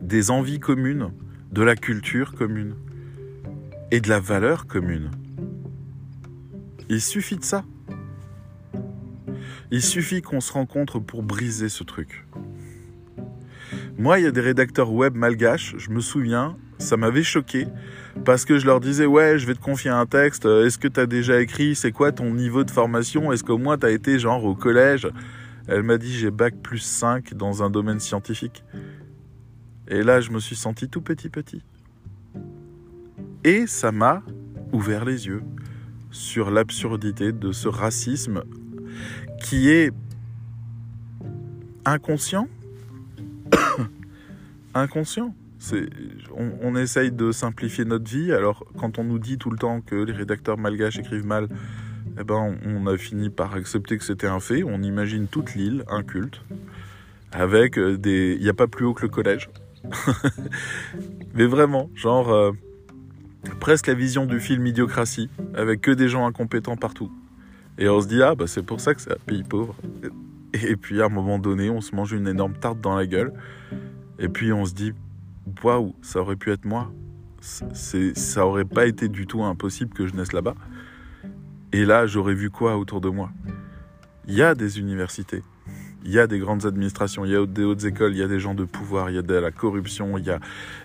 des 0.02 0.32
envies 0.32 0.60
communes, 0.60 1.12
de 1.52 1.62
la 1.62 1.76
culture 1.76 2.34
commune 2.34 2.76
et 3.92 4.02
de 4.02 4.10
la 4.10 4.20
valeur 4.20 4.68
commune. 4.68 5.12
Il 6.90 7.02
suffit 7.02 7.38
de 7.38 7.44
ça. 7.44 7.64
Il 9.72 9.82
suffit 9.82 10.22
qu'on 10.22 10.40
se 10.40 10.54
rencontre 10.54 11.00
pour 11.00 11.24
briser 11.24 11.70
ce 11.70 11.84
truc. 11.84 12.26
Moi, 13.98 14.20
il 14.20 14.24
y 14.24 14.28
a 14.28 14.32
des 14.32 14.42
rédacteurs 14.42 14.92
web 14.92 15.16
malgaches, 15.16 15.76
je 15.78 15.90
me 15.90 16.00
souviens, 16.00 16.56
ça 16.80 16.98
m'avait 16.98 17.24
choqué 17.24 17.68
parce 18.26 18.46
que 18.46 18.60
je 18.60 18.66
leur 18.66 18.80
disais 18.80 19.06
ouais 19.06 19.40
je 19.40 19.48
vais 19.48 19.56
te 19.56 19.62
confier 19.62 19.90
un 19.90 20.06
texte 20.06 20.46
euh, 20.46 20.66
est-ce 20.66 20.78
que 20.78 20.88
tu 20.88 21.06
déjà 21.08 21.42
écrit 21.42 21.76
c'est 21.76 21.92
quoi 21.92 22.12
ton 22.12 22.34
niveau 22.34 22.64
de 22.64 22.72
formation 22.72 23.32
est-ce 23.32 23.44
qu'au 23.44 23.58
moins 23.58 23.78
tu 23.78 23.86
as 23.86 23.92
été 23.92 24.20
genre 24.20 24.44
au 24.44 24.56
collège? 24.56 25.08
Elle 25.68 25.84
m'a 25.84 25.98
dit 25.98 26.14
j'ai 26.14 26.32
bac 26.32 26.56
plus 26.62 26.80
5 26.80 27.34
dans 27.34 27.62
un 27.62 27.70
domaine 27.70 28.00
scientifique. 28.00 28.64
Et 29.88 30.02
là 30.04 30.22
je 30.22 30.32
me 30.32 30.40
suis 30.40 30.56
senti 30.56 30.88
tout 30.88 31.02
petit 31.02 31.30
petit. 31.30 31.64
Et 33.44 33.68
ça 33.68 33.92
m'a 33.92 34.24
ouvert 34.72 35.04
les 35.04 35.28
yeux 35.28 35.44
sur 36.12 36.52
l'absurdité 36.52 37.32
de 37.32 37.52
ce 37.52 37.68
racisme 37.68 38.44
qui 39.42 39.70
est 39.70 39.92
inconscient. 41.86 42.48
Inconscient 44.74 45.34
on, 46.36 46.76
essaye 46.76 47.12
de 47.12 47.32
simplifier 47.32 47.86
notre 47.86 48.10
vie. 48.10 48.32
Alors, 48.32 48.66
quand 48.80 49.00
on 49.00 49.04
nous 49.04 49.20
dit 49.20 49.38
tout 49.38 49.50
le 49.50 49.58
temps 49.58 49.82
que 49.82 49.96
les 49.96 50.14
rédacteurs 50.14 50.58
malgaches 50.58 51.00
écrivent 51.00 51.26
mal, 51.26 51.48
eh 52.20 52.24
ben, 52.24 52.58
on 52.66 52.88
a 52.88 52.98
fini 52.98 53.30
par 53.30 53.54
accepter 53.54 53.98
que 53.98 54.04
c'était 54.04 54.28
un 54.28 54.40
fait. 54.40 54.64
On 54.64 54.82
imagine 54.82 55.28
toute 55.28 55.56
l'île, 55.56 55.84
un 55.90 56.04
culte, 56.04 56.42
avec 57.32 57.78
euh, 57.78 57.98
des... 57.98 58.36
Il 58.38 58.44
n'y 58.44 58.50
a 58.50 58.54
pas 58.54 58.68
plus 58.68 58.86
haut 58.86 58.94
que 58.94 59.04
le 59.04 59.10
collège. 59.10 59.50
Mais 61.36 61.46
vraiment, 61.46 61.90
genre... 61.96 62.32
Euh, 62.32 62.52
presque 63.60 63.88
la 63.88 63.94
vision 63.94 64.26
du 64.26 64.40
film 64.40 64.66
Idiocratie, 64.66 65.30
avec 65.56 65.82
que 65.82 65.92
des 65.92 66.10
gens 66.10 66.26
incompétents 66.26 66.76
partout. 66.76 67.12
Et 67.78 67.90
on 67.90 68.02
se 68.02 68.08
dit, 68.08 68.22
ah, 68.22 68.36
bah 68.36 68.48
c'est 68.48 68.64
pour 68.64 68.80
ça 68.82 68.94
que 68.94 69.02
c'est 69.02 69.12
un 69.12 69.26
pays 69.26 69.44
pauvre. 69.44 69.76
Et 70.54 70.76
puis 70.76 71.02
à 71.02 71.06
un 71.06 71.10
moment 71.10 71.40
donné, 71.40 71.70
on 71.70 71.82
se 71.82 71.96
mange 71.96 72.12
une 72.12 72.28
énorme 72.28 72.54
tarte 72.54 72.82
dans 72.82 72.96
la 72.96 73.06
gueule. 73.06 73.34
Et 74.20 74.30
puis 74.30 74.52
on 74.52 74.66
se 74.66 74.74
dit, 74.74 74.94
waouh, 75.64 75.96
ça 76.02 76.20
aurait 76.20 76.36
pu 76.36 76.52
être 76.52 76.66
moi. 76.66 76.92
C'est, 77.40 78.18
ça 78.18 78.46
aurait 78.46 78.66
pas 78.66 78.88
été 78.88 79.08
du 79.08 79.28
tout 79.28 79.44
impossible 79.44 79.94
que 79.94 80.08
je 80.08 80.14
naisse 80.14 80.34
là-bas. 80.34 80.56
Et 81.72 81.86
là, 81.86 82.08
j'aurais 82.08 82.34
vu 82.34 82.50
quoi 82.50 82.78
autour 82.78 83.02
de 83.02 83.10
moi? 83.10 83.32
Il 84.26 84.34
y 84.34 84.42
a 84.42 84.56
des 84.56 84.80
universités, 84.80 85.44
il 86.04 86.12
y 86.12 86.20
a 86.20 86.28
des 86.28 86.40
grandes 86.40 86.66
administrations, 86.66 87.24
il 87.24 87.32
y 87.32 87.36
a 87.36 87.46
des 87.46 87.64
hautes 87.64 87.86
écoles, 87.86 88.14
il 88.14 88.18
y 88.18 88.24
a 88.24 88.28
des 88.28 88.40
gens 88.40 88.56
de 88.56 88.66
pouvoir, 88.66 89.10
il 89.10 89.16
y 89.16 89.20
a 89.20 89.22
de 89.22 89.34
la 89.34 89.52
corruption, 89.52 90.18
il 90.18 90.26
y 90.26 90.32
a, 90.32 90.40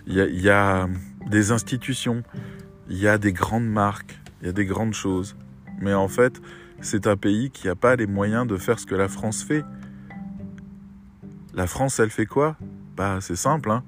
y 0.07 0.21
a, 0.21 0.27
y 0.27 0.49
a 0.49 0.87
des 1.29 1.51
institutions, 1.51 2.23
il 2.89 2.97
y 2.97 3.07
a 3.07 3.17
des 3.17 3.33
grandes 3.33 3.67
marques, 3.67 4.19
il 4.41 4.47
y 4.47 4.49
a 4.49 4.53
des 4.53 4.65
grandes 4.65 4.93
choses. 4.93 5.35
Mais 5.81 5.93
en 5.93 6.07
fait, 6.07 6.41
c'est 6.79 7.07
un 7.07 7.17
pays 7.17 7.49
qui 7.49 7.67
n'a 7.67 7.75
pas 7.75 7.95
les 7.95 8.07
moyens 8.07 8.47
de 8.47 8.57
faire 8.57 8.79
ce 8.79 8.85
que 8.85 8.95
la 8.95 9.07
France 9.07 9.43
fait. 9.43 9.65
La 11.53 11.67
France, 11.67 11.99
elle 11.99 12.09
fait 12.09 12.25
quoi? 12.25 12.55
Bah, 12.95 13.19
c'est 13.21 13.35
simple, 13.35 13.71
hein. 13.71 13.83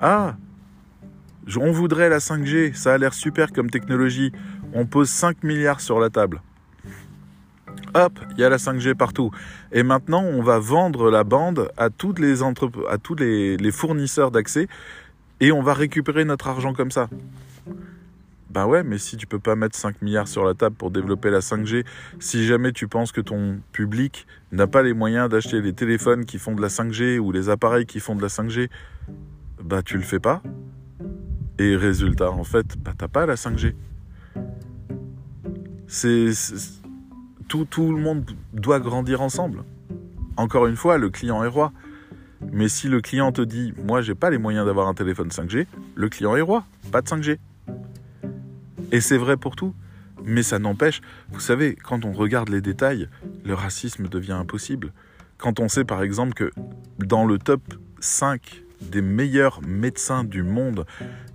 Ah 0.00 0.36
On 1.56 1.72
voudrait 1.72 2.08
la 2.08 2.18
5G, 2.18 2.74
ça 2.74 2.94
a 2.94 2.98
l'air 2.98 3.14
super 3.14 3.52
comme 3.52 3.70
technologie. 3.70 4.32
On 4.72 4.86
pose 4.86 5.08
5 5.08 5.42
milliards 5.42 5.80
sur 5.80 5.98
la 5.98 6.10
table. 6.10 6.40
Hop, 7.94 8.18
il 8.32 8.40
y 8.40 8.44
a 8.44 8.48
la 8.48 8.58
5G 8.58 8.94
partout. 8.94 9.30
Et 9.72 9.82
maintenant, 9.82 10.22
on 10.22 10.42
va 10.42 10.58
vendre 10.58 11.10
la 11.10 11.24
bande 11.24 11.70
à, 11.76 11.90
tous 11.90 12.14
les 12.14 13.72
fournisseurs 13.72 14.30
d'accès 14.30 14.68
et 15.40 15.52
on 15.52 15.62
va 15.62 15.74
récupérer 15.74 16.24
notre 16.24 16.48
argent 16.48 16.74
comme 16.74 16.90
ça. 16.90 17.08
Ben 18.50 18.66
ouais, 18.66 18.82
mais 18.82 18.98
si 18.98 19.16
tu 19.16 19.26
peux 19.26 19.38
pas 19.38 19.56
mettre 19.56 19.76
5 19.76 20.00
milliards 20.00 20.28
sur 20.28 20.44
la 20.44 20.54
table 20.54 20.74
pour 20.74 20.90
développer 20.90 21.30
la 21.30 21.40
5G, 21.40 21.84
si 22.18 22.46
jamais 22.46 22.72
tu 22.72 22.88
penses 22.88 23.12
que 23.12 23.20
ton 23.20 23.60
public 23.72 24.26
n'a 24.52 24.66
pas 24.66 24.82
les 24.82 24.94
moyens 24.94 25.28
d'acheter 25.28 25.60
les 25.60 25.74
téléphones 25.74 26.24
qui 26.24 26.38
font 26.38 26.54
de 26.54 26.62
la 26.62 26.68
5G 26.68 27.18
ou 27.18 27.30
les 27.30 27.50
appareils 27.50 27.84
qui 27.84 28.00
font 28.00 28.16
de 28.16 28.22
la 28.22 28.28
5G, 28.28 28.70
bah 29.62 29.82
tu 29.82 29.96
le 29.96 30.02
fais 30.02 30.20
pas. 30.20 30.42
Et 31.58 31.76
résultat, 31.76 32.30
en 32.30 32.44
fait, 32.44 32.76
bah 32.78 32.92
t'as 32.96 33.08
pas 33.08 33.26
la 33.26 33.34
5G. 33.34 33.74
C'est 35.86 36.30
tout, 37.48 37.64
tout 37.64 37.92
le 37.92 38.00
monde 38.00 38.30
doit 38.52 38.78
grandir 38.78 39.22
ensemble. 39.22 39.64
Encore 40.36 40.66
une 40.66 40.76
fois, 40.76 40.98
le 40.98 41.10
client 41.10 41.42
est 41.42 41.48
roi. 41.48 41.72
Mais 42.52 42.68
si 42.68 42.88
le 42.88 43.00
client 43.00 43.32
te 43.32 43.42
dit, 43.42 43.72
moi 43.84 44.00
j'ai 44.00 44.14
pas 44.14 44.30
les 44.30 44.38
moyens 44.38 44.66
d'avoir 44.66 44.86
un 44.86 44.94
téléphone 44.94 45.28
5G, 45.28 45.66
le 45.96 46.08
client 46.08 46.36
est 46.36 46.40
roi, 46.40 46.64
pas 46.92 47.02
de 47.02 47.08
5G. 47.08 47.38
Et 48.92 49.00
c'est 49.00 49.18
vrai 49.18 49.36
pour 49.36 49.56
tout. 49.56 49.74
Mais 50.24 50.42
ça 50.42 50.58
n'empêche, 50.58 51.00
vous 51.30 51.40
savez, 51.40 51.74
quand 51.74 52.04
on 52.04 52.12
regarde 52.12 52.48
les 52.48 52.60
détails, 52.60 53.08
le 53.44 53.54
racisme 53.54 54.08
devient 54.08 54.32
impossible. 54.32 54.92
Quand 55.36 55.58
on 55.58 55.68
sait 55.68 55.84
par 55.84 56.02
exemple 56.02 56.34
que 56.34 56.52
dans 56.98 57.24
le 57.24 57.38
top 57.38 57.62
5 58.00 58.62
des 58.80 59.02
meilleurs 59.02 59.60
médecins 59.66 60.24
du 60.24 60.42
monde, 60.42 60.86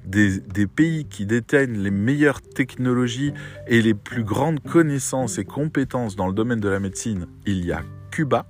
des, 0.05 0.67
pays 0.67 1.05
qui 1.05 1.25
détiennent 1.25 1.77
les 1.77 1.91
meilleures 1.91 2.41
technologies 2.41 3.33
et 3.67 3.81
les 3.81 3.93
plus 3.93 4.23
grandes 4.23 4.59
connaissances 4.59 5.37
et 5.37 5.45
compétences 5.45 6.15
dans 6.15 6.27
le 6.27 6.33
domaine 6.33 6.59
de 6.59 6.69
la 6.69 6.79
médecine, 6.79 7.27
il 7.45 7.65
y 7.65 7.71
a 7.71 7.83
Cuba. 8.11 8.45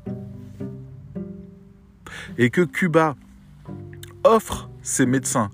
Et 2.37 2.49
que 2.49 2.61
Cuba 2.61 3.15
offre 4.23 4.69
ses 4.81 5.05
médecins 5.05 5.51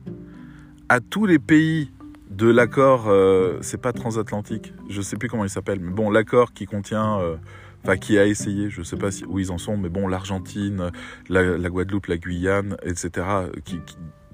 à 0.88 1.00
tous 1.00 1.26
les 1.26 1.40
pays 1.40 1.92
de 2.30 2.50
l'accord, 2.50 3.06
euh, 3.08 3.58
c'est 3.62 3.82
pas 3.82 3.92
transatlantique, 3.92 4.74
je 4.90 5.02
sais 5.02 5.18
plus 5.18 5.28
comment 5.28 5.44
il 5.44 5.50
s'appelle, 5.50 5.80
mais 5.80 5.92
bon, 5.92 6.10
l'accord 6.10 6.54
qui 6.54 6.66
contient, 6.66 7.20
euh, 7.20 7.36
enfin 7.84 7.98
qui 7.98 8.18
a 8.18 8.26
essayé, 8.26 8.70
je 8.70 8.82
sais 8.82 8.98
pas 8.98 9.12
si, 9.12 9.26
où 9.26 9.40
ils 9.40 9.52
en 9.52 9.58
sont, 9.58 9.78
mais 9.78 9.90
bon, 9.90 10.08
l'Argentine, 10.08 10.92
la, 11.30 11.70
Guadeloupe, 11.70 12.08
la 12.08 12.18
Guyane, 12.18 12.78
etc. 12.84 13.26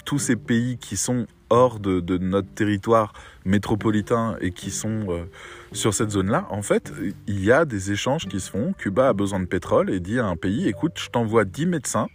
tous 0.06 0.20
ces 0.20 0.36
pays 0.36 0.78
qui 0.78 0.98
sont 0.98 1.28
hors 1.50 1.80
de, 1.80 2.18
notre 2.18 2.50
territoire 2.50 3.14
métropolitain 3.46 4.36
et 4.42 4.52
qui 4.52 4.72
sont 4.72 5.06
euh, 5.10 5.26
sur 5.72 5.94
cette 5.94 6.10
zone-là, 6.12 6.48
en 6.50 6.62
fait, 6.62 6.92
il 7.28 7.44
y 7.44 7.52
a 7.52 7.66
des 7.66 7.92
échanges 7.92 8.28
qui 8.28 8.40
se 8.40 8.50
font. 8.50 8.74
Cuba 8.74 9.10
a 9.10 9.14
besoin 9.14 9.40
de 9.40 9.46
pétrole 9.46 9.90
et 9.90 10.00
dit 10.00 10.20
à 10.20 10.26
un 10.26 10.36
pays, 10.36 10.68
écoute, 10.68 10.94
je 10.96 11.10
t'envoie 11.10 11.46
10 11.46 11.68
médecins 11.68 12.08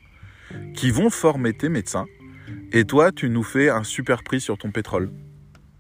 qui 0.75 0.91
vont 0.91 1.11
former 1.11 1.53
tes 1.53 1.69
médecins 1.69 2.07
et 2.73 2.85
toi, 2.85 3.13
tu 3.13 3.29
nous 3.29 3.43
fais 3.43 3.69
un 3.69 3.85
super 3.85 4.23
prix 4.23 4.41
sur 4.41 4.59
ton 4.59 4.71
pétrole. 4.71 5.11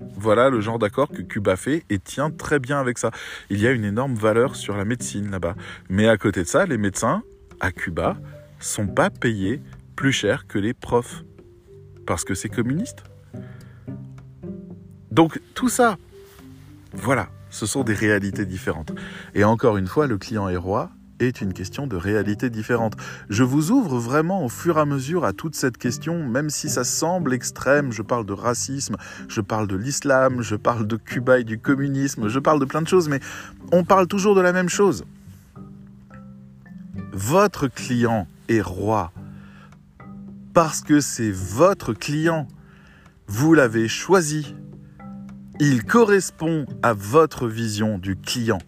Voilà 0.01 0.51
le 0.51 0.61
genre 0.61 0.78
d'accord 0.78 1.09
que 1.09 1.22
Cuba 1.22 1.57
fait 1.57 1.84
et 1.90 1.98
tient 1.98 2.30
très 2.30 2.59
bien 2.59 2.80
avec 2.80 2.98
ça. 2.98 3.11
Il 3.51 3.61
y 3.61 3.66
a 3.66 3.72
une 3.72 3.84
énorme 3.84 4.14
valeur 4.14 4.57
sur 4.57 4.76
la 4.76 4.84
médecine 4.84 5.30
là-bas. 5.30 5.55
Mais 5.88 6.09
à 6.09 6.16
côté 6.16 6.42
de 6.42 6.48
ça, 6.48 6.66
les 6.66 6.78
médecins 6.78 7.22
à 7.61 7.72
Cuba 7.72 8.16
sont 8.59 8.86
pas 8.86 9.11
payés 9.11 9.61
plus 9.96 10.12
cher 10.12 10.46
que 10.46 10.59
les 10.59 10.74
profs 10.74 11.24
parce 12.07 12.24
que 12.24 12.34
c'est 12.34 12.48
communiste. 12.48 13.05
Donc 15.11 15.40
tout 15.55 15.68
ça, 15.68 15.98
voilà, 16.92 17.28
ce 17.51 17.66
sont 17.66 17.84
des 17.84 17.94
réalités 17.94 18.46
différentes. 18.46 18.92
Et 19.34 19.44
encore 19.44 19.76
une 19.76 19.86
fois, 19.86 20.07
le 20.07 20.18
client 20.18 20.48
est 20.48 20.57
roi 20.57 20.90
est 21.21 21.41
une 21.41 21.53
question 21.53 21.87
de 21.87 21.97
réalité 21.97 22.51
différente. 22.51 22.95
Je 23.29 23.45
vous 23.45 23.71
ouvre 23.71 23.99
vraiment 23.99 24.45
au 24.45 24.49
fur 24.49 24.79
et 24.79 24.81
à 24.81 24.85
mesure 24.85 25.25
à 25.25 25.33
toute 25.33 25.55
cette 25.55 25.79
question, 25.79 26.27
même 26.27 26.51
si 26.51 26.68
ça 26.68 26.85
semble 26.85 27.33
extrême. 27.33 27.93
Je 27.93 28.03
parle 28.03 28.27
de 28.27 28.33
racisme, 28.33 28.97
je 29.29 29.41
parle 29.41 29.68
de 29.68 29.77
l'islam, 29.77 30.43
je 30.43 30.57
parle 30.57 30.87
de 30.87 30.97
Cuba 30.97 31.39
et 31.39 31.45
du 31.45 31.59
communisme, 31.59 32.29
je 32.29 32.39
parle 32.39 32.61
de 32.61 32.64
plein 32.64 32.83
de 32.83 32.89
choses, 32.89 33.09
mais 33.09 33.21
on 33.73 33.85
parle 33.85 34.07
toujours 34.07 34.35
de 34.35 34.41
la 34.41 34.53
même 34.53 34.68
chose. 34.68 35.05
Votre 37.12 37.68
client 37.68 38.27
est 38.49 38.61
roi 38.61 39.12
parce 40.55 40.81
que 40.81 41.01
c'est 41.01 41.31
votre 41.31 41.93
client. 41.93 42.49
Vous 43.27 43.55
l'avez 43.55 43.89
choisi. 43.89 44.55
Il 45.61 45.85
correspond 45.85 46.66
à 46.83 46.93
votre 46.93 47.47
vision 47.47 47.99
du 47.99 48.16
client. 48.16 48.61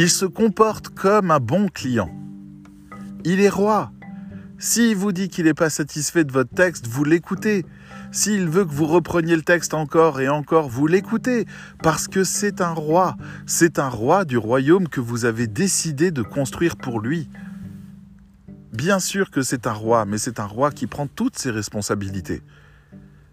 Il 0.00 0.08
se 0.08 0.26
comporte 0.26 0.90
comme 0.90 1.32
un 1.32 1.40
bon 1.40 1.66
client. 1.66 2.14
Il 3.24 3.40
est 3.40 3.48
roi. 3.48 3.90
S'il 4.56 4.94
vous 4.94 5.10
dit 5.10 5.28
qu'il 5.28 5.46
n'est 5.46 5.54
pas 5.54 5.70
satisfait 5.70 6.22
de 6.22 6.30
votre 6.30 6.54
texte, 6.54 6.86
vous 6.86 7.02
l'écoutez. 7.02 7.66
S'il 8.12 8.48
veut 8.48 8.64
que 8.64 8.70
vous 8.70 8.86
repreniez 8.86 9.34
le 9.34 9.42
texte 9.42 9.74
encore 9.74 10.20
et 10.20 10.28
encore, 10.28 10.68
vous 10.68 10.86
l'écoutez. 10.86 11.46
Parce 11.82 12.06
que 12.06 12.22
c'est 12.22 12.60
un 12.60 12.74
roi. 12.74 13.16
C'est 13.44 13.80
un 13.80 13.88
roi 13.88 14.24
du 14.24 14.38
royaume 14.38 14.86
que 14.86 15.00
vous 15.00 15.24
avez 15.24 15.48
décidé 15.48 16.12
de 16.12 16.22
construire 16.22 16.76
pour 16.76 17.00
lui. 17.00 17.28
Bien 18.72 19.00
sûr 19.00 19.32
que 19.32 19.42
c'est 19.42 19.66
un 19.66 19.72
roi, 19.72 20.04
mais 20.04 20.18
c'est 20.18 20.38
un 20.38 20.46
roi 20.46 20.70
qui 20.70 20.86
prend 20.86 21.08
toutes 21.08 21.36
ses 21.36 21.50
responsabilités. 21.50 22.42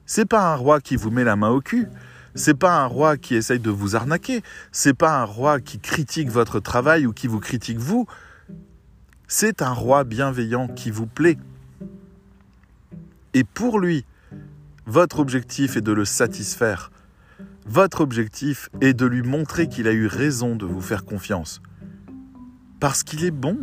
C'est 0.07 0.28
pas 0.28 0.51
un 0.51 0.55
roi 0.55 0.82
qui 0.82 0.95
vous 0.95 1.11
met 1.11 1.24
la 1.24 1.36
main 1.36 1.49
au 1.49 1.61
cul. 1.61 1.89
C'est 2.36 2.53
pas 2.53 2.83
un 2.83 2.86
roi 2.86 3.15
qui 3.15 3.36
essaye 3.36 3.59
de 3.59 3.69
vous 3.69 3.95
arnaquer. 3.95 4.43
C'est 4.73 4.93
pas 4.93 5.21
un 5.21 5.23
roi 5.23 5.61
qui 5.61 5.79
critique 5.79 6.29
votre 6.29 6.59
travail 6.59 7.05
ou 7.05 7.13
qui 7.13 7.27
vous 7.27 7.39
critique 7.39 7.77
vous. 7.77 8.07
C'est 9.27 9.61
un 9.61 9.71
roi 9.71 10.03
bienveillant 10.03 10.67
qui 10.67 10.91
vous 10.91 11.07
plaît. 11.07 11.38
Et 13.33 13.45
pour 13.45 13.79
lui, 13.79 14.05
votre 14.86 15.19
objectif 15.19 15.77
est 15.77 15.81
de 15.81 15.93
le 15.93 16.03
satisfaire. 16.03 16.91
Votre 17.65 18.01
objectif 18.01 18.69
est 18.81 18.93
de 18.93 19.05
lui 19.05 19.23
montrer 19.23 19.67
qu'il 19.67 19.88
a 19.88 19.93
eu 19.93 20.05
raison 20.05 20.55
de 20.55 20.65
vous 20.65 20.81
faire 20.81 21.05
confiance. 21.05 21.61
Parce 22.79 23.03
qu'il 23.03 23.23
est 23.23 23.31
bon, 23.31 23.59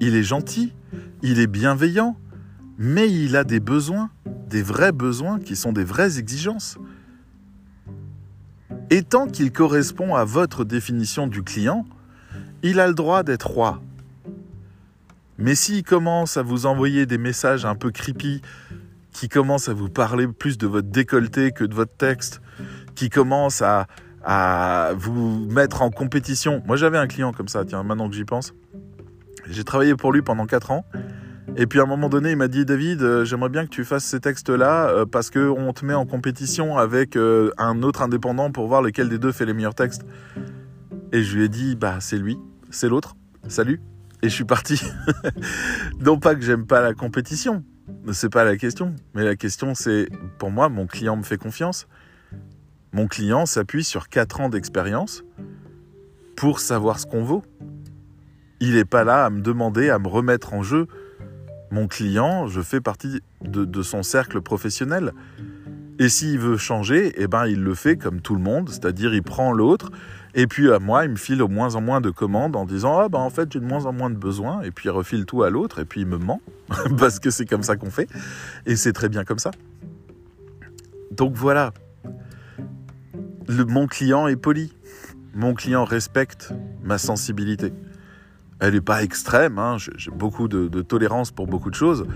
il 0.00 0.14
est 0.14 0.22
gentil, 0.22 0.72
il 1.22 1.40
est 1.40 1.48
bienveillant, 1.48 2.16
mais 2.78 3.10
il 3.12 3.36
a 3.36 3.44
des 3.44 3.60
besoins, 3.60 4.10
des 4.48 4.62
vrais 4.62 4.92
besoins 4.92 5.38
qui 5.40 5.56
sont 5.56 5.72
des 5.72 5.84
vraies 5.84 6.18
exigences. 6.18 6.78
Et 8.90 9.02
tant 9.02 9.26
qu'il 9.26 9.52
correspond 9.52 10.14
à 10.14 10.24
votre 10.24 10.64
définition 10.64 11.26
du 11.26 11.42
client, 11.42 11.86
il 12.62 12.80
a 12.80 12.86
le 12.86 12.94
droit 12.94 13.22
d'être 13.22 13.48
roi. 13.48 13.80
Mais 15.38 15.54
s'il 15.54 15.82
commence 15.82 16.36
à 16.36 16.42
vous 16.42 16.66
envoyer 16.66 17.06
des 17.06 17.18
messages 17.18 17.64
un 17.64 17.74
peu 17.74 17.90
creepy, 17.90 18.40
qui 19.12 19.28
commence 19.28 19.68
à 19.68 19.74
vous 19.74 19.88
parler 19.88 20.26
plus 20.26 20.58
de 20.58 20.66
votre 20.66 20.88
décolleté 20.88 21.52
que 21.52 21.64
de 21.64 21.74
votre 21.74 21.96
texte, 21.96 22.40
qui 22.94 23.10
commence 23.10 23.62
à, 23.62 23.86
à 24.24 24.92
vous 24.96 25.46
mettre 25.50 25.82
en 25.82 25.90
compétition. 25.90 26.62
Moi 26.66 26.76
j'avais 26.76 26.98
un 26.98 27.06
client 27.06 27.32
comme 27.32 27.48
ça, 27.48 27.64
tiens, 27.64 27.82
maintenant 27.82 28.08
que 28.08 28.14
j'y 28.14 28.24
pense. 28.24 28.54
J'ai 29.48 29.64
travaillé 29.64 29.94
pour 29.94 30.12
lui 30.12 30.22
pendant 30.22 30.46
4 30.46 30.70
ans 30.70 30.84
et 31.56 31.66
puis 31.66 31.78
à 31.78 31.82
un 31.82 31.86
moment 31.86 32.08
donné, 32.08 32.32
il 32.32 32.36
m'a 32.36 32.48
dit 32.48 32.64
David, 32.64 33.02
euh, 33.02 33.24
j'aimerais 33.24 33.48
bien 33.48 33.64
que 33.64 33.70
tu 33.70 33.84
fasses 33.84 34.04
ces 34.04 34.20
textes-là 34.20 34.88
euh, 34.88 35.06
parce 35.06 35.30
qu'on 35.30 35.72
te 35.72 35.84
met 35.84 35.94
en 35.94 36.06
compétition 36.06 36.78
avec 36.78 37.16
euh, 37.16 37.50
un 37.58 37.82
autre 37.82 38.02
indépendant 38.02 38.50
pour 38.50 38.66
voir 38.66 38.82
lequel 38.82 39.08
des 39.08 39.18
deux 39.18 39.30
fait 39.30 39.46
les 39.46 39.54
meilleurs 39.54 39.74
textes. 39.74 40.04
Et 41.12 41.22
je 41.22 41.36
lui 41.36 41.44
ai 41.44 41.48
dit, 41.48 41.76
bah 41.76 41.98
c'est 42.00 42.18
lui, 42.18 42.38
c'est 42.70 42.88
l'autre, 42.88 43.14
salut. 43.46 43.80
Et 44.22 44.28
je 44.28 44.34
suis 44.34 44.44
parti. 44.44 44.80
non 46.00 46.18
pas 46.18 46.34
que 46.34 46.40
j'aime 46.40 46.66
pas 46.66 46.80
la 46.80 46.94
compétition, 46.94 47.62
c'est 48.10 48.32
pas 48.32 48.44
la 48.44 48.56
question. 48.56 48.96
Mais 49.14 49.22
la 49.22 49.36
question 49.36 49.74
c'est, 49.74 50.08
pour 50.38 50.50
moi, 50.50 50.68
mon 50.68 50.86
client 50.86 51.16
me 51.16 51.22
fait 51.22 51.38
confiance. 51.38 51.86
Mon 52.92 53.06
client 53.06 53.46
s'appuie 53.46 53.84
sur 53.84 54.08
4 54.08 54.40
ans 54.40 54.48
d'expérience 54.48 55.24
pour 56.36 56.58
savoir 56.58 56.98
ce 56.98 57.06
qu'on 57.06 57.22
vaut. 57.22 57.42
Il 58.60 58.74
n'est 58.74 58.84
pas 58.84 59.04
là 59.04 59.26
à 59.26 59.30
me 59.30 59.40
demander, 59.40 59.90
à 59.90 59.98
me 59.98 60.08
remettre 60.08 60.54
en 60.54 60.62
jeu. 60.62 60.88
Mon 61.70 61.88
client, 61.88 62.46
je 62.46 62.60
fais 62.60 62.80
partie 62.80 63.20
de, 63.42 63.82
son 63.82 64.02
cercle 64.02 64.40
professionnel. 64.40 65.12
Et 65.98 66.08
s'il 66.08 66.38
veut 66.38 66.56
changer, 66.56 67.12
eh 67.16 67.26
ben, 67.26 67.46
il 67.46 67.62
le 67.62 67.74
fait 67.74 67.96
comme 67.96 68.20
tout 68.20 68.34
le 68.34 68.40
monde, 68.40 68.68
c'est-à-dire 68.68 69.14
il 69.14 69.22
prend 69.22 69.52
l'autre, 69.52 69.90
et 70.34 70.48
puis 70.48 70.72
à 70.72 70.80
moi, 70.80 71.04
il 71.04 71.12
me 71.12 71.16
file 71.16 71.40
au 71.40 71.48
moins 71.48 71.76
en 71.76 71.80
moins 71.80 72.00
de 72.00 72.10
commandes 72.10 72.56
en 72.56 72.64
disant 72.64 72.98
Ah 72.98 73.08
ben 73.08 73.20
en 73.20 73.30
fait 73.30 73.52
j'ai 73.52 73.60
de 73.60 73.64
moins 73.64 73.86
en 73.86 73.92
moins 73.92 74.10
de 74.10 74.16
besoins, 74.16 74.62
et 74.62 74.72
puis 74.72 74.88
il 74.88 74.90
refile 74.90 75.24
tout 75.24 75.44
à 75.44 75.50
l'autre, 75.50 75.78
et 75.78 75.84
puis 75.84 76.00
il 76.00 76.06
me 76.08 76.18
ment, 76.18 76.40
parce 76.98 77.20
que 77.20 77.30
c'est 77.30 77.46
comme 77.46 77.62
ça 77.62 77.76
qu'on 77.76 77.90
fait, 77.90 78.08
et 78.66 78.74
c'est 78.74 78.92
très 78.92 79.08
bien 79.08 79.24
comme 79.24 79.38
ça. 79.38 79.52
Donc 81.12 81.34
voilà, 81.34 81.72
le, 83.46 83.64
mon 83.64 83.86
client 83.86 84.26
est 84.26 84.36
poli, 84.36 84.72
mon 85.34 85.54
client 85.54 85.84
respecte 85.84 86.52
ma 86.82 86.98
sensibilité. 86.98 87.72
Elle 88.64 88.72
n'est 88.72 88.80
pas 88.80 89.02
extrême, 89.02 89.58
hein, 89.58 89.76
j'ai 89.76 90.10
beaucoup 90.10 90.48
de, 90.48 90.80
tolérance 90.80 91.30
pour 91.30 91.46
beaucoup 91.46 91.68
de 91.68 91.74
choses, 91.74 92.06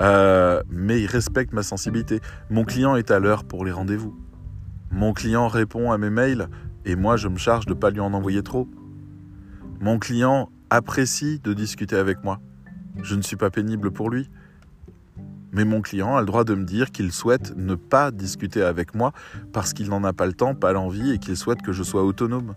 euh, 0.00 0.60
mais 0.68 1.00
il 1.00 1.06
respecte 1.06 1.52
ma 1.52 1.62
sensibilité. 1.62 2.18
Mon 2.50 2.64
client 2.64 2.96
est 2.96 3.12
à 3.12 3.20
l'heure 3.20 3.44
pour 3.44 3.64
les 3.64 3.70
rendez-vous. 3.70 4.12
Mon 4.90 5.12
client 5.12 5.46
répond 5.46 5.92
à 5.92 5.98
mes 5.98 6.10
mails 6.10 6.48
et 6.84 6.96
moi 6.96 7.16
je 7.16 7.28
me 7.28 7.36
charge 7.36 7.66
de 7.66 7.74
ne 7.74 7.78
pas 7.78 7.90
lui 7.90 8.00
en 8.00 8.12
envoyer 8.12 8.42
trop. 8.42 8.68
Mon 9.78 10.00
client 10.00 10.50
apprécie 10.68 11.38
de 11.38 11.52
discuter 11.52 11.94
avec 11.94 12.24
moi. 12.24 12.40
Je 13.00 13.14
ne 13.14 13.22
suis 13.22 13.36
pas 13.36 13.50
pénible 13.50 13.92
pour 13.92 14.10
lui. 14.10 14.28
Mais 15.52 15.64
mon 15.64 15.80
client 15.80 16.16
a 16.16 16.20
le 16.20 16.26
droit 16.26 16.42
de 16.42 16.56
me 16.56 16.64
dire 16.64 16.90
qu'il 16.90 17.12
souhaite 17.12 17.56
ne 17.56 17.76
pas 17.76 18.10
discuter 18.10 18.62
avec 18.64 18.96
moi 18.96 19.12
parce 19.52 19.72
qu'il 19.72 19.88
n'en 19.90 20.02
a 20.02 20.12
pas 20.12 20.26
le 20.26 20.32
temps, 20.32 20.56
pas 20.56 20.72
l'envie 20.72 21.12
et 21.12 21.18
qu'il 21.18 21.36
souhaite 21.36 21.62
que 21.62 21.70
je 21.70 21.84
sois 21.84 22.02
autonome. 22.02 22.56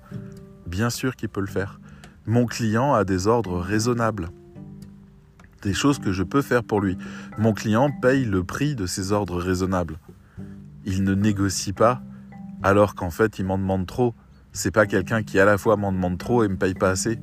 Bien 0.65 0.89
sûr 0.89 1.15
qu'il 1.15 1.29
peut 1.29 1.41
le 1.41 1.45
faire. 1.45 1.79
Mon 2.29 2.45
client 2.45 2.93
a 2.93 3.05
des 3.05 3.27
ordres 3.27 3.57
raisonnables. 3.57 4.31
Des 5.61 5.73
choses 5.73 5.97
que 5.97 6.11
je 6.11 6.23
peux 6.23 6.41
faire 6.41 6.61
pour 6.61 6.81
lui. 6.81 6.97
Mon 7.37 7.53
client 7.53 7.89
paye 7.89 8.25
le 8.25 8.43
prix 8.43 8.75
de 8.75 8.85
ses 8.85 9.13
ordres 9.13 9.39
raisonnables. 9.39 9.97
Il 10.83 11.05
ne 11.05 11.15
négocie 11.15 11.71
pas 11.71 12.01
alors 12.63 12.95
qu'en 12.95 13.11
fait 13.11 13.39
il 13.39 13.45
m'en 13.45 13.57
demande 13.57 13.87
trop. 13.87 14.13
C'est 14.51 14.71
pas 14.71 14.87
quelqu'un 14.87 15.23
qui 15.23 15.39
à 15.39 15.45
la 15.45 15.57
fois 15.57 15.77
m'en 15.77 15.93
demande 15.93 16.17
trop 16.17 16.43
et 16.43 16.49
me 16.49 16.57
paye 16.57 16.73
pas 16.73 16.89
assez. 16.89 17.17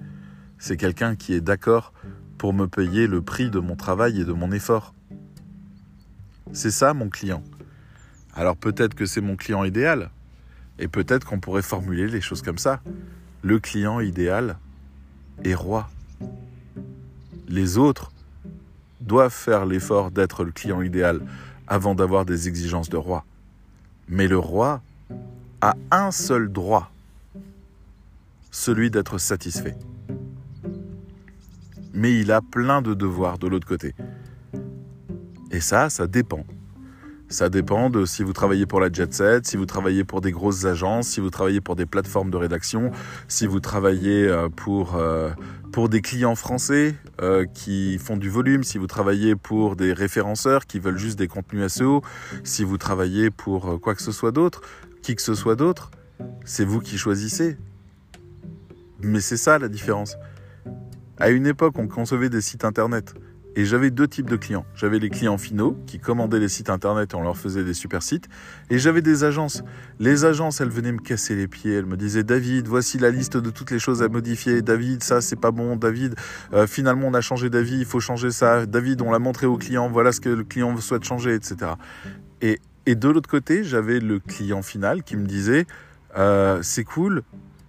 C'est 0.57 0.78
quelqu'un 0.78 1.16
qui 1.16 1.34
est 1.34 1.42
d'accord 1.42 1.92
pour 2.38 2.55
me 2.55 2.66
payer 2.66 3.07
le 3.07 3.20
prix 3.20 3.50
de 3.50 3.59
mon 3.59 3.76
travail 3.76 4.22
et 4.22 4.24
de 4.24 4.32
mon 4.32 4.52
effort. 4.52 4.94
C'est 6.52 6.70
ça 6.70 6.94
mon 6.94 7.11
client. 7.11 7.42
Alors 8.34 8.57
peut-être 8.57 8.94
que 8.94 9.05
c'est 9.05 9.20
mon 9.20 9.36
client 9.36 9.64
idéal. 9.64 10.09
Et 10.78 10.88
peut-être 10.88 11.26
qu'on 11.26 11.40
pourrait 11.40 11.61
formuler 11.61 12.09
les 12.09 12.22
choses 12.22 12.40
comme 12.40 12.57
ça. 12.57 12.80
Le 13.42 13.59
client 13.59 14.00
idéal 14.00 14.57
est 15.43 15.55
roi. 15.55 15.89
Les 17.49 17.78
autres 17.78 18.12
doivent 19.01 19.32
faire 19.32 19.66
l'effort 19.66 20.11
d'être 20.11 20.45
le 20.45 20.53
client 20.53 20.82
idéal 20.82 21.20
avant 21.66 21.95
d'avoir 21.95 22.24
des 22.24 22.49
exigences 22.49 22.89
de 22.89 22.97
roi. 22.97 23.24
Mais 24.09 24.28
le 24.28 24.39
roi 24.39 24.82
a 25.61 25.74
un 25.91 26.11
seul 26.11 26.53
droit, 26.53 26.91
celui 28.51 28.91
d'être 28.91 29.18
satisfait. 29.18 29.76
Mais 31.93 32.18
il 32.18 32.32
a 32.32 32.41
plein 32.41 32.82
de 32.82 32.95
devoirs 32.95 33.39
de 33.39 33.47
l'autre 33.47 33.66
côté. 33.66 33.95
Et 35.51 35.61
ça, 35.61 35.89
ça 35.89 36.07
dépend. 36.07 36.45
Ça 37.29 37.49
dépend 37.49 37.89
de 37.89 38.05
si 38.05 38.22
vous 38.22 38.35
travaillez 38.35 38.66
pour 38.66 38.81
la 38.81 38.93
jet 38.93 39.12
set, 39.12 39.47
si 39.47 39.57
vous 39.57 39.64
travaillez 39.64 40.05
pour 40.05 40.20
des 40.20 40.31
grosses 40.31 40.66
agences, 40.66 41.09
si 41.09 41.20
vous 41.20 41.31
travaillez 41.31 41.61
pour 41.61 41.75
des 41.75 41.87
plateformes 41.87 42.31
de 42.31 42.37
rédaction, 42.37 42.91
si 43.29 43.47
vous 43.47 43.61
travaillez 43.61 44.29
euh, 44.29 44.49
pour, 44.49 44.97
euh, 44.97 45.31
pour 45.72 45.89
des 45.89 46.03
clients 46.03 46.35
français 46.35 46.95
euh, 47.22 47.47
qui 47.47 47.99
font 47.99 48.18
du 48.18 48.29
volume, 48.29 48.62
si 48.62 48.77
vous 48.77 48.87
travaillez 48.87 49.37
pour 49.37 49.75
des 49.75 49.93
référenceurs 49.93 50.66
qui 50.66 50.79
veulent 50.79 50.99
juste 50.99 51.18
des 51.18 51.27
contenus 51.27 51.72
SEO, 51.72 52.03
si 52.45 52.62
vous 52.62 52.77
travaillez 52.77 53.31
pour 53.31 53.81
quoi 53.81 53.95
que 53.95 54.03
ce 54.03 54.12
soit 54.12 54.33
d'autre, 54.33 54.61
qui 55.03 55.16
que 55.16 55.22
ce 55.22 55.35
soit 55.35 55.57
d'autre, 55.57 55.91
c'est 56.45 56.64
vous 56.64 56.81
qui 56.81 56.99
choisissez. 56.99 57.57
Mais 59.01 59.20
c'est 59.20 59.39
ça 59.39 59.59
la 59.59 59.68
différence. 59.68 60.16
À 61.18 61.31
une 61.31 61.47
époque, 61.47 61.75
on 61.79 61.89
concevait 61.89 62.29
des 62.29 62.41
sites 62.41 62.64
internet. 62.64 63.14
Et 63.57 63.64
j'avais 63.64 63.90
deux 63.90 64.09
types 64.09 64.28
de 64.28 64.36
clients. 64.36 64.66
J'avais 64.74 64.98
les 64.98 65.11
clients 65.11 65.38
finaux 65.38 65.76
qui 65.86 66.00
commandaient 66.00 66.40
les 66.40 66.48
sites 66.48 66.70
internet 66.70 67.12
et 67.12 67.16
on 67.16 67.22
leur 67.22 67.36
faisait 67.36 67.62
des 67.62 67.74
super 67.74 68.02
sites. 68.02 68.28
Et 68.68 68.78
j'avais 68.78 69.02
des 69.02 69.22
agences. 69.22 69.62
Les 70.00 70.24
agences, 70.24 70.61
elles 70.61 70.70
venaient 70.70 70.92
me 70.92 71.00
casser 71.00 71.36
les 71.36 71.46
pieds. 71.46 71.74
Elles 71.74 71.86
me 71.86 71.96
disaient 71.96 72.24
David, 72.24 72.66
voici 72.66 72.98
la 72.98 73.11
liste 73.11 73.36
de 73.36 73.50
toutes 73.50 73.70
les 73.70 73.78
choses 73.78 74.02
à 74.02 74.09
modifier. 74.09 74.61
David, 74.62 75.05
ça 75.05 75.20
c'est 75.20 75.38
pas 75.38 75.52
bon. 75.52 75.76
David, 75.76 76.16
euh, 76.52 76.66
finalement 76.66 77.07
on 77.07 77.14
a 77.14 77.20
changé 77.20 77.48
d'avis, 77.48 77.78
il 77.78 77.84
faut 77.84 78.00
changer 78.00 78.30
ça. 78.30 78.66
David, 78.66 79.02
on 79.02 79.11
l'a 79.11 79.18
montré 79.18 79.46
au 79.46 79.57
client, 79.57 79.88
voilà 79.88 80.12
ce 80.12 80.20
que 80.20 80.28
le 80.28 80.44
client 80.44 80.76
souhaite 80.78 81.05
changer, 81.05 81.34
etc. 81.34 81.72
Et, 82.42 82.61
de 82.86 83.09
l'autre 83.09 83.30
côté, 83.30 83.64
j'avais 83.64 83.98
le 83.98 84.18
client 84.18 84.61
final 84.61 85.02
qui 85.02 85.16
me 85.16 85.26
disait 85.26 85.66
euh, 86.16 86.59
c'est 86.62 86.84
cool, 86.84 87.22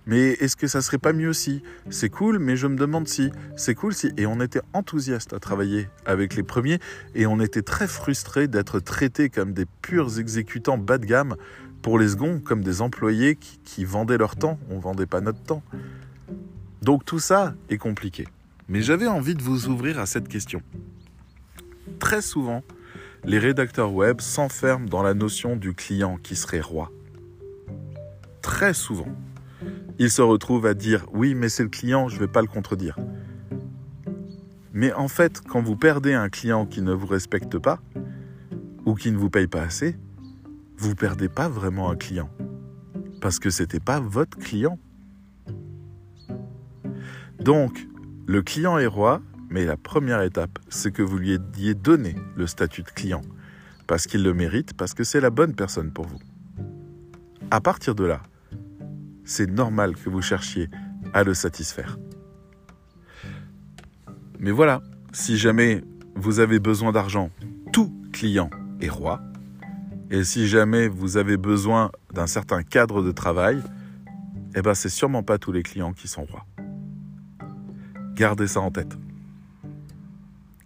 mais 0.07 0.33
est-ce 0.33 0.55
que 0.55 0.67
ça 0.67 0.81
serait 0.81 0.99
pas 0.99 1.13
mieux 1.13 1.33
si? 1.33 1.63
C'est 1.89 2.09
cool, 2.09 2.37
mais 2.37 2.55
je 2.55 2.67
me 2.67 2.77
demande 2.77 3.07
si. 3.07 3.31
C'est 3.55 3.73
cool 3.73 3.93
si. 3.93 4.11
Et 4.17 4.27
on 4.27 4.39
était 4.39 4.61
enthousiaste 4.73 5.33
à 5.33 5.39
travailler 5.39 5.89
avec 6.05 6.35
les 6.35 6.43
premiers 6.43 6.79
et 7.15 7.25
on 7.25 7.39
était 7.39 7.63
très 7.63 7.87
frustrés 7.87 8.47
d'être 8.47 8.79
traités 8.79 9.29
comme 9.29 9.53
des 9.53 9.65
purs 9.81 10.19
exécutants 10.19 10.77
bas 10.77 10.99
de 10.99 11.05
gamme 11.05 11.35
pour 11.81 11.97
les 11.97 12.09
seconds, 12.09 12.39
comme 12.39 12.63
des 12.63 12.81
employés 12.81 13.35
qui, 13.35 13.83
vendaient 13.83 14.17
leur 14.17 14.35
temps. 14.35 14.59
On 14.69 14.77
vendait 14.77 15.07
pas 15.07 15.21
notre 15.21 15.41
temps. 15.41 15.63
Donc 16.83 17.03
tout 17.03 17.19
ça 17.19 17.55
est 17.69 17.77
compliqué. 17.77 18.27
Mais 18.69 18.81
j'avais 18.81 19.07
envie 19.07 19.35
de 19.35 19.41
vous 19.41 19.67
ouvrir 19.67 19.99
à 19.99 20.05
cette 20.05 20.27
question. 20.27 20.61
Très 21.99 22.21
souvent, 22.21 22.63
les 23.23 23.39
rédacteurs 23.39 23.93
web 23.93 24.21
s'enferment 24.21 24.85
dans 24.87 25.01
la 25.01 25.15
notion 25.15 25.55
du 25.55 25.73
client 25.73 26.17
qui 26.21 26.35
serait 26.35 26.61
roi. 26.61 26.91
Très 28.43 28.75
souvent 28.75 29.15
il 29.99 30.09
se 30.11 30.21
retrouve 30.21 30.65
à 30.65 30.73
dire 30.73 31.05
oui, 31.13 31.35
mais 31.35 31.49
c'est 31.49 31.63
le 31.63 31.69
client, 31.69 32.07
je 32.07 32.15
ne 32.15 32.21
vais 32.21 32.27
pas 32.27 32.41
le 32.41 32.47
contredire. 32.47 32.97
Mais 34.73 34.91
en 34.93 35.07
fait, 35.07 35.41
quand 35.41 35.61
vous 35.61 35.77
perdez 35.77 36.13
un 36.13 36.29
client 36.29 36.65
qui 36.65 36.81
ne 36.81 36.91
vous 36.91 37.07
respecte 37.07 37.57
pas 37.57 37.79
ou 38.85 38.93
qui 38.93 39.11
ne 39.11 39.17
vous 39.17 39.29
paye 39.29 39.47
pas 39.47 39.61
assez, 39.61 39.95
vous 40.77 40.95
perdez 40.95 41.29
pas 41.29 41.47
vraiment 41.47 41.89
un 41.89 41.95
client 41.95 42.29
parce 43.21 43.39
que 43.39 43.49
c'était 43.49 43.79
pas 43.79 43.99
votre 43.99 44.37
client. 44.37 44.77
Donc, 47.39 47.87
le 48.27 48.41
client 48.41 48.77
est 48.77 48.85
roi, 48.85 49.21
mais 49.49 49.65
la 49.65 49.77
première 49.77 50.21
étape, 50.21 50.59
c'est 50.69 50.91
que 50.91 51.01
vous 51.01 51.17
lui 51.17 51.39
ayez 51.57 51.73
donné 51.73 52.15
le 52.35 52.47
statut 52.47 52.83
de 52.83 52.89
client 52.89 53.21
parce 53.87 54.07
qu'il 54.07 54.23
le 54.23 54.33
mérite, 54.33 54.73
parce 54.73 54.93
que 54.93 55.03
c'est 55.03 55.21
la 55.21 55.29
bonne 55.29 55.55
personne 55.55 55.91
pour 55.91 56.05
vous. 56.05 56.19
À 57.51 57.61
partir 57.61 57.95
de 57.95 58.03
là, 58.03 58.21
c'est 59.25 59.49
normal 59.49 59.95
que 59.95 60.09
vous 60.09 60.21
cherchiez 60.21 60.69
à 61.13 61.23
le 61.23 61.33
satisfaire. 61.33 61.97
Mais 64.39 64.51
voilà, 64.51 64.81
si 65.11 65.37
jamais 65.37 65.83
vous 66.15 66.39
avez 66.39 66.59
besoin 66.59 66.91
d'argent, 66.91 67.29
tout 67.73 67.91
client 68.13 68.49
est 68.79 68.89
roi. 68.89 69.21
Et 70.11 70.23
si 70.23 70.47
jamais 70.47 70.87
vous 70.87 71.17
avez 71.17 71.37
besoin 71.37 71.91
d'un 72.13 72.27
certain 72.27 72.63
cadre 72.63 73.01
de 73.01 73.11
travail, 73.11 73.61
eh 74.55 74.61
ben 74.61 74.73
c'est 74.73 74.89
sûrement 74.89 75.23
pas 75.23 75.37
tous 75.37 75.51
les 75.51 75.63
clients 75.63 75.93
qui 75.93 76.07
sont 76.07 76.23
rois. 76.23 76.45
Gardez 78.13 78.47
ça 78.47 78.61
en 78.61 78.71
tête. 78.71 78.95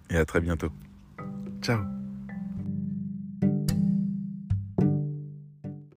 Et 0.10 0.18
à 0.18 0.26
très 0.26 0.42
bientôt. 0.42 0.70
Ciao 1.62 1.99